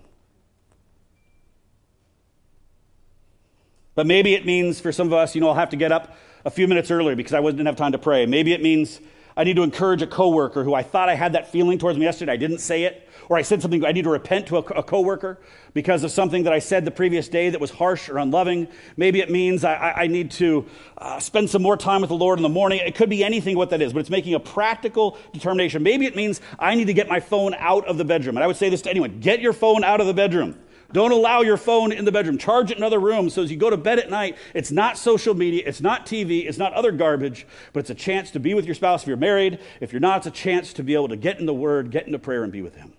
But 3.98 4.06
maybe 4.06 4.34
it 4.34 4.46
means 4.46 4.78
for 4.78 4.92
some 4.92 5.08
of 5.08 5.12
us, 5.12 5.34
you 5.34 5.40
know, 5.40 5.48
I'll 5.48 5.56
have 5.56 5.70
to 5.70 5.76
get 5.76 5.90
up 5.90 6.16
a 6.44 6.50
few 6.52 6.68
minutes 6.68 6.88
earlier 6.92 7.16
because 7.16 7.34
I 7.34 7.40
didn't 7.40 7.66
have 7.66 7.74
time 7.74 7.90
to 7.90 7.98
pray. 7.98 8.26
Maybe 8.26 8.52
it 8.52 8.62
means 8.62 9.00
I 9.36 9.42
need 9.42 9.56
to 9.56 9.64
encourage 9.64 10.02
a 10.02 10.06
coworker 10.06 10.62
who 10.62 10.72
I 10.72 10.84
thought 10.84 11.08
I 11.08 11.16
had 11.16 11.32
that 11.32 11.50
feeling 11.50 11.80
towards 11.80 11.98
me 11.98 12.04
yesterday. 12.04 12.30
I 12.30 12.36
didn't 12.36 12.58
say 12.58 12.84
it 12.84 13.08
or 13.28 13.36
I 13.36 13.42
said 13.42 13.60
something, 13.60 13.84
I 13.84 13.90
need 13.90 14.04
to 14.04 14.10
repent 14.10 14.46
to 14.46 14.58
a, 14.58 14.60
a 14.60 14.84
coworker 14.84 15.40
because 15.74 16.04
of 16.04 16.12
something 16.12 16.44
that 16.44 16.52
I 16.52 16.60
said 16.60 16.84
the 16.84 16.92
previous 16.92 17.26
day 17.28 17.50
that 17.50 17.60
was 17.60 17.72
harsh 17.72 18.08
or 18.08 18.18
unloving. 18.18 18.68
Maybe 18.96 19.20
it 19.20 19.32
means 19.32 19.64
I, 19.64 19.74
I 19.96 20.06
need 20.06 20.30
to 20.32 20.66
uh, 20.96 21.18
spend 21.18 21.50
some 21.50 21.62
more 21.62 21.76
time 21.76 22.00
with 22.00 22.08
the 22.08 22.16
Lord 22.16 22.38
in 22.38 22.44
the 22.44 22.48
morning. 22.48 22.78
It 22.78 22.94
could 22.94 23.10
be 23.10 23.24
anything 23.24 23.56
what 23.56 23.70
that 23.70 23.82
is, 23.82 23.92
but 23.92 23.98
it's 23.98 24.10
making 24.10 24.34
a 24.34 24.40
practical 24.40 25.18
determination. 25.32 25.82
Maybe 25.82 26.06
it 26.06 26.14
means 26.14 26.40
I 26.56 26.76
need 26.76 26.86
to 26.86 26.94
get 26.94 27.08
my 27.08 27.18
phone 27.18 27.52
out 27.54 27.84
of 27.88 27.98
the 27.98 28.04
bedroom. 28.04 28.36
And 28.36 28.44
I 28.44 28.46
would 28.46 28.56
say 28.56 28.68
this 28.70 28.82
to 28.82 28.90
anyone 28.90 29.18
get 29.18 29.40
your 29.40 29.52
phone 29.52 29.82
out 29.82 30.00
of 30.00 30.06
the 30.06 30.14
bedroom. 30.14 30.56
Don't 30.90 31.12
allow 31.12 31.42
your 31.42 31.58
phone 31.58 31.92
in 31.92 32.06
the 32.06 32.12
bedroom. 32.12 32.38
Charge 32.38 32.70
it 32.70 32.78
in 32.78 32.82
another 32.82 32.98
room 32.98 33.28
so 33.28 33.42
as 33.42 33.50
you 33.50 33.58
go 33.58 33.68
to 33.68 33.76
bed 33.76 33.98
at 33.98 34.08
night, 34.08 34.38
it's 34.54 34.70
not 34.70 34.96
social 34.96 35.34
media, 35.34 35.62
it's 35.66 35.82
not 35.82 36.06
TV, 36.06 36.48
it's 36.48 36.56
not 36.56 36.72
other 36.72 36.92
garbage, 36.92 37.46
but 37.74 37.80
it's 37.80 37.90
a 37.90 37.94
chance 37.94 38.30
to 38.30 38.40
be 38.40 38.54
with 38.54 38.64
your 38.64 38.74
spouse 38.74 39.02
if 39.02 39.08
you're 39.08 39.18
married. 39.18 39.58
If 39.80 39.92
you're 39.92 40.00
not, 40.00 40.18
it's 40.18 40.26
a 40.26 40.30
chance 40.30 40.72
to 40.74 40.82
be 40.82 40.94
able 40.94 41.08
to 41.08 41.16
get 41.16 41.38
in 41.38 41.46
the 41.46 41.52
Word, 41.52 41.90
get 41.90 42.06
into 42.06 42.18
prayer, 42.18 42.42
and 42.42 42.50
be 42.50 42.62
with 42.62 42.74
Him. 42.74 42.94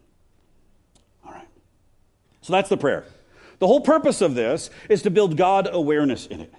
All 1.26 1.32
right. 1.32 1.48
So 2.42 2.54
that's 2.54 2.70
the 2.70 2.78
prayer. 2.78 3.06
The 3.58 3.66
whole 3.66 3.82
purpose 3.82 4.22
of 4.22 4.36
this 4.36 4.70
is 4.88 5.02
to 5.02 5.10
build 5.10 5.36
God 5.36 5.68
awareness 5.72 6.28
in 6.28 6.42
it. 6.42 6.54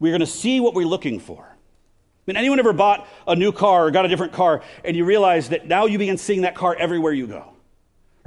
We're 0.00 0.12
going 0.12 0.20
to 0.20 0.26
see 0.26 0.58
what 0.58 0.74
we're 0.74 0.86
looking 0.86 1.20
for. 1.20 1.44
I 1.44 2.22
mean, 2.26 2.36
anyone 2.36 2.58
ever 2.58 2.72
bought 2.72 3.06
a 3.26 3.36
new 3.36 3.52
car 3.52 3.86
or 3.86 3.90
got 3.90 4.04
a 4.04 4.08
different 4.08 4.32
car 4.32 4.62
and 4.84 4.96
you 4.96 5.04
realize 5.04 5.50
that 5.50 5.66
now 5.66 5.86
you 5.86 5.98
begin 5.98 6.18
seeing 6.18 6.42
that 6.42 6.54
car 6.54 6.74
everywhere 6.78 7.12
you 7.12 7.26
go? 7.26 7.52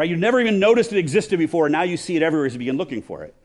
Right? 0.01 0.09
You 0.09 0.17
never 0.17 0.41
even 0.41 0.57
noticed 0.57 0.91
it 0.91 0.97
existed 0.97 1.37
before, 1.37 1.67
and 1.67 1.73
now 1.73 1.83
you 1.83 1.95
see 1.95 2.15
it 2.15 2.23
everywhere 2.23 2.47
as 2.47 2.53
you 2.53 2.57
begin 2.57 2.75
looking 2.75 3.03
for 3.03 3.23
it. 3.23 3.35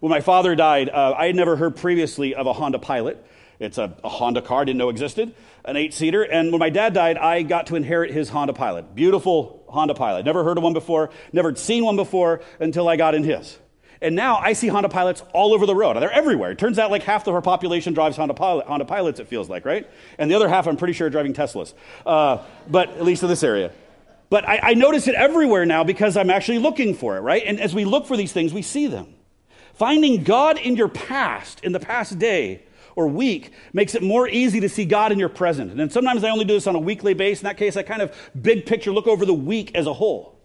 When 0.00 0.08
my 0.08 0.22
father 0.22 0.54
died, 0.54 0.88
uh, 0.88 1.14
I 1.14 1.26
had 1.26 1.36
never 1.36 1.54
heard 1.54 1.76
previously 1.76 2.34
of 2.34 2.46
a 2.46 2.54
Honda 2.54 2.78
Pilot. 2.78 3.22
It's 3.58 3.76
a, 3.76 3.94
a 4.02 4.08
Honda 4.08 4.40
car, 4.40 4.62
I 4.62 4.64
didn't 4.64 4.78
know 4.78 4.88
existed, 4.88 5.34
an 5.66 5.76
eight 5.76 5.92
seater. 5.92 6.22
And 6.22 6.50
when 6.50 6.60
my 6.60 6.70
dad 6.70 6.94
died, 6.94 7.18
I 7.18 7.42
got 7.42 7.66
to 7.66 7.76
inherit 7.76 8.10
his 8.10 8.30
Honda 8.30 8.54
Pilot. 8.54 8.94
Beautiful 8.94 9.66
Honda 9.68 9.92
Pilot. 9.92 10.24
Never 10.24 10.44
heard 10.44 10.56
of 10.56 10.64
one 10.64 10.72
before, 10.72 11.10
never 11.34 11.54
seen 11.56 11.84
one 11.84 11.96
before 11.96 12.40
until 12.58 12.88
I 12.88 12.96
got 12.96 13.14
in 13.14 13.22
his. 13.22 13.58
And 14.00 14.16
now 14.16 14.38
I 14.38 14.54
see 14.54 14.68
Honda 14.68 14.88
Pilots 14.88 15.22
all 15.34 15.52
over 15.52 15.66
the 15.66 15.74
road. 15.74 15.98
They're 16.00 16.10
everywhere. 16.10 16.52
It 16.52 16.58
turns 16.58 16.78
out 16.78 16.90
like 16.90 17.02
half 17.02 17.26
of 17.26 17.34
our 17.34 17.42
population 17.42 17.92
drives 17.92 18.16
Honda, 18.16 18.32
Pilot, 18.32 18.66
Honda 18.66 18.86
Pilots, 18.86 19.20
it 19.20 19.28
feels 19.28 19.50
like, 19.50 19.66
right? 19.66 19.86
And 20.16 20.30
the 20.30 20.36
other 20.36 20.48
half, 20.48 20.66
I'm 20.66 20.78
pretty 20.78 20.94
sure, 20.94 21.08
are 21.08 21.10
driving 21.10 21.34
Teslas. 21.34 21.74
Uh, 22.06 22.38
but 22.66 22.88
at 22.88 23.04
least 23.04 23.22
in 23.22 23.28
this 23.28 23.42
area. 23.42 23.72
But 24.30 24.48
I, 24.48 24.60
I 24.62 24.74
notice 24.74 25.08
it 25.08 25.14
everywhere 25.14 25.64
now 25.64 25.84
because 25.84 26.16
I'm 26.16 26.30
actually 26.30 26.58
looking 26.58 26.94
for 26.94 27.16
it, 27.16 27.20
right? 27.20 27.42
And 27.46 27.60
as 27.60 27.74
we 27.74 27.84
look 27.84 28.06
for 28.06 28.16
these 28.16 28.32
things, 28.32 28.52
we 28.52 28.62
see 28.62 28.86
them. 28.86 29.14
Finding 29.74 30.24
God 30.24 30.58
in 30.58 30.76
your 30.76 30.88
past, 30.88 31.62
in 31.64 31.72
the 31.72 31.80
past 31.80 32.18
day, 32.18 32.64
or 32.96 33.06
week 33.06 33.52
makes 33.72 33.94
it 33.94 34.02
more 34.02 34.28
easy 34.28 34.58
to 34.60 34.68
see 34.68 34.84
God 34.84 35.12
in 35.12 35.18
your 35.20 35.28
present. 35.28 35.80
And 35.80 35.92
sometimes 35.92 36.24
I 36.24 36.30
only 36.30 36.44
do 36.44 36.54
this 36.54 36.66
on 36.66 36.74
a 36.74 36.80
weekly 36.80 37.14
basis. 37.14 37.42
In 37.42 37.46
that 37.46 37.56
case, 37.56 37.76
I 37.76 37.84
kind 37.84 38.02
of 38.02 38.12
big 38.40 38.66
picture 38.66 38.90
look 38.90 39.06
over 39.06 39.24
the 39.24 39.34
week 39.34 39.74
as 39.74 39.86
a 39.86 39.94
whole. 39.94 40.37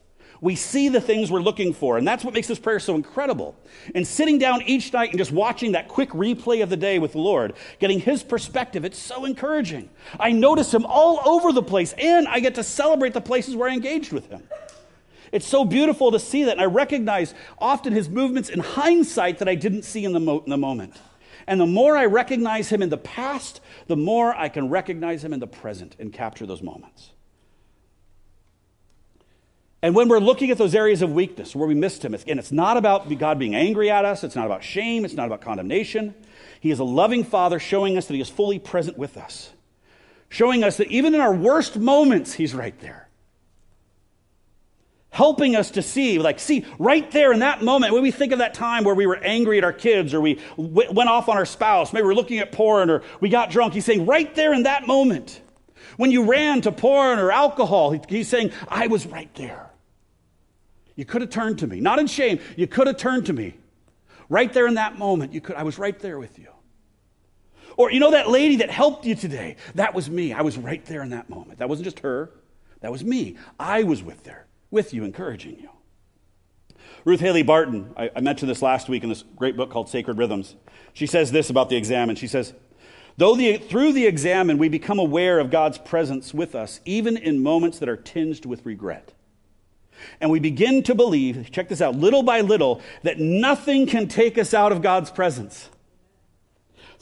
We 0.43 0.55
see 0.57 0.89
the 0.89 0.99
things 0.99 1.31
we're 1.31 1.39
looking 1.39 1.73
for, 1.73 1.97
and 1.97 2.05
that's 2.05 2.25
what 2.25 2.33
makes 2.33 2.49
this 2.49 2.59
prayer 2.59 2.77
so 2.77 2.95
incredible. 2.95 3.55
And 3.95 4.05
sitting 4.05 4.39
down 4.39 4.61
each 4.63 4.91
night 4.91 5.11
and 5.11 5.17
just 5.17 5.31
watching 5.31 5.71
that 5.71 5.87
quick 5.87 6.09
replay 6.09 6.61
of 6.61 6.69
the 6.69 6.75
day 6.75 6.99
with 6.99 7.13
the 7.13 7.19
Lord, 7.19 7.53
getting 7.79 8.01
His 8.01 8.23
perspective, 8.23 8.83
it's 8.83 8.99
so 8.99 9.23
encouraging. 9.23 9.89
I 10.19 10.33
notice 10.33 10.73
Him 10.73 10.85
all 10.85 11.21
over 11.25 11.53
the 11.53 11.63
place, 11.63 11.93
and 11.97 12.27
I 12.27 12.41
get 12.41 12.55
to 12.55 12.63
celebrate 12.63 13.13
the 13.13 13.21
places 13.21 13.55
where 13.55 13.69
I 13.69 13.73
engaged 13.73 14.11
with 14.11 14.27
Him. 14.27 14.43
It's 15.31 15.47
so 15.47 15.63
beautiful 15.63 16.11
to 16.11 16.19
see 16.19 16.43
that, 16.43 16.51
and 16.51 16.61
I 16.61 16.65
recognize 16.65 17.33
often 17.57 17.93
His 17.93 18.09
movements 18.09 18.49
in 18.49 18.59
hindsight 18.59 19.39
that 19.39 19.47
I 19.47 19.55
didn't 19.55 19.83
see 19.83 20.03
in 20.03 20.11
the, 20.11 20.19
mo- 20.19 20.43
in 20.43 20.49
the 20.49 20.57
moment. 20.57 20.93
And 21.47 21.57
the 21.57 21.65
more 21.65 21.95
I 21.95 22.05
recognize 22.05 22.67
him 22.67 22.81
in 22.81 22.89
the 22.89 22.97
past, 22.97 23.61
the 23.87 23.95
more 23.95 24.35
I 24.35 24.49
can 24.49 24.69
recognize 24.69 25.23
him 25.23 25.31
in 25.31 25.39
the 25.39 25.47
present 25.47 25.95
and 25.99 26.11
capture 26.11 26.45
those 26.45 26.61
moments. 26.61 27.12
And 29.83 29.93
when 29.93 30.07
we're 30.07 30.19
looking 30.19 30.49
at 30.49 30.57
those 30.57 30.73
areas 30.73 31.01
of 31.01 31.11
weakness 31.11 31.53
where 31.53 31.67
we 31.67 31.75
missed 31.75 32.05
him, 32.05 32.13
again, 32.13 32.39
it's 32.39 32.53
not 32.53 32.77
about 32.77 33.13
God 33.19 33.37
being 33.37 33.53
angry 33.53 33.91
at 33.91 34.05
us, 34.05 34.23
it's 34.23 34.35
not 34.35 34.45
about 34.45 34.63
shame, 34.63 35.03
it's 35.03 35.13
not 35.13 35.27
about 35.27 35.41
condemnation. 35.41 36.15
He 36.61 36.71
is 36.71 36.79
a 36.79 36.85
loving 36.85 37.25
father 37.25 37.59
showing 37.59 37.97
us 37.97 38.07
that 38.07 38.13
he 38.13 38.21
is 38.21 38.29
fully 38.29 38.59
present 38.59 38.97
with 38.97 39.17
us, 39.17 39.51
showing 40.29 40.63
us 40.63 40.77
that 40.77 40.87
even 40.87 41.13
in 41.13 41.19
our 41.19 41.35
worst 41.35 41.77
moments, 41.77 42.33
he's 42.33 42.55
right 42.55 42.79
there 42.79 43.09
helping 45.09 45.55
us 45.55 45.69
to 45.69 45.83
see, 45.83 46.17
like, 46.17 46.39
see, 46.39 46.65
right 46.79 47.11
there 47.11 47.31
in 47.31 47.39
that 47.39 47.61
moment, 47.61 47.93
when 47.93 48.01
we 48.01 48.09
think 48.09 48.31
of 48.31 48.39
that 48.39 48.55
time 48.55 48.83
where 48.83 48.95
we 48.95 49.05
were 49.05 49.17
angry 49.17 49.59
at 49.59 49.63
our 49.63 49.71
kids 49.71 50.11
or 50.11 50.19
we 50.19 50.39
w- 50.57 50.91
went 50.91 51.07
off 51.07 51.29
on 51.29 51.37
our 51.37 51.45
spouse, 51.45 51.93
maybe 51.93 52.03
we're 52.03 52.15
looking 52.15 52.39
at 52.39 52.51
porn 52.51 52.89
or 52.89 53.03
we 53.19 53.29
got 53.29 53.51
drunk, 53.51 53.75
he's 53.75 53.85
saying, 53.85 54.07
right 54.07 54.33
there 54.33 54.55
in 54.55 54.63
that 54.63 54.87
moment, 54.87 55.39
when 55.97 56.09
you 56.09 56.25
ran 56.25 56.61
to 56.61 56.71
porn 56.71 57.19
or 57.19 57.31
alcohol, 57.31 57.91
he's 57.91 58.27
saying, 58.27 58.51
I 58.67 58.87
was 58.87 59.05
right 59.05 59.31
there. 59.35 59.62
You 60.95 61.05
could 61.05 61.21
have 61.21 61.29
turned 61.29 61.59
to 61.59 61.67
me, 61.67 61.79
not 61.79 61.99
in 61.99 62.07
shame, 62.07 62.39
you 62.55 62.67
could 62.67 62.87
have 62.87 62.97
turned 62.97 63.25
to 63.27 63.33
me. 63.33 63.55
Right 64.29 64.51
there 64.51 64.67
in 64.67 64.75
that 64.75 64.97
moment, 64.97 65.33
you 65.33 65.41
could, 65.41 65.55
I 65.55 65.63
was 65.63 65.77
right 65.77 65.97
there 65.99 66.17
with 66.19 66.39
you. 66.39 66.47
Or, 67.75 67.91
you 67.91 67.99
know, 67.99 68.11
that 68.11 68.29
lady 68.29 68.57
that 68.57 68.69
helped 68.69 69.05
you 69.05 69.15
today, 69.15 69.55
that 69.75 69.93
was 69.93 70.09
me. 70.09 70.33
I 70.33 70.41
was 70.41 70.57
right 70.57 70.83
there 70.85 71.01
in 71.01 71.09
that 71.09 71.29
moment. 71.29 71.59
That 71.59 71.69
wasn't 71.69 71.85
just 71.85 71.99
her, 71.99 72.31
that 72.81 72.91
was 72.91 73.03
me. 73.03 73.37
I 73.59 73.83
was 73.83 74.03
with 74.03 74.23
there 74.23 74.45
with 74.73 74.93
you, 74.93 75.03
encouraging 75.03 75.59
you. 75.59 75.69
Ruth 77.05 77.19
Haley 77.19 77.43
Barton, 77.43 77.93
I, 77.95 78.09
I 78.15 78.21
mentioned 78.21 78.49
this 78.49 78.61
last 78.61 78.89
week 78.89 79.03
in 79.03 79.09
this 79.09 79.23
great 79.35 79.55
book 79.55 79.69
called 79.69 79.87
Sacred 79.87 80.17
Rhythms. 80.17 80.55
She 80.93 81.05
says 81.05 81.31
this 81.31 81.49
about 81.49 81.69
the 81.69 81.75
examen. 81.75 82.15
She 82.15 82.27
says, 82.27 82.53
Though 83.17 83.35
the, 83.35 83.57
through 83.57 83.93
the 83.93 84.07
examen 84.07 84.57
we 84.57 84.69
become 84.69 84.97
aware 84.97 85.39
of 85.39 85.51
God's 85.51 85.77
presence 85.77 86.33
with 86.33 86.55
us, 86.55 86.79
even 86.85 87.17
in 87.17 87.43
moments 87.43 87.77
that 87.79 87.89
are 87.89 87.95
tinged 87.97 88.45
with 88.45 88.65
regret. 88.65 89.12
And 90.21 90.29
we 90.31 90.39
begin 90.39 90.83
to 90.83 90.95
believe, 90.95 91.51
check 91.51 91.69
this 91.69 91.81
out, 91.81 91.95
little 91.95 92.23
by 92.23 92.41
little, 92.41 92.81
that 93.03 93.19
nothing 93.19 93.87
can 93.87 94.07
take 94.07 94.37
us 94.37 94.53
out 94.53 94.71
of 94.71 94.81
God's 94.81 95.11
presence. 95.11 95.69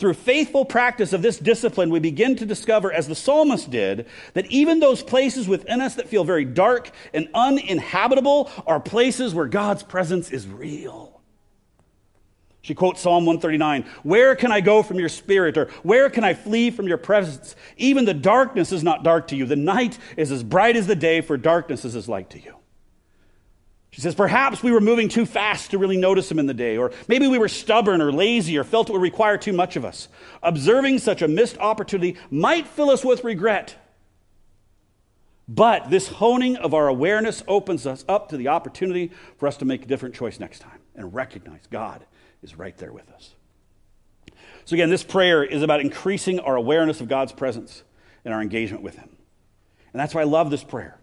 Through 0.01 0.15
faithful 0.15 0.65
practice 0.65 1.13
of 1.13 1.21
this 1.21 1.37
discipline, 1.37 1.91
we 1.91 1.99
begin 1.99 2.35
to 2.37 2.45
discover, 2.45 2.91
as 2.91 3.07
the 3.07 3.13
psalmist 3.13 3.69
did, 3.69 4.07
that 4.33 4.47
even 4.47 4.79
those 4.79 5.03
places 5.03 5.47
within 5.47 5.79
us 5.79 5.93
that 5.93 6.09
feel 6.09 6.23
very 6.23 6.43
dark 6.43 6.89
and 7.13 7.29
uninhabitable 7.35 8.49
are 8.65 8.79
places 8.79 9.35
where 9.35 9.45
God's 9.45 9.83
presence 9.83 10.31
is 10.31 10.47
real. 10.47 11.21
She 12.63 12.75
quotes 12.75 13.01
Psalm 13.01 13.25
139 13.25 13.83
Where 14.03 14.35
can 14.35 14.51
I 14.51 14.61
go 14.61 14.83
from 14.83 14.97
your 14.97 15.09
spirit? 15.09 15.57
Or 15.57 15.65
where 15.83 16.09
can 16.09 16.23
I 16.23 16.33
flee 16.33 16.71
from 16.71 16.87
your 16.87 16.97
presence? 16.97 17.55
Even 17.77 18.05
the 18.05 18.13
darkness 18.13 18.71
is 18.71 18.83
not 18.83 19.03
dark 19.03 19.27
to 19.27 19.35
you. 19.35 19.45
The 19.45 19.55
night 19.55 19.97
is 20.17 20.31
as 20.31 20.43
bright 20.43 20.75
as 20.75 20.87
the 20.87 20.95
day, 20.95 21.21
for 21.21 21.37
darkness 21.37 21.85
is 21.85 21.95
as 21.95 22.07
light 22.07 22.29
to 22.31 22.41
you. 22.41 22.55
She 23.91 23.99
says, 23.99 24.15
perhaps 24.15 24.63
we 24.63 24.71
were 24.71 24.79
moving 24.79 25.09
too 25.09 25.25
fast 25.25 25.71
to 25.71 25.77
really 25.77 25.97
notice 25.97 26.31
him 26.31 26.39
in 26.39 26.45
the 26.45 26.53
day, 26.53 26.77
or 26.77 26.93
maybe 27.09 27.27
we 27.27 27.37
were 27.37 27.49
stubborn 27.49 28.01
or 28.01 28.11
lazy 28.11 28.57
or 28.57 28.63
felt 28.63 28.89
it 28.89 28.93
would 28.93 29.01
require 29.01 29.37
too 29.37 29.51
much 29.51 29.75
of 29.75 29.83
us. 29.83 30.07
Observing 30.41 30.99
such 30.99 31.21
a 31.21 31.27
missed 31.27 31.57
opportunity 31.57 32.17
might 32.29 32.67
fill 32.67 32.89
us 32.89 33.03
with 33.03 33.25
regret. 33.25 33.75
But 35.45 35.89
this 35.89 36.07
honing 36.07 36.55
of 36.55 36.73
our 36.73 36.87
awareness 36.87 37.43
opens 37.49 37.85
us 37.85 38.05
up 38.07 38.29
to 38.29 38.37
the 38.37 38.47
opportunity 38.47 39.11
for 39.37 39.47
us 39.47 39.57
to 39.57 39.65
make 39.65 39.83
a 39.83 39.87
different 39.87 40.15
choice 40.15 40.39
next 40.39 40.59
time 40.59 40.79
and 40.95 41.13
recognize 41.13 41.67
God 41.69 42.05
is 42.41 42.57
right 42.57 42.77
there 42.77 42.93
with 42.93 43.09
us. 43.11 43.35
So, 44.63 44.75
again, 44.75 44.89
this 44.89 45.03
prayer 45.03 45.43
is 45.43 45.63
about 45.63 45.81
increasing 45.81 46.39
our 46.39 46.55
awareness 46.55 47.01
of 47.01 47.09
God's 47.09 47.33
presence 47.33 47.83
and 48.23 48.33
our 48.33 48.41
engagement 48.41 48.83
with 48.83 48.95
Him. 48.95 49.09
And 49.91 49.99
that's 49.99 50.15
why 50.15 50.21
I 50.21 50.25
love 50.25 50.49
this 50.49 50.63
prayer. 50.63 51.00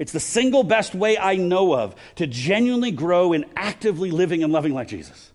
It's 0.00 0.12
the 0.12 0.18
single 0.18 0.64
best 0.64 0.94
way 0.94 1.18
I 1.18 1.36
know 1.36 1.76
of 1.76 1.94
to 2.16 2.26
genuinely 2.26 2.90
grow 2.90 3.34
in 3.34 3.44
actively 3.54 4.10
living 4.10 4.42
and 4.42 4.50
loving 4.50 4.72
like 4.72 4.88
Jesus. 4.88 5.30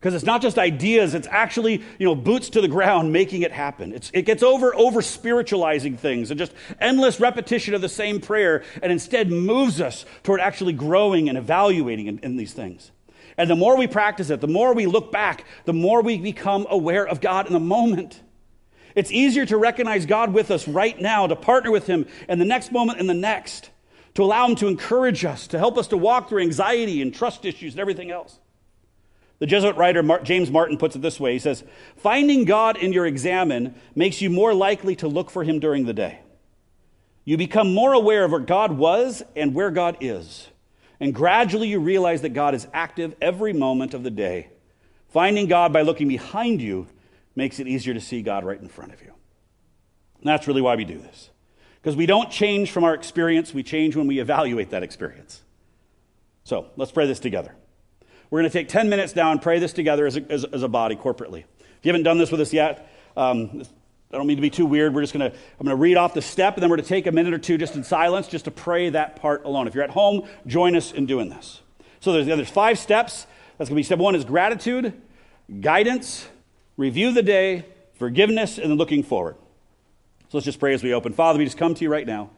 Because 0.00 0.14
it's 0.14 0.24
not 0.24 0.42
just 0.42 0.58
ideas, 0.58 1.14
it's 1.14 1.28
actually, 1.30 1.74
you 2.00 2.06
know, 2.06 2.16
boots 2.16 2.50
to 2.50 2.60
the 2.60 2.66
ground 2.66 3.12
making 3.12 3.42
it 3.42 3.52
happen. 3.52 3.92
It's, 3.92 4.10
it 4.12 4.22
gets 4.22 4.42
over 4.42 4.74
over 4.74 5.00
spiritualizing 5.00 5.96
things 5.96 6.32
and 6.32 6.38
just 6.38 6.52
endless 6.80 7.20
repetition 7.20 7.72
of 7.72 7.82
the 7.82 7.88
same 7.88 8.20
prayer 8.20 8.64
and 8.82 8.90
instead 8.90 9.30
moves 9.30 9.80
us 9.80 10.04
toward 10.24 10.40
actually 10.40 10.72
growing 10.72 11.28
and 11.28 11.38
evaluating 11.38 12.08
in, 12.08 12.18
in 12.18 12.36
these 12.36 12.52
things. 12.52 12.90
And 13.38 13.48
the 13.48 13.54
more 13.54 13.76
we 13.76 13.86
practice 13.86 14.28
it, 14.30 14.40
the 14.40 14.48
more 14.48 14.74
we 14.74 14.86
look 14.86 15.12
back, 15.12 15.44
the 15.66 15.72
more 15.72 16.02
we 16.02 16.18
become 16.18 16.66
aware 16.68 17.06
of 17.06 17.20
God 17.20 17.46
in 17.46 17.52
the 17.52 17.60
moment. 17.60 18.21
It's 18.94 19.10
easier 19.10 19.46
to 19.46 19.56
recognize 19.56 20.06
God 20.06 20.32
with 20.32 20.50
us 20.50 20.68
right 20.68 21.00
now, 21.00 21.26
to 21.26 21.36
partner 21.36 21.70
with 21.70 21.86
Him 21.86 22.06
in 22.28 22.38
the 22.38 22.44
next 22.44 22.72
moment 22.72 23.00
and 23.00 23.08
the 23.08 23.14
next, 23.14 23.70
to 24.14 24.22
allow 24.22 24.46
Him 24.46 24.56
to 24.56 24.66
encourage 24.66 25.24
us, 25.24 25.46
to 25.48 25.58
help 25.58 25.78
us 25.78 25.88
to 25.88 25.96
walk 25.96 26.28
through 26.28 26.42
anxiety 26.42 27.00
and 27.02 27.14
trust 27.14 27.44
issues 27.44 27.74
and 27.74 27.80
everything 27.80 28.10
else. 28.10 28.38
The 29.38 29.46
Jesuit 29.46 29.76
writer 29.76 30.02
James 30.22 30.50
Martin 30.50 30.78
puts 30.78 30.94
it 30.94 31.02
this 31.02 31.18
way 31.18 31.32
He 31.32 31.38
says, 31.38 31.64
Finding 31.96 32.44
God 32.44 32.76
in 32.76 32.92
your 32.92 33.06
examen 33.06 33.74
makes 33.94 34.20
you 34.20 34.30
more 34.30 34.54
likely 34.54 34.94
to 34.96 35.08
look 35.08 35.30
for 35.30 35.42
Him 35.42 35.58
during 35.58 35.84
the 35.84 35.92
day. 35.92 36.20
You 37.24 37.36
become 37.36 37.72
more 37.72 37.92
aware 37.92 38.24
of 38.24 38.32
where 38.32 38.40
God 38.40 38.72
was 38.76 39.22
and 39.34 39.54
where 39.54 39.70
God 39.70 39.96
is. 40.00 40.48
And 41.00 41.14
gradually 41.14 41.68
you 41.68 41.80
realize 41.80 42.22
that 42.22 42.30
God 42.30 42.54
is 42.54 42.68
active 42.72 43.16
every 43.20 43.52
moment 43.52 43.94
of 43.94 44.04
the 44.04 44.10
day. 44.10 44.50
Finding 45.08 45.48
God 45.48 45.72
by 45.72 45.82
looking 45.82 46.08
behind 46.08 46.62
you 46.62 46.86
makes 47.34 47.58
it 47.58 47.66
easier 47.66 47.94
to 47.94 48.00
see 48.00 48.22
God 48.22 48.44
right 48.44 48.60
in 48.60 48.68
front 48.68 48.92
of 48.92 49.00
you. 49.02 49.12
And 50.20 50.28
that's 50.28 50.46
really 50.46 50.62
why 50.62 50.76
we 50.76 50.84
do 50.84 50.98
this. 50.98 51.30
Because 51.80 51.96
we 51.96 52.06
don't 52.06 52.30
change 52.30 52.70
from 52.70 52.84
our 52.84 52.94
experience, 52.94 53.52
we 53.52 53.62
change 53.62 53.96
when 53.96 54.06
we 54.06 54.20
evaluate 54.20 54.70
that 54.70 54.82
experience. 54.82 55.42
So 56.44 56.66
let's 56.76 56.92
pray 56.92 57.06
this 57.06 57.18
together. 57.18 57.54
We're 58.30 58.40
going 58.40 58.50
to 58.50 58.58
take 58.58 58.68
10 58.68 58.88
minutes 58.88 59.16
now 59.16 59.32
and 59.32 59.42
pray 59.42 59.58
this 59.58 59.72
together 59.72 60.06
as 60.06 60.16
a, 60.16 60.32
as, 60.32 60.44
as 60.44 60.62
a 60.62 60.68
body 60.68 60.96
corporately. 60.96 61.40
If 61.40 61.86
you 61.86 61.90
haven't 61.90 62.04
done 62.04 62.18
this 62.18 62.30
with 62.30 62.40
us 62.40 62.52
yet, 62.52 62.90
um, 63.16 63.62
I 64.12 64.16
don't 64.16 64.26
mean 64.26 64.36
to 64.36 64.42
be 64.42 64.50
too 64.50 64.66
weird. 64.66 64.94
We're 64.94 65.00
just 65.00 65.12
going 65.12 65.30
to, 65.30 65.36
I'm 65.36 65.66
going 65.66 65.76
to 65.76 65.80
read 65.80 65.96
off 65.96 66.14
the 66.14 66.22
step, 66.22 66.54
and 66.54 66.62
then 66.62 66.70
we're 66.70 66.76
going 66.76 66.84
to 66.84 66.88
take 66.88 67.06
a 67.06 67.12
minute 67.12 67.34
or 67.34 67.38
two 67.38 67.58
just 67.58 67.74
in 67.76 67.82
silence 67.82 68.28
just 68.28 68.44
to 68.44 68.50
pray 68.50 68.90
that 68.90 69.16
part 69.16 69.44
alone. 69.44 69.66
If 69.66 69.74
you're 69.74 69.84
at 69.84 69.90
home, 69.90 70.28
join 70.46 70.76
us 70.76 70.92
in 70.92 71.06
doing 71.06 71.30
this. 71.30 71.62
So 72.00 72.12
there's, 72.12 72.26
there's 72.26 72.48
five 72.48 72.78
steps. 72.78 73.26
That's 73.58 73.68
going 73.68 73.76
to 73.76 73.80
be 73.80 73.82
step 73.82 73.98
one 73.98 74.14
is 74.14 74.24
gratitude, 74.24 74.92
guidance, 75.60 76.28
review 76.76 77.12
the 77.12 77.22
day, 77.22 77.64
forgiveness, 77.94 78.58
and 78.58 78.70
then 78.70 78.78
looking 78.78 79.02
forward. 79.02 79.36
So 80.28 80.38
let's 80.38 80.44
just 80.44 80.58
pray 80.58 80.74
as 80.74 80.82
we 80.82 80.94
open. 80.94 81.12
Father, 81.12 81.38
we 81.38 81.44
just 81.44 81.58
come 81.58 81.74
to 81.74 81.84
you 81.84 81.90
right 81.90 82.06
now. 82.06 82.30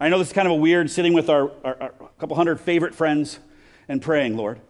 I 0.00 0.08
know 0.08 0.18
this 0.18 0.28
is 0.28 0.32
kind 0.32 0.46
of 0.46 0.52
a 0.52 0.56
weird 0.56 0.90
sitting 0.90 1.12
with 1.12 1.28
our, 1.28 1.50
our, 1.64 1.82
our 1.82 1.92
couple 2.18 2.36
hundred 2.36 2.60
favorite 2.60 2.94
friends 2.94 3.38
and 3.88 4.00
praying, 4.00 4.36
Lord. 4.36 4.60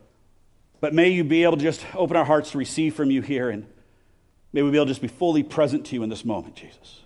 But 0.81 0.95
may 0.95 1.09
you 1.09 1.25
be 1.25 1.45
able 1.45 1.57
to 1.57 1.63
just 1.63 1.85
open 1.95 2.17
our 2.17 2.25
hearts 2.25 2.53
to 2.53 2.59
receive 2.59 2.95
from 2.95 3.11
you 3.11 3.21
here, 3.21 3.51
and 3.51 3.67
may 4.53 4.63
we 4.63 4.71
be 4.71 4.77
able 4.77 4.87
to 4.87 4.91
just 4.91 5.03
be 5.03 5.09
fully 5.09 5.43
present 5.43 5.87
to 5.87 5.95
you 5.95 6.03
in 6.03 6.09
this 6.09 6.25
moment, 6.25 6.55
Jesus. 6.55 7.03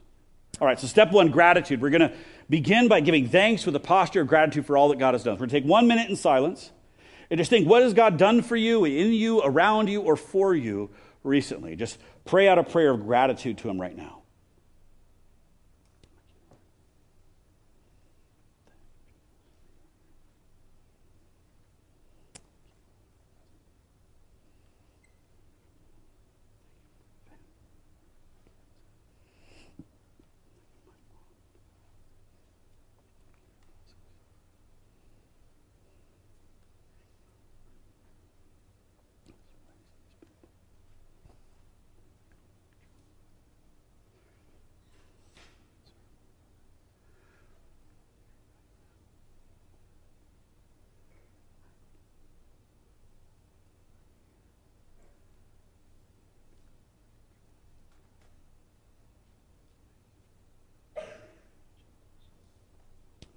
All 0.61 0.67
right, 0.67 0.79
so 0.79 0.87
step 0.87 1.11
one 1.11 1.31
gratitude. 1.31 1.81
We're 1.81 1.91
going 1.91 2.11
to 2.11 2.13
begin 2.51 2.87
by 2.87 3.01
giving 3.01 3.29
thanks 3.29 3.65
with 3.65 3.75
a 3.75 3.81
posture 3.81 4.21
of 4.21 4.29
gratitude 4.29 4.67
for 4.67 4.77
all 4.77 4.91
that 4.91 4.99
God 4.99 5.15
has 5.15 5.25
done. 5.25 5.35
We're 5.35 5.47
going 5.47 5.51
to 5.51 5.61
take 5.61 5.69
one 5.69 5.89
minute 5.89 6.11
in 6.11 6.17
silence 6.17 6.71
and 7.31 7.39
just 7.39 7.51
think 7.51 7.67
what 7.67 7.83
has 7.83 7.95
God 7.95 8.19
done 8.19 8.43
for 8.43 8.57
you, 8.57 8.85
in 8.85 9.13
you, 9.13 9.41
around 9.41 9.89
you, 9.89 10.03
or 10.03 10.17
for 10.17 10.55
you 10.55 10.91
recently. 11.23 11.77
Just 11.77 11.99
pray 12.25 12.49
out 12.49 12.59
a 12.59 12.65
prayer 12.65 12.93
of 12.93 13.05
gratitude 13.05 13.59
to 13.59 13.69
Him 13.69 13.81
right 13.81 13.97
now. 13.97 14.22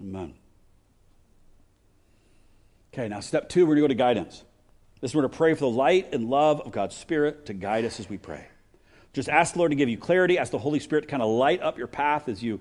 Amen. 0.06 0.34
Okay, 2.94 3.08
now 3.08 3.18
step 3.18 3.48
two, 3.48 3.66
we're 3.66 3.74
going 3.74 3.76
to 3.76 3.82
go 3.82 3.88
to 3.88 3.94
guidance. 3.94 4.44
This 5.00 5.14
we're 5.14 5.22
going 5.22 5.32
to 5.32 5.36
pray 5.36 5.54
for 5.54 5.60
the 5.60 5.70
light 5.70 6.12
and 6.12 6.30
love 6.30 6.60
of 6.60 6.70
God's 6.70 6.94
Spirit 6.94 7.46
to 7.46 7.54
guide 7.54 7.84
us 7.84 7.98
as 7.98 8.08
we 8.08 8.16
pray. 8.16 8.46
Just 9.12 9.28
ask 9.28 9.54
the 9.54 9.58
Lord 9.58 9.72
to 9.72 9.76
give 9.76 9.88
you 9.88 9.98
clarity, 9.98 10.38
ask 10.38 10.52
the 10.52 10.58
Holy 10.58 10.78
Spirit 10.78 11.02
to 11.02 11.08
kind 11.08 11.22
of 11.22 11.28
light 11.28 11.60
up 11.60 11.76
your 11.76 11.88
path 11.88 12.28
as 12.28 12.42
you 12.42 12.60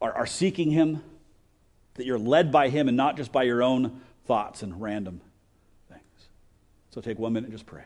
are, 0.00 0.12
are 0.12 0.26
seeking 0.26 0.72
Him, 0.72 1.02
that 1.94 2.04
you're 2.04 2.18
led 2.18 2.50
by 2.50 2.68
Him 2.68 2.88
and 2.88 2.96
not 2.96 3.16
just 3.16 3.30
by 3.30 3.44
your 3.44 3.62
own 3.62 4.00
thoughts 4.26 4.62
and 4.62 4.82
random 4.82 5.20
things. 5.88 6.02
So 6.90 7.00
take 7.00 7.18
one 7.18 7.32
minute 7.32 7.46
and 7.48 7.54
just 7.54 7.66
pray. 7.66 7.84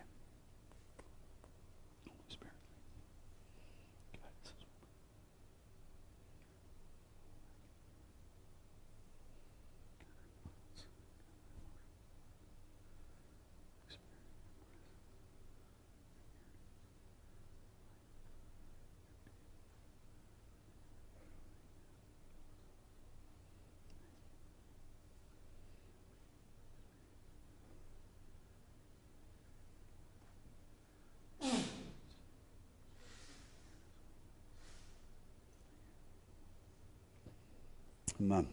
Amen. 38.20 38.48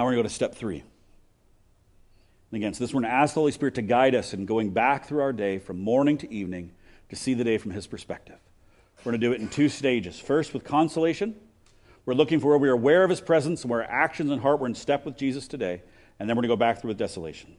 Now 0.00 0.06
we're 0.06 0.12
going 0.12 0.22
to 0.22 0.22
go 0.22 0.28
to 0.30 0.34
step 0.34 0.54
three. 0.54 0.78
And 0.78 2.56
again, 2.56 2.72
so 2.72 2.82
this 2.82 2.94
we're 2.94 3.02
going 3.02 3.12
to 3.12 3.16
ask 3.18 3.34
the 3.34 3.40
Holy 3.40 3.52
Spirit 3.52 3.74
to 3.74 3.82
guide 3.82 4.14
us 4.14 4.32
in 4.32 4.46
going 4.46 4.70
back 4.70 5.04
through 5.04 5.20
our 5.20 5.34
day 5.34 5.58
from 5.58 5.78
morning 5.78 6.16
to 6.16 6.32
evening 6.32 6.72
to 7.10 7.16
see 7.16 7.34
the 7.34 7.44
day 7.44 7.58
from 7.58 7.72
His 7.72 7.86
perspective. 7.86 8.38
We're 9.00 9.12
going 9.12 9.20
to 9.20 9.26
do 9.26 9.34
it 9.34 9.42
in 9.42 9.48
two 9.48 9.68
stages. 9.68 10.18
First, 10.18 10.54
with 10.54 10.64
consolation, 10.64 11.34
we're 12.06 12.14
looking 12.14 12.40
for 12.40 12.46
where 12.46 12.56
we 12.56 12.70
are 12.70 12.72
aware 12.72 13.04
of 13.04 13.10
his 13.10 13.20
presence 13.20 13.60
and 13.60 13.70
where 13.70 13.82
our 13.82 13.90
actions 13.90 14.30
and 14.30 14.40
heart 14.40 14.58
were 14.58 14.66
in 14.66 14.74
step 14.74 15.04
with 15.04 15.18
Jesus 15.18 15.46
today. 15.46 15.82
And 16.18 16.26
then 16.26 16.34
we're 16.34 16.44
going 16.44 16.48
to 16.48 16.56
go 16.56 16.60
back 16.60 16.80
through 16.80 16.88
with 16.88 16.96
desolation. 16.96 17.56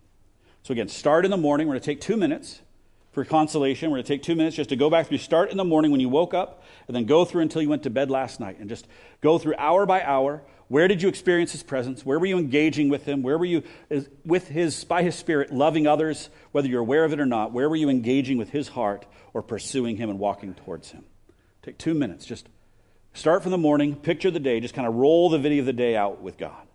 So 0.64 0.72
again, 0.72 0.88
start 0.88 1.26
in 1.26 1.30
the 1.30 1.38
morning. 1.38 1.68
We're 1.68 1.74
going 1.74 1.82
to 1.82 1.86
take 1.86 2.02
two 2.02 2.18
minutes 2.18 2.62
for 3.12 3.24
consolation. 3.24 3.92
We're 3.92 3.98
going 3.98 4.06
to 4.06 4.14
take 4.16 4.24
two 4.24 4.36
minutes 4.36 4.56
just 4.56 4.70
to 4.70 4.76
go 4.76 4.89
back 4.89 5.10
through. 5.10 5.20
Start 5.20 5.52
in 5.52 5.58
the 5.58 5.64
morning 5.64 5.92
when 5.92 6.00
you 6.00 6.10
woke 6.10 6.34
up, 6.34 6.64
and 6.88 6.96
then 6.96 7.06
go 7.06 7.24
through 7.24 7.44
until 7.44 7.62
you 7.62 7.70
went 7.70 7.84
to 7.84 7.92
bed 7.92 8.10
last 8.10 8.39
night, 8.39 8.58
and 8.60 8.68
just 8.68 8.88
go 9.22 9.38
through 9.38 9.54
hour 9.60 9.86
by 9.86 10.02
hour. 10.02 10.42
Where 10.72 10.88
did 10.88 11.02
you 11.02 11.10
experience 11.10 11.52
His 11.52 11.64
presence? 11.64 12.06
Where 12.06 12.18
were 12.18 12.28
you 12.28 12.38
engaging 12.38 12.88
with 12.88 13.04
Him? 13.04 13.24
Where 13.24 13.38
were 13.38 13.44
you 13.44 13.64
with 14.24 14.48
His 14.48 14.86
by 14.86 15.04
His 15.04 15.16
Spirit 15.16 15.52
loving 15.52 15.86
others, 15.86 16.30
whether 16.54 16.70
you're 16.70 16.80
aware 16.80 17.04
of 17.04 17.12
it 17.12 17.20
or 17.20 17.26
not? 17.26 17.52
Where 17.52 17.68
were 17.68 17.76
you 17.76 17.90
engaging 17.90 18.38
with 18.38 18.52
His 18.52 18.70
heart 18.70 19.06
or 19.34 19.42
pursuing 19.42 19.98
Him 19.98 20.10
and 20.10 20.18
walking 20.18 20.54
towards 20.54 20.92
Him? 20.92 21.04
Take 21.62 21.78
two 21.78 21.94
minutes. 21.94 22.26
Just 22.26 22.48
start 23.14 23.42
from 23.42 23.52
the 23.52 23.58
morning. 23.58 23.98
Picture 23.98 24.32
the 24.32 24.40
day. 24.40 24.62
Just 24.62 24.74
kind 24.74 24.88
of 24.88 24.94
roll 24.94 25.30
the 25.30 25.40
video 25.40 25.60
of 25.60 25.66
the 25.66 25.74
day 25.74 25.98
out 25.98 26.22
with 26.22 26.38
God. 26.38 26.66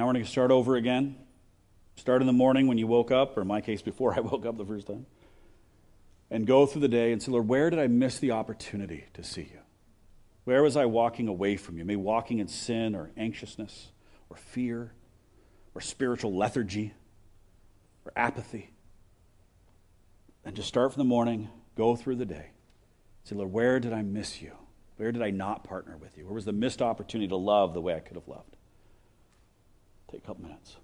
Now 0.00 0.06
we're 0.06 0.14
going 0.14 0.24
to 0.24 0.30
start 0.30 0.50
over 0.50 0.76
again. 0.76 1.14
Start 1.96 2.22
in 2.22 2.26
the 2.26 2.32
morning 2.32 2.66
when 2.66 2.78
you 2.78 2.86
woke 2.86 3.10
up, 3.10 3.36
or 3.36 3.42
in 3.42 3.46
my 3.46 3.60
case, 3.60 3.82
before 3.82 4.14
I 4.16 4.20
woke 4.20 4.46
up 4.46 4.56
the 4.56 4.64
first 4.64 4.86
time. 4.86 5.04
And 6.30 6.46
go 6.46 6.64
through 6.64 6.80
the 6.80 6.88
day 6.88 7.12
and 7.12 7.22
say, 7.22 7.30
Lord, 7.30 7.46
where 7.46 7.68
did 7.68 7.78
I 7.78 7.86
miss 7.86 8.18
the 8.18 8.30
opportunity 8.30 9.04
to 9.12 9.22
see 9.22 9.42
you? 9.52 9.58
Where 10.44 10.62
was 10.62 10.74
I 10.74 10.86
walking 10.86 11.28
away 11.28 11.58
from 11.58 11.76
you? 11.76 11.84
Maybe 11.84 12.00
walking 12.00 12.38
in 12.38 12.48
sin 12.48 12.94
or 12.94 13.10
anxiousness 13.14 13.90
or 14.30 14.38
fear 14.38 14.94
or 15.74 15.82
spiritual 15.82 16.34
lethargy 16.34 16.94
or 18.06 18.12
apathy. 18.16 18.70
And 20.46 20.56
just 20.56 20.68
start 20.68 20.94
from 20.94 21.00
the 21.00 21.04
morning, 21.04 21.50
go 21.76 21.94
through 21.94 22.16
the 22.16 22.24
day. 22.24 22.52
Say, 23.24 23.36
Lord, 23.36 23.52
where 23.52 23.78
did 23.78 23.92
I 23.92 24.00
miss 24.00 24.40
you? 24.40 24.52
Where 24.96 25.12
did 25.12 25.20
I 25.20 25.28
not 25.28 25.62
partner 25.62 25.98
with 25.98 26.16
you? 26.16 26.24
Where 26.24 26.32
was 26.32 26.46
the 26.46 26.52
missed 26.52 26.80
opportunity 26.80 27.28
to 27.28 27.36
love 27.36 27.74
the 27.74 27.82
way 27.82 27.94
I 27.94 28.00
could 28.00 28.16
have 28.16 28.28
loved? 28.28 28.56
Take 30.10 30.24
a 30.24 30.26
couple 30.26 30.42
minutes. 30.42 30.76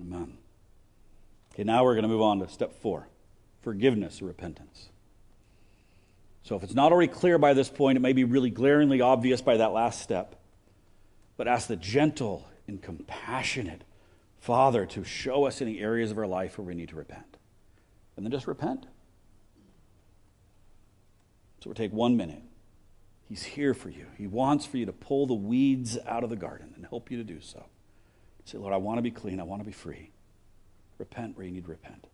Amen. 0.00 0.36
Okay, 1.54 1.62
now 1.62 1.84
we're 1.84 1.94
going 1.94 2.02
to 2.02 2.08
move 2.08 2.22
on 2.22 2.40
to 2.40 2.48
step 2.48 2.74
four 2.80 3.08
forgiveness 3.62 4.20
or 4.20 4.26
repentance. 4.26 4.90
So, 6.42 6.56
if 6.56 6.62
it's 6.62 6.74
not 6.74 6.92
already 6.92 7.10
clear 7.10 7.38
by 7.38 7.54
this 7.54 7.70
point, 7.70 7.96
it 7.96 8.00
may 8.00 8.12
be 8.12 8.24
really 8.24 8.50
glaringly 8.50 9.00
obvious 9.00 9.40
by 9.40 9.56
that 9.56 9.72
last 9.72 10.02
step. 10.02 10.34
But 11.36 11.48
ask 11.48 11.68
the 11.68 11.76
gentle 11.76 12.46
and 12.66 12.82
compassionate 12.82 13.82
Father 14.40 14.84
to 14.86 15.04
show 15.04 15.44
us 15.44 15.62
any 15.62 15.78
areas 15.78 16.10
of 16.10 16.18
our 16.18 16.26
life 16.26 16.58
where 16.58 16.66
we 16.66 16.74
need 16.74 16.90
to 16.90 16.96
repent. 16.96 17.38
And 18.16 18.26
then 18.26 18.30
just 18.30 18.46
repent. 18.46 18.86
So, 21.60 21.70
we'll 21.70 21.74
take 21.74 21.92
one 21.92 22.16
minute. 22.16 22.42
He's 23.28 23.44
here 23.44 23.72
for 23.74 23.88
you. 23.88 24.06
He 24.18 24.26
wants 24.26 24.66
for 24.66 24.76
you 24.76 24.86
to 24.86 24.92
pull 24.92 25.26
the 25.26 25.34
weeds 25.34 25.96
out 26.04 26.24
of 26.24 26.30
the 26.30 26.36
garden 26.36 26.72
and 26.74 26.84
help 26.84 27.10
you 27.10 27.16
to 27.16 27.24
do 27.24 27.40
so. 27.40 27.64
Say, 28.44 28.58
Lord, 28.58 28.74
I 28.74 28.76
want 28.76 28.98
to 28.98 29.02
be 29.02 29.12
clean. 29.12 29.40
I 29.40 29.44
want 29.44 29.62
to 29.62 29.66
be 29.66 29.72
free. 29.72 30.10
Repent 30.98 31.36
where 31.36 31.44
you 31.44 31.52
need 31.52 31.64
to 31.64 31.70
repent. 31.70 32.06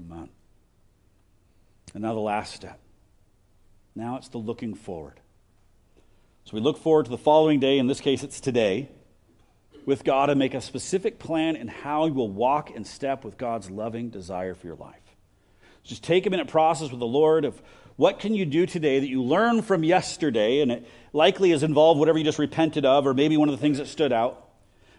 Amen. 0.00 0.28
And 1.94 2.02
now 2.02 2.14
the 2.14 2.20
last 2.20 2.54
step. 2.54 2.78
Now 3.94 4.16
it's 4.16 4.28
the 4.28 4.38
looking 4.38 4.74
forward. 4.74 5.20
So 6.44 6.54
we 6.54 6.60
look 6.60 6.78
forward 6.78 7.04
to 7.06 7.10
the 7.10 7.18
following 7.18 7.60
day, 7.60 7.78
in 7.78 7.88
this 7.88 8.00
case 8.00 8.22
it's 8.22 8.40
today, 8.40 8.88
with 9.84 10.04
God 10.04 10.30
and 10.30 10.38
make 10.38 10.54
a 10.54 10.60
specific 10.60 11.18
plan 11.18 11.56
in 11.56 11.68
how 11.68 12.06
you 12.06 12.12
will 12.12 12.30
walk 12.30 12.70
in 12.70 12.84
step 12.84 13.24
with 13.24 13.36
God's 13.36 13.70
loving 13.70 14.10
desire 14.10 14.54
for 14.54 14.66
your 14.66 14.76
life. 14.76 14.96
Just 15.82 16.04
take 16.04 16.26
a 16.26 16.30
minute 16.30 16.48
process 16.48 16.90
with 16.90 17.00
the 17.00 17.06
Lord 17.06 17.44
of 17.44 17.60
what 17.96 18.20
can 18.20 18.34
you 18.34 18.46
do 18.46 18.66
today 18.66 19.00
that 19.00 19.08
you 19.08 19.22
learn 19.22 19.62
from 19.62 19.82
yesterday, 19.82 20.60
and 20.60 20.70
it 20.70 20.86
likely 21.12 21.50
is 21.50 21.62
involved 21.62 21.98
whatever 21.98 22.18
you 22.18 22.24
just 22.24 22.38
repented 22.38 22.84
of, 22.84 23.06
or 23.06 23.14
maybe 23.14 23.36
one 23.36 23.48
of 23.48 23.54
the 23.54 23.60
things 23.60 23.78
that 23.78 23.88
stood 23.88 24.12
out. 24.12 24.47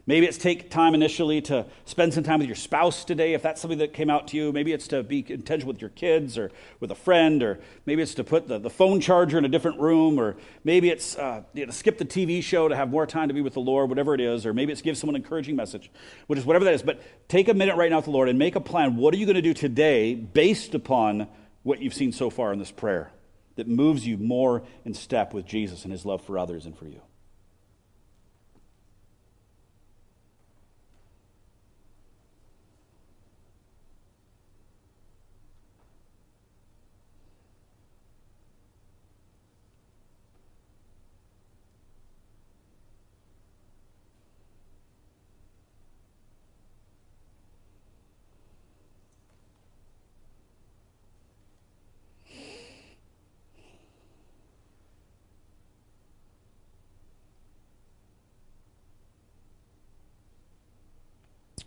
Maybe 0.10 0.26
it's 0.26 0.39
take 0.39 0.72
time 0.72 0.95
initially 0.95 1.39
to 1.41 1.68
spend 1.86 2.16
some 2.16 2.24
time 2.24 2.39
with 2.39 2.47
your 2.47 2.55
spouse 2.55 3.05
today, 3.05 3.36
if 3.36 3.43
that's 3.43 3.62
something 3.62 3.78
that 3.78 3.93
came 3.93 4.10
out 4.10 4.30
to 4.30 4.38
you. 4.38 4.51
Maybe 4.51 4.74
it's 4.74 4.88
to 4.88 5.03
be 5.03 5.24
intentional 5.30 5.72
with 5.72 5.82
your 5.82 5.91
kids 5.91 6.36
or 6.36 6.49
with 6.80 6.89
a 6.89 6.95
friend, 6.95 7.43
or 7.43 7.60
maybe 7.86 8.01
it's 8.01 8.16
to 8.16 8.24
put 8.24 8.47
the, 8.47 8.57
the 8.57 8.72
phone 8.72 9.01
charger 9.01 9.38
in 9.38 9.45
a 9.45 9.47
different 9.47 9.80
room, 9.80 10.20
or 10.20 10.36
maybe 10.64 10.89
it's 10.89 11.16
uh, 11.16 11.43
you 11.53 11.62
know, 11.62 11.68
to 11.68 11.72
skip 11.72 11.99
the 11.99 12.05
TV 12.05 12.41
show 12.41 12.68
to 12.68 12.76
have 12.76 12.89
more 12.89 13.05
time 13.05 13.28
to 13.28 13.36
be 13.36 13.41
with 13.41 13.53
the 13.53 13.60
Lord, 13.60 13.88
whatever 13.89 14.16
it 14.16 14.20
is, 14.20 14.47
or 14.47 14.51
maybe 14.51 14.72
it's 14.72 14.82
give 14.82 14.97
someone 14.97 15.16
an 15.16 15.22
encouraging 15.22 15.55
message, 15.55 15.91
which 16.26 16.39
is 16.39 16.45
whatever 16.45 16.66
that 16.66 16.74
is. 16.74 16.82
But 16.82 17.03
take 17.28 17.47
a 17.47 17.53
minute 17.53 17.76
right 17.76 17.91
now 17.91 17.97
with 17.97 18.05
the 18.05 18.12
Lord 18.12 18.30
and 18.30 18.39
make 18.39 18.55
a 18.55 18.62
plan. 18.62 18.95
What 18.95 19.14
are 19.14 19.18
you 19.18 19.28
going 19.28 19.36
to 19.36 19.43
do 19.43 19.53
today 19.53 20.16
based 20.16 20.74
upon 20.74 21.28
what 21.62 21.84
you've 21.84 21.93
seen 21.93 22.14
so 22.14 22.32
far 22.32 22.51
in 22.51 22.57
this 22.57 22.72
prayer 22.72 23.12
that 23.57 23.68
moves 23.68 24.07
you 24.07 24.18
more 24.18 24.64
in 24.86 24.95
step 24.95 25.36
with 25.36 25.45
Jesus 25.45 25.84
and 25.84 25.91
his 25.91 26.03
love 26.03 26.24
for 26.24 26.39
others 26.39 26.66
and 26.66 26.76
for 26.76 26.88
you? 26.88 26.99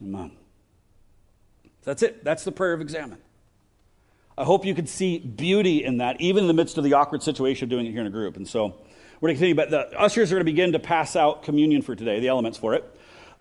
Amen. 0.02 0.32
That's 1.84 2.02
it. 2.02 2.24
That's 2.24 2.44
the 2.44 2.52
prayer 2.52 2.72
of 2.72 2.80
examen. 2.80 3.18
I 4.36 4.44
hope 4.44 4.64
you 4.64 4.74
could 4.74 4.88
see 4.88 5.18
beauty 5.18 5.84
in 5.84 5.98
that, 5.98 6.20
even 6.20 6.44
in 6.44 6.48
the 6.48 6.54
midst 6.54 6.78
of 6.78 6.84
the 6.84 6.94
awkward 6.94 7.22
situation 7.22 7.64
of 7.64 7.70
doing 7.70 7.86
it 7.86 7.90
here 7.90 8.00
in 8.00 8.06
a 8.06 8.10
group. 8.10 8.36
And 8.36 8.48
so 8.48 8.74
we're 9.20 9.28
going 9.28 9.36
to 9.36 9.40
continue, 9.40 9.54
but 9.54 9.70
the 9.70 10.00
ushers 10.00 10.32
are 10.32 10.36
going 10.36 10.40
to 10.40 10.50
begin 10.50 10.72
to 10.72 10.78
pass 10.78 11.16
out 11.16 11.42
communion 11.42 11.82
for 11.82 11.94
today, 11.94 12.20
the 12.20 12.28
elements 12.28 12.58
for 12.58 12.74
it. 12.74 12.84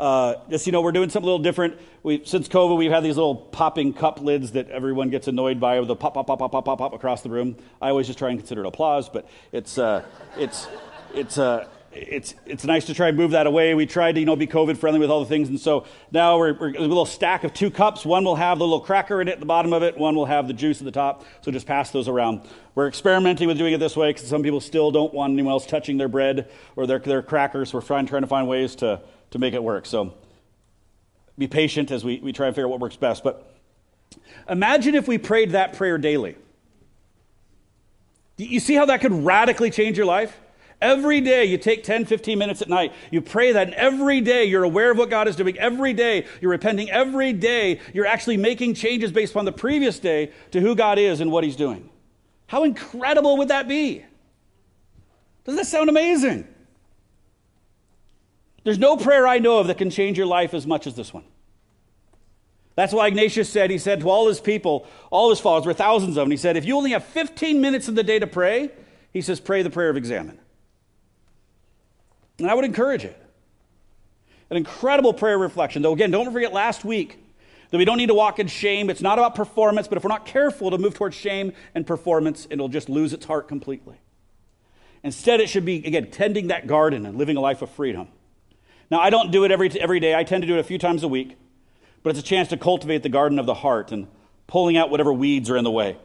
Uh, 0.01 0.35
just 0.49 0.65
you 0.65 0.71
know, 0.71 0.81
we're 0.81 0.91
doing 0.91 1.09
something 1.09 1.27
a 1.27 1.31
little 1.31 1.43
different. 1.43 1.77
We, 2.01 2.25
since 2.25 2.47
COVID, 2.47 2.75
we've 2.75 2.91
had 2.91 3.03
these 3.03 3.17
little 3.17 3.35
popping 3.35 3.93
cup 3.93 4.19
lids 4.19 4.53
that 4.53 4.69
everyone 4.69 5.11
gets 5.11 5.27
annoyed 5.27 5.59
by, 5.59 5.79
with 5.79 5.87
the 5.87 5.95
pop, 5.95 6.15
pop, 6.15 6.25
pop, 6.25 6.39
pop, 6.39 6.51
pop, 6.51 6.65
pop, 6.65 6.77
pop 6.79 6.93
across 6.93 7.21
the 7.21 7.29
room. 7.29 7.55
I 7.79 7.89
always 7.89 8.07
just 8.07 8.17
try 8.17 8.31
and 8.31 8.39
consider 8.39 8.61
it 8.61 8.67
applause, 8.67 9.09
but 9.09 9.29
it's 9.51 9.77
uh, 9.77 10.03
it's 10.37 10.67
it's 11.13 11.37
uh, 11.37 11.67
it's, 11.93 12.35
it's 12.45 12.63
nice 12.63 12.85
to 12.85 12.93
try 12.93 13.09
and 13.09 13.17
move 13.17 13.31
that 13.31 13.47
away. 13.47 13.73
We 13.75 13.85
tried 13.85 14.13
to, 14.13 14.19
you 14.19 14.25
know, 14.25 14.35
be 14.35 14.47
COVID 14.47 14.77
friendly 14.77 14.99
with 14.99 15.09
all 15.09 15.19
the 15.19 15.25
things. 15.25 15.49
And 15.49 15.59
so 15.59 15.85
now 16.11 16.37
we're, 16.37 16.53
we're, 16.53 16.75
a 16.75 16.79
little 16.79 17.05
stack 17.05 17.43
of 17.43 17.53
two 17.53 17.69
cups. 17.69 18.05
One 18.05 18.23
will 18.23 18.35
have 18.35 18.59
the 18.59 18.63
little 18.63 18.79
cracker 18.79 19.21
in 19.21 19.27
it 19.27 19.33
at 19.33 19.39
the 19.39 19.45
bottom 19.45 19.73
of 19.73 19.83
it. 19.83 19.97
One 19.97 20.15
will 20.15 20.25
have 20.25 20.47
the 20.47 20.53
juice 20.53 20.79
at 20.79 20.85
the 20.85 20.91
top. 20.91 21.25
So 21.41 21.51
just 21.51 21.67
pass 21.67 21.91
those 21.91 22.07
around. 22.07 22.47
We're 22.75 22.87
experimenting 22.87 23.47
with 23.47 23.57
doing 23.57 23.73
it 23.73 23.79
this 23.79 23.97
way 23.97 24.11
because 24.13 24.27
some 24.27 24.41
people 24.41 24.61
still 24.61 24.91
don't 24.91 25.13
want 25.13 25.33
anyone 25.33 25.51
else 25.51 25.65
touching 25.65 25.97
their 25.97 26.07
bread 26.07 26.49
or 26.77 26.87
their, 26.87 26.99
their 26.99 27.21
crackers. 27.21 27.73
We're 27.73 27.81
trying, 27.81 28.05
trying 28.05 28.21
to 28.21 28.27
find 28.27 28.47
ways 28.47 28.75
to, 28.77 29.01
to 29.31 29.39
make 29.39 29.53
it 29.53 29.63
work. 29.63 29.85
So 29.85 30.13
be 31.37 31.47
patient 31.47 31.91
as 31.91 32.05
we, 32.05 32.19
we 32.19 32.31
try 32.31 32.47
and 32.47 32.55
figure 32.55 32.67
out 32.67 32.71
what 32.71 32.79
works 32.79 32.95
best. 32.95 33.23
But 33.23 33.53
imagine 34.49 34.95
if 34.95 35.09
we 35.09 35.17
prayed 35.17 35.51
that 35.51 35.73
prayer 35.73 35.97
daily. 35.97 36.37
You 38.37 38.59
see 38.61 38.75
how 38.75 38.85
that 38.85 39.01
could 39.01 39.11
radically 39.11 39.69
change 39.69 39.97
your 39.97 40.05
life? 40.05 40.39
Every 40.81 41.21
day 41.21 41.45
you 41.45 41.59
take 41.59 41.83
10, 41.83 42.05
15 42.05 42.39
minutes 42.39 42.61
at 42.63 42.67
night. 42.67 42.91
You 43.11 43.21
pray 43.21 43.51
that, 43.51 43.67
and 43.67 43.75
every 43.75 44.19
day 44.19 44.45
you're 44.45 44.63
aware 44.63 44.89
of 44.89 44.97
what 44.97 45.11
God 45.11 45.27
is 45.27 45.35
doing. 45.35 45.57
Every 45.59 45.93
day 45.93 46.25
you're 46.41 46.51
repenting. 46.51 46.89
Every 46.89 47.33
day 47.33 47.79
you're 47.93 48.07
actually 48.07 48.37
making 48.37 48.73
changes 48.73 49.11
based 49.11 49.33
upon 49.33 49.45
the 49.45 49.51
previous 49.51 49.99
day 49.99 50.31
to 50.51 50.59
who 50.59 50.75
God 50.75 50.97
is 50.97 51.21
and 51.21 51.31
what 51.31 51.43
He's 51.43 51.55
doing. 51.55 51.87
How 52.47 52.63
incredible 52.63 53.37
would 53.37 53.49
that 53.49 53.67
be? 53.67 54.03
Doesn't 55.45 55.57
that 55.57 55.67
sound 55.67 55.89
amazing? 55.89 56.47
There's 58.63 58.79
no 58.79 58.97
prayer 58.97 59.27
I 59.27 59.39
know 59.39 59.59
of 59.59 59.67
that 59.67 59.77
can 59.77 59.89
change 59.89 60.17
your 60.17 60.27
life 60.27 60.53
as 60.53 60.67
much 60.67 60.87
as 60.87 60.95
this 60.95 61.13
one. 61.13 61.23
That's 62.75 62.93
why 62.93 63.07
Ignatius 63.07 63.49
said, 63.49 63.69
he 63.69 63.77
said 63.77 64.01
to 64.01 64.09
all 64.09 64.27
his 64.27 64.39
people, 64.39 64.87
all 65.11 65.29
his 65.29 65.39
followers, 65.39 65.63
there 65.63 65.69
were 65.69 65.75
thousands 65.75 66.17
of 66.17 66.23
them, 66.23 66.31
he 66.31 66.37
said, 66.37 66.57
if 66.57 66.65
you 66.65 66.75
only 66.75 66.91
have 66.91 67.03
15 67.03 67.61
minutes 67.61 67.87
in 67.87 67.95
the 67.95 68.03
day 68.03 68.17
to 68.17 68.27
pray, 68.27 68.71
he 69.11 69.21
says, 69.21 69.39
pray 69.39 69.61
the 69.61 69.69
prayer 69.69 69.89
of 69.89 69.97
examen. 69.97 70.39
And 72.41 72.49
I 72.49 72.55
would 72.55 72.65
encourage 72.65 73.05
it. 73.05 73.17
An 74.49 74.57
incredible 74.57 75.13
prayer 75.13 75.37
reflection. 75.37 75.81
Though, 75.81 75.93
again, 75.93 76.11
don't 76.11 76.31
forget 76.31 76.51
last 76.51 76.83
week 76.83 77.17
that 77.69 77.77
we 77.77 77.85
don't 77.85 77.97
need 77.97 78.07
to 78.07 78.13
walk 78.13 78.39
in 78.39 78.47
shame. 78.47 78.89
It's 78.89 79.01
not 79.01 79.17
about 79.17 79.35
performance, 79.35 79.87
but 79.87 79.97
if 79.97 80.03
we're 80.03 80.09
not 80.09 80.25
careful 80.25 80.71
to 80.71 80.77
move 80.77 80.93
towards 80.93 81.15
shame 81.15 81.53
and 81.73 81.87
performance, 81.87 82.47
it'll 82.49 82.67
just 82.67 82.89
lose 82.89 83.13
its 83.13 83.25
heart 83.25 83.47
completely. 83.47 83.95
Instead, 85.03 85.39
it 85.39 85.49
should 85.49 85.65
be, 85.65 85.85
again, 85.85 86.11
tending 86.11 86.47
that 86.47 86.67
garden 86.67 87.05
and 87.05 87.17
living 87.17 87.37
a 87.37 87.39
life 87.39 87.61
of 87.61 87.69
freedom. 87.69 88.07
Now, 88.89 88.99
I 88.99 89.09
don't 89.09 89.31
do 89.31 89.45
it 89.45 89.51
every, 89.51 89.69
every 89.79 89.99
day. 89.99 90.13
I 90.13 90.23
tend 90.23 90.43
to 90.43 90.47
do 90.47 90.57
it 90.57 90.59
a 90.59 90.63
few 90.63 90.77
times 90.77 91.03
a 91.03 91.07
week, 91.07 91.37
but 92.03 92.09
it's 92.09 92.19
a 92.19 92.23
chance 92.23 92.49
to 92.49 92.57
cultivate 92.57 93.03
the 93.03 93.09
garden 93.09 93.39
of 93.39 93.45
the 93.45 93.53
heart 93.53 93.91
and 93.91 94.07
pulling 94.47 94.75
out 94.75 94.89
whatever 94.89 95.13
weeds 95.13 95.49
are 95.49 95.57
in 95.57 95.63
the 95.63 95.71
way. 95.71 95.97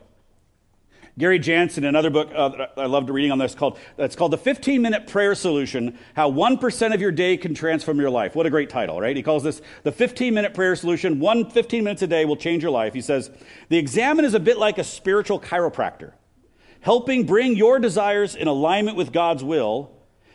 Gary 1.18 1.38
Jansen, 1.38 1.84
another 1.84 2.10
book 2.10 2.30
uh, 2.34 2.66
I 2.76 2.84
loved 2.84 3.08
reading 3.08 3.32
on 3.32 3.38
this 3.38 3.54
called 3.54 3.78
it's 3.96 4.14
called 4.14 4.34
the 4.34 4.38
15 4.38 4.82
minute 4.82 5.06
prayer 5.06 5.34
solution: 5.34 5.98
How 6.14 6.28
one 6.28 6.58
percent 6.58 6.92
of 6.92 7.00
your 7.00 7.10
day 7.10 7.38
can 7.38 7.54
transform 7.54 7.98
your 7.98 8.10
life. 8.10 8.34
What 8.34 8.44
a 8.44 8.50
great 8.50 8.68
title, 8.68 9.00
right? 9.00 9.16
He 9.16 9.22
calls 9.22 9.42
this 9.42 9.62
the 9.82 9.92
15 9.92 10.34
minute 10.34 10.52
prayer 10.52 10.76
solution. 10.76 11.18
One 11.18 11.48
15 11.48 11.82
minutes 11.82 12.02
a 12.02 12.06
day 12.06 12.26
will 12.26 12.36
change 12.36 12.62
your 12.62 12.70
life. 12.70 12.92
He 12.92 13.00
says 13.00 13.30
the 13.70 13.78
examen 13.78 14.26
is 14.26 14.34
a 14.34 14.40
bit 14.40 14.58
like 14.58 14.76
a 14.76 14.84
spiritual 14.84 15.40
chiropractor, 15.40 16.12
helping 16.80 17.24
bring 17.24 17.56
your 17.56 17.78
desires 17.78 18.34
in 18.34 18.46
alignment 18.46 18.98
with 18.98 19.10
God's 19.10 19.42
will, 19.42 19.92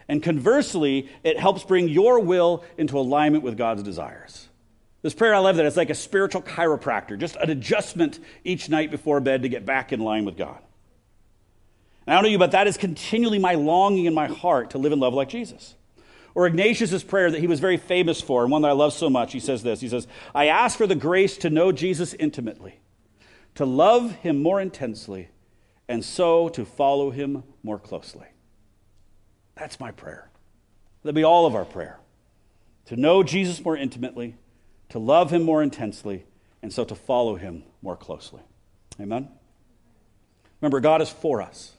and 0.07 0.23
conversely, 0.23 1.11
it 1.23 1.39
helps 1.39 1.63
bring 1.63 1.89
your 1.89 2.19
will 2.19 2.63
into 2.79 2.97
alignment 2.97 3.43
with 3.43 3.55
God's 3.55 3.83
desires. 3.83 4.47
This 5.03 5.13
prayer, 5.13 5.35
I 5.35 5.39
love 5.39 5.57
that. 5.57 5.65
It's 5.67 5.77
like 5.77 5.91
a 5.91 5.95
spiritual 5.95 6.41
chiropractor, 6.41 7.19
just 7.19 7.35
an 7.35 7.51
adjustment 7.51 8.19
each 8.43 8.67
night 8.67 8.89
before 8.89 9.19
bed 9.19 9.43
to 9.43 9.49
get 9.49 9.63
back 9.63 9.93
in 9.93 9.99
line 9.99 10.25
with 10.25 10.37
God. 10.37 10.59
And 12.05 12.13
I 12.13 12.17
don't 12.17 12.23
know 12.23 12.29
you, 12.29 12.39
but 12.39 12.51
that 12.51 12.67
is 12.67 12.77
continually 12.77 13.39
my 13.39 13.53
longing 13.53 14.05
in 14.05 14.13
my 14.13 14.27
heart 14.27 14.71
to 14.71 14.77
live 14.77 14.91
and 14.91 15.01
love 15.01 15.13
like 15.13 15.29
Jesus. 15.29 15.75
Or 16.33 16.47
Ignatius' 16.47 17.03
prayer 17.03 17.29
that 17.29 17.39
he 17.39 17.47
was 17.47 17.59
very 17.59 17.77
famous 17.77 18.21
for, 18.21 18.43
and 18.43 18.51
one 18.51 18.61
that 18.61 18.69
I 18.69 18.73
love 18.73 18.93
so 18.93 19.09
much, 19.09 19.33
he 19.33 19.39
says 19.39 19.63
this 19.63 19.81
He 19.81 19.89
says, 19.89 20.07
I 20.33 20.47
ask 20.47 20.77
for 20.77 20.87
the 20.87 20.95
grace 20.95 21.37
to 21.39 21.49
know 21.49 21.71
Jesus 21.71 22.13
intimately, 22.13 22.79
to 23.55 23.65
love 23.65 24.13
him 24.15 24.41
more 24.41 24.61
intensely, 24.61 25.29
and 25.87 26.03
so 26.03 26.49
to 26.49 26.65
follow 26.65 27.11
him 27.11 27.43
more 27.63 27.79
closely. 27.79 28.27
That's 29.55 29.79
my 29.79 29.91
prayer. 29.91 30.29
That'll 31.03 31.15
be 31.15 31.23
all 31.23 31.45
of 31.45 31.55
our 31.55 31.65
prayer. 31.65 31.99
To 32.85 32.95
know 32.95 33.23
Jesus 33.23 33.63
more 33.63 33.77
intimately, 33.77 34.35
to 34.89 34.99
love 34.99 35.31
him 35.31 35.43
more 35.43 35.61
intensely, 35.61 36.25
and 36.61 36.71
so 36.71 36.83
to 36.85 36.95
follow 36.95 37.35
him 37.35 37.63
more 37.81 37.97
closely. 37.97 38.41
Amen? 38.99 39.29
Remember, 40.61 40.79
God 40.79 41.01
is 41.01 41.09
for 41.09 41.41
us. 41.41 41.73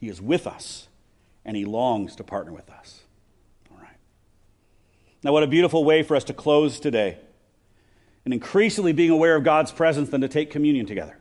He 0.00 0.08
is 0.08 0.20
with 0.20 0.46
us, 0.46 0.88
and 1.44 1.54
He 1.56 1.66
longs 1.66 2.16
to 2.16 2.24
partner 2.24 2.52
with 2.52 2.70
us. 2.70 3.00
All 3.70 3.78
right. 3.78 3.98
Now, 5.22 5.32
what 5.32 5.42
a 5.42 5.46
beautiful 5.46 5.84
way 5.84 6.02
for 6.02 6.16
us 6.16 6.24
to 6.24 6.32
close 6.32 6.80
today. 6.80 7.18
And 8.24 8.32
increasingly 8.32 8.94
being 8.94 9.10
aware 9.10 9.36
of 9.36 9.44
God's 9.44 9.72
presence 9.72 10.08
than 10.08 10.22
to 10.22 10.28
take 10.28 10.50
communion 10.50 10.86
together. 10.86 11.18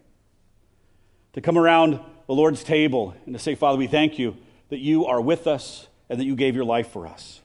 To 1.34 1.41
come 1.41 1.57
around 1.57 1.99
the 2.27 2.34
Lord's 2.34 2.63
table 2.63 3.13
and 3.25 3.36
to 3.36 3.39
say, 3.39 3.53
Father, 3.53 3.77
we 3.77 3.88
thank 3.88 4.17
you 4.17 4.38
that 4.69 4.80
you 4.80 5.05
are 5.05 5.19
with 5.19 5.45
us 5.45 5.88
and 6.09 6.19
that 6.19 6.25
you 6.25 6.36
gave 6.36 6.55
your 6.55 6.65
life 6.65 6.89
for 6.89 7.05
us. 7.05 7.41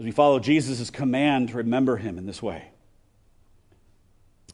As 0.00 0.04
we 0.04 0.10
follow 0.10 0.40
Jesus' 0.40 0.90
command 0.90 1.50
to 1.50 1.58
remember 1.58 1.96
him 1.96 2.18
in 2.18 2.26
this 2.26 2.42
way. 2.42 2.70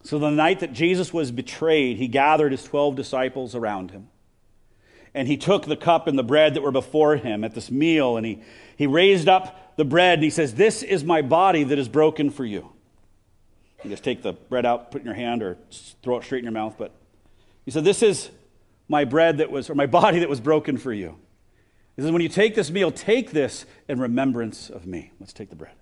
So, 0.02 0.18
the 0.18 0.30
night 0.30 0.60
that 0.60 0.72
Jesus 0.72 1.12
was 1.12 1.30
betrayed, 1.30 1.96
he 1.96 2.06
gathered 2.06 2.52
his 2.52 2.64
12 2.64 2.96
disciples 2.96 3.54
around 3.54 3.90
him 3.92 4.08
and 5.16 5.26
he 5.26 5.38
took 5.38 5.64
the 5.64 5.76
cup 5.76 6.06
and 6.06 6.18
the 6.18 6.22
bread 6.22 6.54
that 6.54 6.60
were 6.60 6.70
before 6.70 7.16
him 7.16 7.42
at 7.42 7.54
this 7.54 7.70
meal, 7.70 8.18
and 8.18 8.26
he, 8.26 8.42
he 8.76 8.86
raised 8.86 9.28
up 9.28 9.74
the 9.76 9.84
bread, 9.84 10.18
and 10.18 10.22
he 10.22 10.30
says, 10.30 10.54
This 10.54 10.82
is 10.82 11.02
my 11.02 11.22
body 11.22 11.64
that 11.64 11.78
is 11.78 11.88
broken 11.88 12.28
for 12.28 12.44
you. 12.44 12.70
You 13.82 13.90
just 13.90 14.04
take 14.04 14.22
the 14.22 14.34
bread 14.34 14.66
out, 14.66 14.90
put 14.90 14.98
it 14.98 15.00
in 15.00 15.06
your 15.06 15.14
hand, 15.14 15.42
or 15.42 15.56
throw 16.02 16.18
it 16.18 16.24
straight 16.24 16.40
in 16.40 16.44
your 16.44 16.52
mouth. 16.52 16.76
But 16.76 16.94
he 17.64 17.70
said, 17.70 17.82
This 17.82 18.02
is 18.02 18.30
my 18.88 19.04
bread 19.04 19.38
that 19.38 19.50
was, 19.50 19.70
or 19.70 19.74
my 19.74 19.86
body 19.86 20.18
that 20.18 20.28
was 20.28 20.40
broken 20.40 20.76
for 20.76 20.92
you. 20.92 21.16
He 21.96 22.02
says, 22.02 22.12
When 22.12 22.20
you 22.20 22.28
take 22.28 22.54
this 22.54 22.70
meal, 22.70 22.92
take 22.92 23.30
this 23.30 23.64
in 23.88 23.98
remembrance 23.98 24.68
of 24.68 24.86
me. 24.86 25.12
Let's 25.18 25.32
take 25.32 25.48
the 25.48 25.56
bread. 25.56 25.72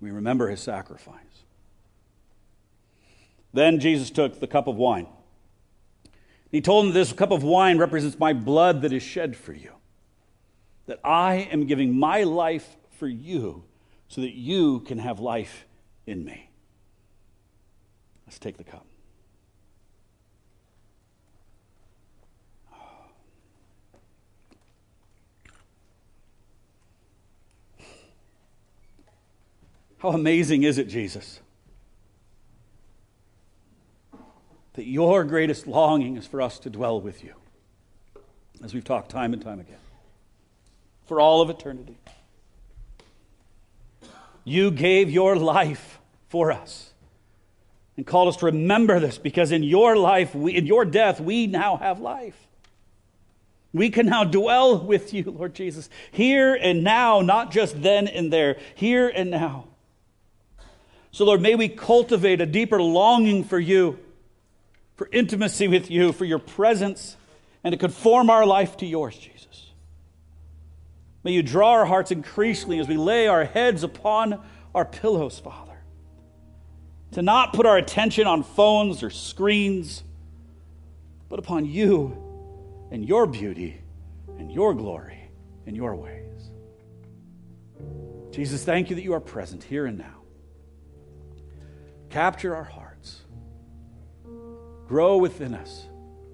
We 0.00 0.10
remember 0.10 0.48
his 0.48 0.60
sacrifice. 0.60 1.14
Then 3.52 3.80
Jesus 3.80 4.10
took 4.10 4.40
the 4.40 4.46
cup 4.46 4.66
of 4.66 4.76
wine. 4.76 5.06
He 6.50 6.60
told 6.60 6.86
them 6.86 6.94
this 6.94 7.12
cup 7.12 7.30
of 7.30 7.42
wine 7.42 7.78
represents 7.78 8.18
my 8.18 8.32
blood 8.32 8.82
that 8.82 8.92
is 8.92 9.02
shed 9.02 9.36
for 9.36 9.52
you. 9.52 9.72
That 10.86 11.00
I 11.04 11.48
am 11.50 11.66
giving 11.66 11.98
my 11.98 12.22
life 12.22 12.76
for 12.92 13.08
you 13.08 13.64
so 14.08 14.20
that 14.22 14.32
you 14.32 14.80
can 14.80 14.98
have 14.98 15.20
life 15.20 15.66
in 16.06 16.24
me. 16.24 16.48
Let's 18.26 18.38
take 18.38 18.56
the 18.56 18.64
cup. 18.64 18.86
How 29.98 30.10
amazing 30.10 30.62
is 30.62 30.78
it, 30.78 30.88
Jesus? 30.88 31.40
That 34.74 34.86
your 34.86 35.24
greatest 35.24 35.66
longing 35.66 36.16
is 36.16 36.26
for 36.26 36.40
us 36.40 36.60
to 36.60 36.70
dwell 36.70 37.00
with 37.00 37.24
you, 37.24 37.34
as 38.62 38.72
we've 38.72 38.84
talked 38.84 39.10
time 39.10 39.32
and 39.32 39.42
time 39.42 39.58
again, 39.58 39.80
for 41.06 41.20
all 41.20 41.42
of 41.42 41.50
eternity. 41.50 41.98
You 44.44 44.70
gave 44.70 45.10
your 45.10 45.36
life 45.36 45.98
for 46.28 46.52
us 46.52 46.92
and 47.96 48.06
called 48.06 48.28
us 48.28 48.36
to 48.36 48.46
remember 48.46 49.00
this 49.00 49.18
because 49.18 49.50
in 49.50 49.64
your 49.64 49.96
life, 49.96 50.32
we, 50.32 50.54
in 50.54 50.64
your 50.64 50.84
death, 50.84 51.20
we 51.20 51.48
now 51.48 51.76
have 51.76 51.98
life. 51.98 52.46
We 53.72 53.90
can 53.90 54.06
now 54.06 54.22
dwell 54.22 54.78
with 54.78 55.12
you, 55.12 55.24
Lord 55.24 55.54
Jesus, 55.54 55.90
here 56.12 56.54
and 56.54 56.84
now, 56.84 57.20
not 57.20 57.50
just 57.50 57.82
then 57.82 58.06
and 58.06 58.32
there, 58.32 58.58
here 58.76 59.08
and 59.08 59.30
now. 59.32 59.66
So, 61.10 61.24
Lord, 61.24 61.40
may 61.40 61.54
we 61.54 61.68
cultivate 61.68 62.40
a 62.40 62.46
deeper 62.46 62.80
longing 62.80 63.44
for 63.44 63.58
you, 63.58 63.98
for 64.96 65.08
intimacy 65.12 65.68
with 65.68 65.90
you, 65.90 66.12
for 66.12 66.24
your 66.24 66.38
presence, 66.38 67.16
and 67.64 67.72
to 67.72 67.78
conform 67.78 68.30
our 68.30 68.46
life 68.46 68.76
to 68.78 68.86
yours, 68.86 69.16
Jesus. 69.16 69.70
May 71.24 71.32
you 71.32 71.42
draw 71.42 71.72
our 71.72 71.86
hearts 71.86 72.10
increasingly 72.10 72.78
as 72.78 72.88
we 72.88 72.96
lay 72.96 73.26
our 73.26 73.44
heads 73.44 73.82
upon 73.82 74.40
our 74.74 74.84
pillows, 74.84 75.38
Father. 75.38 75.78
To 77.12 77.22
not 77.22 77.52
put 77.52 77.66
our 77.66 77.76
attention 77.76 78.26
on 78.26 78.42
phones 78.42 79.02
or 79.02 79.10
screens, 79.10 80.04
but 81.28 81.38
upon 81.38 81.64
you 81.64 82.16
and 82.90 83.04
your 83.04 83.26
beauty 83.26 83.80
and 84.38 84.52
your 84.52 84.74
glory 84.74 85.30
and 85.66 85.76
your 85.76 85.96
ways. 85.96 86.50
Jesus, 88.30 88.64
thank 88.64 88.90
you 88.90 88.96
that 88.96 89.02
you 89.02 89.14
are 89.14 89.20
present 89.20 89.64
here 89.64 89.86
and 89.86 89.98
now. 89.98 90.17
Capture 92.10 92.54
our 92.54 92.64
hearts. 92.64 93.22
Grow 94.86 95.18
within 95.18 95.54
us 95.54 95.86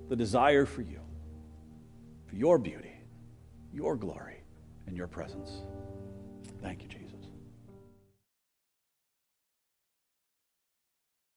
the 0.08 0.16
desire 0.16 0.64
for 0.66 0.82
you, 0.82 1.00
for 2.26 2.36
your 2.36 2.58
beauty, 2.58 2.92
your 3.72 3.96
glory, 3.96 4.44
and 4.86 4.96
your 4.96 5.08
presence. 5.08 5.62
Thank 6.62 6.82
you, 6.82 6.88
Jesus. 6.88 7.03